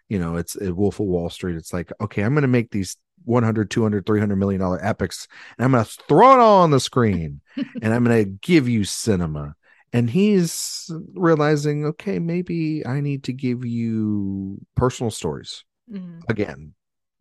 you 0.09 0.19
know 0.19 0.37
it's 0.37 0.57
it, 0.57 0.73
Wolf 0.73 1.01
of 1.01 1.07
Wall 1.07 1.31
Street. 1.31 1.57
It's 1.57 1.73
like 1.73 1.93
okay 2.01 2.23
I'm 2.23 2.35
going 2.35 2.43
to 2.43 2.49
make 2.49 2.71
these 2.71 2.97
100 3.25 3.71
200 3.71 4.07
300 4.07 4.37
million 4.37 4.61
dollar 4.61 4.85
epics 4.85 5.27
and 5.59 5.65
I'm 5.65 5.73
going 5.73 5.85
to 5.85 5.91
throw 6.09 6.35
it 6.35 6.41
all 6.41 6.63
on 6.63 6.71
the 6.71 6.81
screen 6.81 7.41
and 7.83 7.93
I'm 7.95 8.05
going 8.05 8.25
to 8.25 8.31
give 8.31 8.69
you 8.69 8.85
cinema. 8.85 9.55
And 9.93 10.11
he's 10.11 10.91
realizing 11.15 11.87
okay 11.87 12.19
maybe 12.19 12.85
I 12.87 13.01
need 13.01 13.25
to 13.25 13.33
give 13.33 13.65
you 13.65 14.59
personal 14.77 15.11
stories 15.11 15.65
Mhm. 15.93 16.23
again 16.29 16.75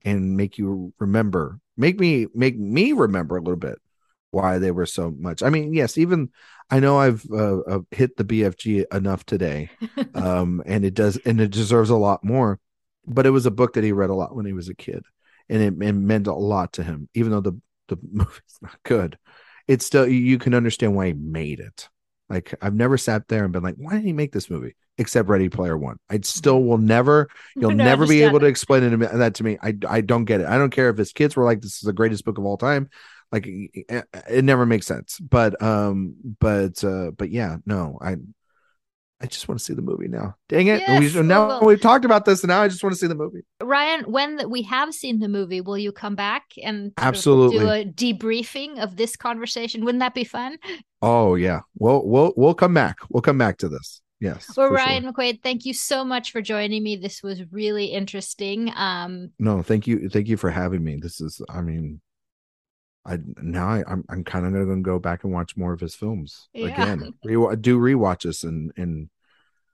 and 0.04 0.36
make 0.36 0.58
you 0.58 0.94
remember 1.00 1.60
make 1.78 2.00
me 2.00 2.28
make 2.34 2.58
me 2.58 2.92
remember 2.92 3.38
a 3.38 3.42
little 3.42 3.56
bit 3.56 3.80
why 4.32 4.58
they 4.58 4.72
were 4.72 4.88
so 4.88 5.12
much. 5.12 5.44
I 5.44 5.50
mean 5.50 5.74
yes 5.74 5.98
even 5.98 6.30
i 6.70 6.80
know 6.80 6.98
i've 6.98 7.26
uh, 7.32 7.60
uh, 7.60 7.80
hit 7.92 8.16
the 8.18 8.24
bfg 8.24 8.86
enough 8.94 9.26
today 9.26 9.70
um 10.16 10.64
and 10.66 10.86
it 10.86 10.94
does 10.94 11.18
and 11.26 11.40
it 11.42 11.52
deserves 11.52 11.90
a 11.90 11.96
lot 11.96 12.24
more 12.24 12.60
but 13.06 13.26
it 13.26 13.32
was 13.32 13.46
a 13.46 13.52
book 13.52 13.74
that 13.74 13.84
he 13.84 13.92
read 13.92 14.10
a 14.10 14.16
lot 14.16 14.36
when 14.36 14.46
he 14.46 14.54
was 14.54 14.70
a 14.70 14.76
kid 14.76 15.04
and 15.50 15.62
it, 15.62 15.86
it 15.86 15.92
meant 15.94 16.28
a 16.28 16.34
lot 16.34 16.74
to 16.74 16.84
him 16.84 17.10
even 17.14 17.32
though 17.32 17.42
the 17.42 17.60
the 17.88 17.98
movie's 18.12 18.60
not 18.62 18.78
good. 18.84 19.18
It's 19.68 19.86
still 19.86 20.08
you 20.08 20.38
can 20.38 20.54
understand 20.54 20.96
why 20.96 21.08
he 21.08 21.14
made 21.14 21.60
it 21.60 21.90
like 22.30 22.54
i've 22.62 22.74
never 22.74 22.98
sat 22.98 23.28
there 23.28 23.44
and 23.44 23.54
been 23.54 23.64
like 23.64 23.76
why 23.78 23.94
did 23.94 24.04
he 24.04 24.14
make 24.14 24.32
this 24.32 24.50
movie 24.50 24.76
except 24.98 25.30
ready 25.30 25.50
player 25.50 25.78
one 25.78 25.98
i 26.10 26.20
still 26.22 26.64
will 26.64 26.78
never 26.78 27.28
You'll 27.60 27.72
No, 27.72 27.74
never 27.74 28.06
be 28.08 28.24
able 28.24 28.40
to 28.40 28.46
explain 28.48 28.84
it 28.84 28.90
to 28.90 28.98
me, 28.98 29.08
that 29.08 29.36
to 29.36 29.44
me. 29.44 29.58
I 29.62 29.76
I 29.88 30.02
don't 30.02 30.26
get 30.26 30.42
it. 30.42 30.48
I 30.48 30.58
don't 30.58 30.72
care 30.72 30.90
if 30.90 30.98
his 30.98 31.14
kids 31.14 31.36
were 31.36 31.46
like, 31.46 31.62
"This 31.62 31.76
is 31.76 31.82
the 31.82 31.94
greatest 31.94 32.26
book 32.26 32.38
of 32.38 32.46
all 32.46 32.58
time." 32.58 32.90
Like, 33.32 33.46
it, 33.48 34.06
it 34.30 34.44
never 34.44 34.66
makes 34.66 34.86
sense. 34.88 35.20
But 35.20 35.62
um, 35.62 36.16
but 36.40 36.84
uh, 36.84 37.12
but 37.12 37.30
yeah, 37.30 37.58
no, 37.66 37.98
I 38.02 38.18
I 39.24 39.26
just 39.28 39.48
want 39.48 39.58
to 39.58 39.64
see 39.64 39.74
the 39.74 39.82
movie 39.82 40.10
now. 40.10 40.36
Dang 40.50 40.68
it! 40.68 40.82
Yes, 40.82 41.14
we, 41.16 41.22
we 41.22 41.26
now 41.26 41.48
will. 41.60 41.68
we've 41.68 41.80
talked 41.80 42.04
about 42.04 42.26
this, 42.26 42.44
and 42.44 42.50
now 42.50 42.62
I 42.62 42.68
just 42.68 42.84
want 42.84 42.94
to 42.94 43.00
see 43.00 43.08
the 43.08 43.16
movie. 43.16 43.46
Ryan, 43.62 44.02
when 44.12 44.50
we 44.50 44.64
have 44.64 44.94
seen 44.94 45.20
the 45.20 45.30
movie, 45.30 45.62
will 45.62 45.78
you 45.78 45.94
come 45.94 46.16
back 46.16 46.44
and 46.62 46.92
Absolutely. 46.98 47.60
do 47.60 47.70
a 47.70 47.86
debriefing 47.86 48.84
of 48.84 48.98
this 48.98 49.16
conversation? 49.16 49.86
Wouldn't 49.86 50.02
that 50.02 50.14
be 50.14 50.26
fun? 50.26 50.58
Oh 51.02 51.36
yeah, 51.36 51.62
we'll 51.78 52.06
we'll 52.06 52.34
we'll 52.36 52.54
come 52.54 52.74
back. 52.74 52.98
We'll 53.10 53.22
come 53.22 53.38
back 53.38 53.60
to 53.60 53.70
this. 53.70 54.02
Yes. 54.20 54.46
Well, 54.58 54.68
for 54.70 54.78
sure. 54.78 54.86
Ryan 54.86 55.14
McQuade, 55.14 55.42
thank 55.42 55.66
you 55.66 55.74
so 55.74 56.04
much 56.06 56.32
for 56.32 56.42
joining 56.42 56.84
me. 56.84 56.96
This 56.98 57.24
was 57.24 57.42
really 57.52 57.86
interesting. 57.88 58.72
Um, 58.76 59.32
No, 59.40 59.62
thank 59.62 59.86
you, 59.86 60.08
thank 60.08 60.28
you 60.30 60.38
for 60.38 60.50
having 60.50 60.82
me. 60.82 60.96
This 61.02 61.20
is, 61.20 61.42
I 61.50 61.60
mean, 61.62 62.00
I 63.06 63.20
now 63.42 63.68
I, 63.68 63.84
I'm 63.86 64.06
I'm 64.08 64.24
kind 64.24 64.46
of 64.46 64.54
gonna 64.54 64.82
go 64.82 64.98
back 64.98 65.24
and 65.26 65.34
watch 65.34 65.58
more 65.58 65.74
of 65.74 65.82
his 65.82 65.94
films 65.94 66.48
Yeah. 66.54 66.68
again. 66.68 67.14
Re- 67.26 67.56
do 67.58 67.78
rewatches 67.78 68.44
and 68.46 68.72
and 68.78 69.10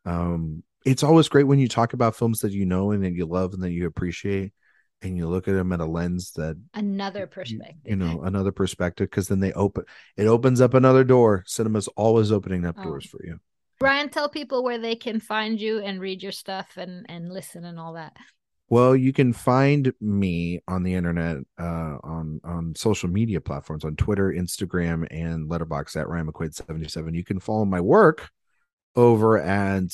um, 0.09 0.63
it's 0.85 1.03
always 1.03 1.27
great 1.29 1.43
when 1.47 1.59
you 1.59 1.67
talk 1.67 1.93
about 1.93 2.15
films 2.15 2.39
that 2.39 2.51
you 2.51 2.65
know 2.65 2.91
and 2.91 3.03
that 3.03 3.13
you 3.13 3.25
love 3.25 3.53
and 3.53 3.61
that 3.63 3.71
you 3.71 3.85
appreciate, 3.85 4.53
and 5.01 5.15
you 5.17 5.27
look 5.27 5.47
at 5.47 5.53
them 5.53 5.71
at 5.71 5.79
a 5.81 5.85
lens 5.85 6.31
that 6.33 6.57
another 6.73 7.21
you- 7.21 7.27
perspective. 7.27 7.75
you 7.85 7.95
know, 7.95 8.21
another 8.23 8.51
perspective, 8.51 9.09
because 9.09 9.27
then 9.27 9.39
they 9.39 9.51
open 9.53 9.83
it 10.17 10.25
opens 10.27 10.61
up 10.61 10.73
another 10.73 11.03
door. 11.03 11.43
Cinema's 11.47 11.87
always 11.89 12.31
opening 12.31 12.65
up 12.65 12.75
Oh. 12.79 12.83
doors 12.83 13.05
for 13.05 13.19
you. 13.23 13.39
Ryan, 13.81 14.09
tell 14.09 14.27
people 14.29 14.63
where 14.63 14.77
they 14.77 14.95
can 14.95 15.19
find 15.21 15.59
you 15.61 15.79
and 15.79 16.01
read 16.01 16.21
your 16.23 16.33
stuff 16.33 16.71
and 16.75 17.05
and 17.09 17.31
listen 17.31 17.63
and 17.65 17.79
all 17.79 17.93
that. 17.93 18.15
Well, 18.71 18.95
you 18.95 19.13
can 19.13 19.33
find 19.33 19.91
me 19.99 20.59
on 20.67 20.83
the 20.83 20.93
internet, 20.93 21.37
uh, 21.57 21.97
on 22.03 22.39
on 22.43 22.75
social 22.75 23.09
media 23.09 23.41
platforms, 23.41 23.83
on 23.83 23.95
Twitter, 23.95 24.31
Instagram, 24.31 25.07
and 25.11 25.49
Letterboxd 25.49 25.95
at 25.99 26.07
Ryan 26.07 26.27
McQuade 26.31 26.53
seventy 26.53 26.87
seven. 26.87 27.13
You 27.13 27.23
can 27.23 27.39
follow 27.39 27.65
my 27.65 27.81
work 27.81 28.29
over 28.99 29.39
at 29.39 29.91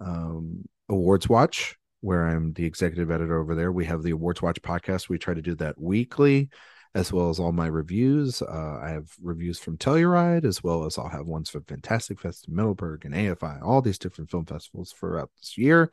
um, 0.00 0.64
Awards 0.88 1.28
Watch, 1.28 1.76
where 2.00 2.26
I'm 2.26 2.52
the 2.52 2.66
executive 2.66 3.10
editor 3.10 3.40
over 3.40 3.54
there. 3.54 3.72
We 3.72 3.86
have 3.86 4.02
the 4.02 4.10
Awards 4.10 4.42
Watch 4.42 4.60
podcast. 4.62 5.08
We 5.08 5.18
try 5.18 5.34
to 5.34 5.42
do 5.42 5.54
that 5.56 5.80
weekly, 5.80 6.50
as 6.94 7.12
well 7.12 7.30
as 7.30 7.38
all 7.38 7.52
my 7.52 7.66
reviews. 7.66 8.42
Uh, 8.42 8.80
I 8.82 8.90
have 8.90 9.10
reviews 9.20 9.58
from 9.58 9.78
Telluride, 9.78 10.44
as 10.44 10.62
well 10.62 10.84
as 10.84 10.98
I'll 10.98 11.08
have 11.08 11.26
ones 11.26 11.48
from 11.48 11.64
Fantastic 11.64 12.20
Fest, 12.20 12.48
Middleburg, 12.48 13.04
and 13.04 13.14
AFI, 13.14 13.62
all 13.62 13.80
these 13.80 13.98
different 13.98 14.30
film 14.30 14.44
festivals 14.44 14.92
throughout 14.92 15.30
this 15.38 15.56
year. 15.56 15.90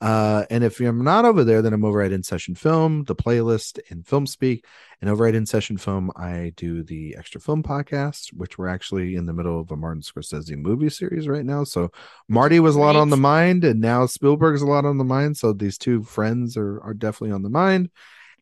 Uh, 0.00 0.44
and 0.50 0.62
if 0.64 0.80
I'm 0.80 1.02
not 1.02 1.24
over 1.24 1.44
there, 1.44 1.62
then 1.62 1.72
I'm 1.72 1.84
over 1.84 2.02
at 2.02 2.12
In 2.12 2.22
Session 2.22 2.54
Film, 2.54 3.04
the 3.04 3.14
playlist, 3.16 3.78
and 3.90 4.06
Film 4.06 4.26
Speak. 4.26 4.66
And 5.00 5.08
over 5.08 5.26
at 5.26 5.34
In 5.34 5.46
Session 5.46 5.78
Film, 5.78 6.10
I 6.16 6.52
do 6.56 6.82
the 6.82 7.16
Extra 7.16 7.40
Film 7.40 7.62
podcast, 7.62 8.32
which 8.34 8.58
we're 8.58 8.68
actually 8.68 9.14
in 9.16 9.26
the 9.26 9.32
middle 9.32 9.58
of 9.60 9.70
a 9.70 9.76
Martin 9.76 10.02
Scorsese 10.02 10.56
movie 10.56 10.90
series 10.90 11.26
right 11.28 11.44
now. 11.44 11.64
So 11.64 11.90
Marty 12.28 12.60
was 12.60 12.76
a 12.76 12.80
lot 12.80 12.96
on 12.96 13.10
the 13.10 13.16
mind, 13.16 13.64
and 13.64 13.80
now 13.80 14.06
Spielberg's 14.06 14.62
a 14.62 14.66
lot 14.66 14.84
on 14.84 14.98
the 14.98 15.04
mind. 15.04 15.36
So 15.36 15.52
these 15.52 15.78
two 15.78 16.02
friends 16.02 16.56
are 16.56 16.80
are 16.82 16.94
definitely 16.94 17.32
on 17.32 17.42
the 17.42 17.50
mind. 17.50 17.90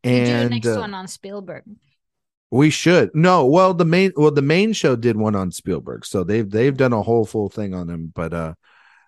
You 0.04 0.22
do 0.22 0.36
the 0.36 0.44
And 0.44 0.50
next 0.50 0.76
uh, 0.76 0.78
one 0.78 0.94
on 0.94 1.08
Spielberg. 1.08 1.64
we 2.50 2.70
should 2.70 3.10
no. 3.14 3.46
Well, 3.46 3.74
the 3.74 3.84
main 3.84 4.12
well 4.16 4.30
the 4.30 4.42
main 4.42 4.72
show 4.72 4.96
did 4.96 5.16
one 5.16 5.34
on 5.34 5.50
Spielberg, 5.52 6.04
so 6.04 6.22
they've 6.24 6.48
they've 6.48 6.76
done 6.76 6.92
a 6.92 7.02
whole 7.02 7.24
full 7.24 7.48
thing 7.48 7.74
on 7.74 7.88
him. 7.88 8.12
But 8.14 8.34
uh, 8.34 8.54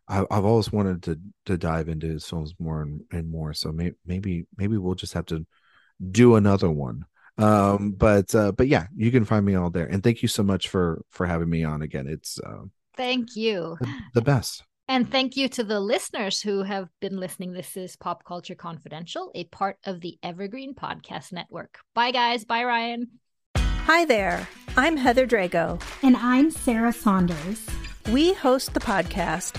I, 0.09 0.25
I've 0.31 0.45
always 0.45 0.73
wanted 0.73 1.03
to 1.05 1.19
to 1.47 1.57
dive 1.57 1.89
into 1.89 2.07
his 2.07 2.27
films 2.27 2.55
more 2.59 2.83
and, 2.83 3.03
and 3.11 3.31
more. 3.31 3.55
So 3.55 3.73
may, 3.73 3.93
maybe 4.05 4.47
maybe 4.57 4.77
we'll 4.77 4.95
just 4.95 5.15
have 5.15 5.27
to 5.27 5.47
do 6.11 6.37
another 6.37 6.71
one. 6.71 7.07
Um, 7.39 7.93
but 7.93 8.35
uh, 8.35 8.53
but 8.53 8.69
yeah, 8.69 8.87
you 8.97 9.11
can 9.11 9.25
find 9.25 9.45
me 9.45 9.55
all 9.55 9.71
there. 9.71 9.87
And 9.87 10.03
thank 10.03 10.23
you 10.23 10.29
so 10.29 10.43
much 10.43 10.69
for 10.69 11.03
for 11.11 11.27
having 11.27 11.51
me 11.51 11.65
on 11.65 11.83
again. 11.83 12.07
It's 12.07 12.39
uh, 12.39 12.65
Thank 12.97 13.35
you. 13.37 13.77
the 14.15 14.23
best. 14.23 14.63
And 14.87 15.11
thank 15.11 15.37
you 15.37 15.49
to 15.49 15.65
the 15.65 15.81
listeners 15.81 16.43
who 16.43 16.63
have 16.63 16.89
been 17.01 17.19
listening. 17.19 17.53
This 17.53 17.77
is 17.77 17.97
Pop 17.97 18.23
Culture 18.25 18.55
Confidential, 18.55 19.31
a 19.35 19.45
part 19.45 19.79
of 19.85 20.01
the 20.01 20.19
Evergreen 20.23 20.75
Podcast 20.75 21.33
Network. 21.33 21.79
Bye, 21.95 22.11
guys. 22.11 22.45
Bye, 22.45 22.65
Ryan. 22.65 23.09
Hi 23.57 24.05
there. 24.05 24.47
I'm 24.77 24.97
Heather 24.99 25.27
Drago. 25.27 25.81
And 26.03 26.17
I'm 26.19 26.51
Sarah 26.51 26.93
Saunders. 26.93 27.67
We 28.13 28.35
host 28.35 28.75
the 28.75 28.81
podcast 28.81 29.59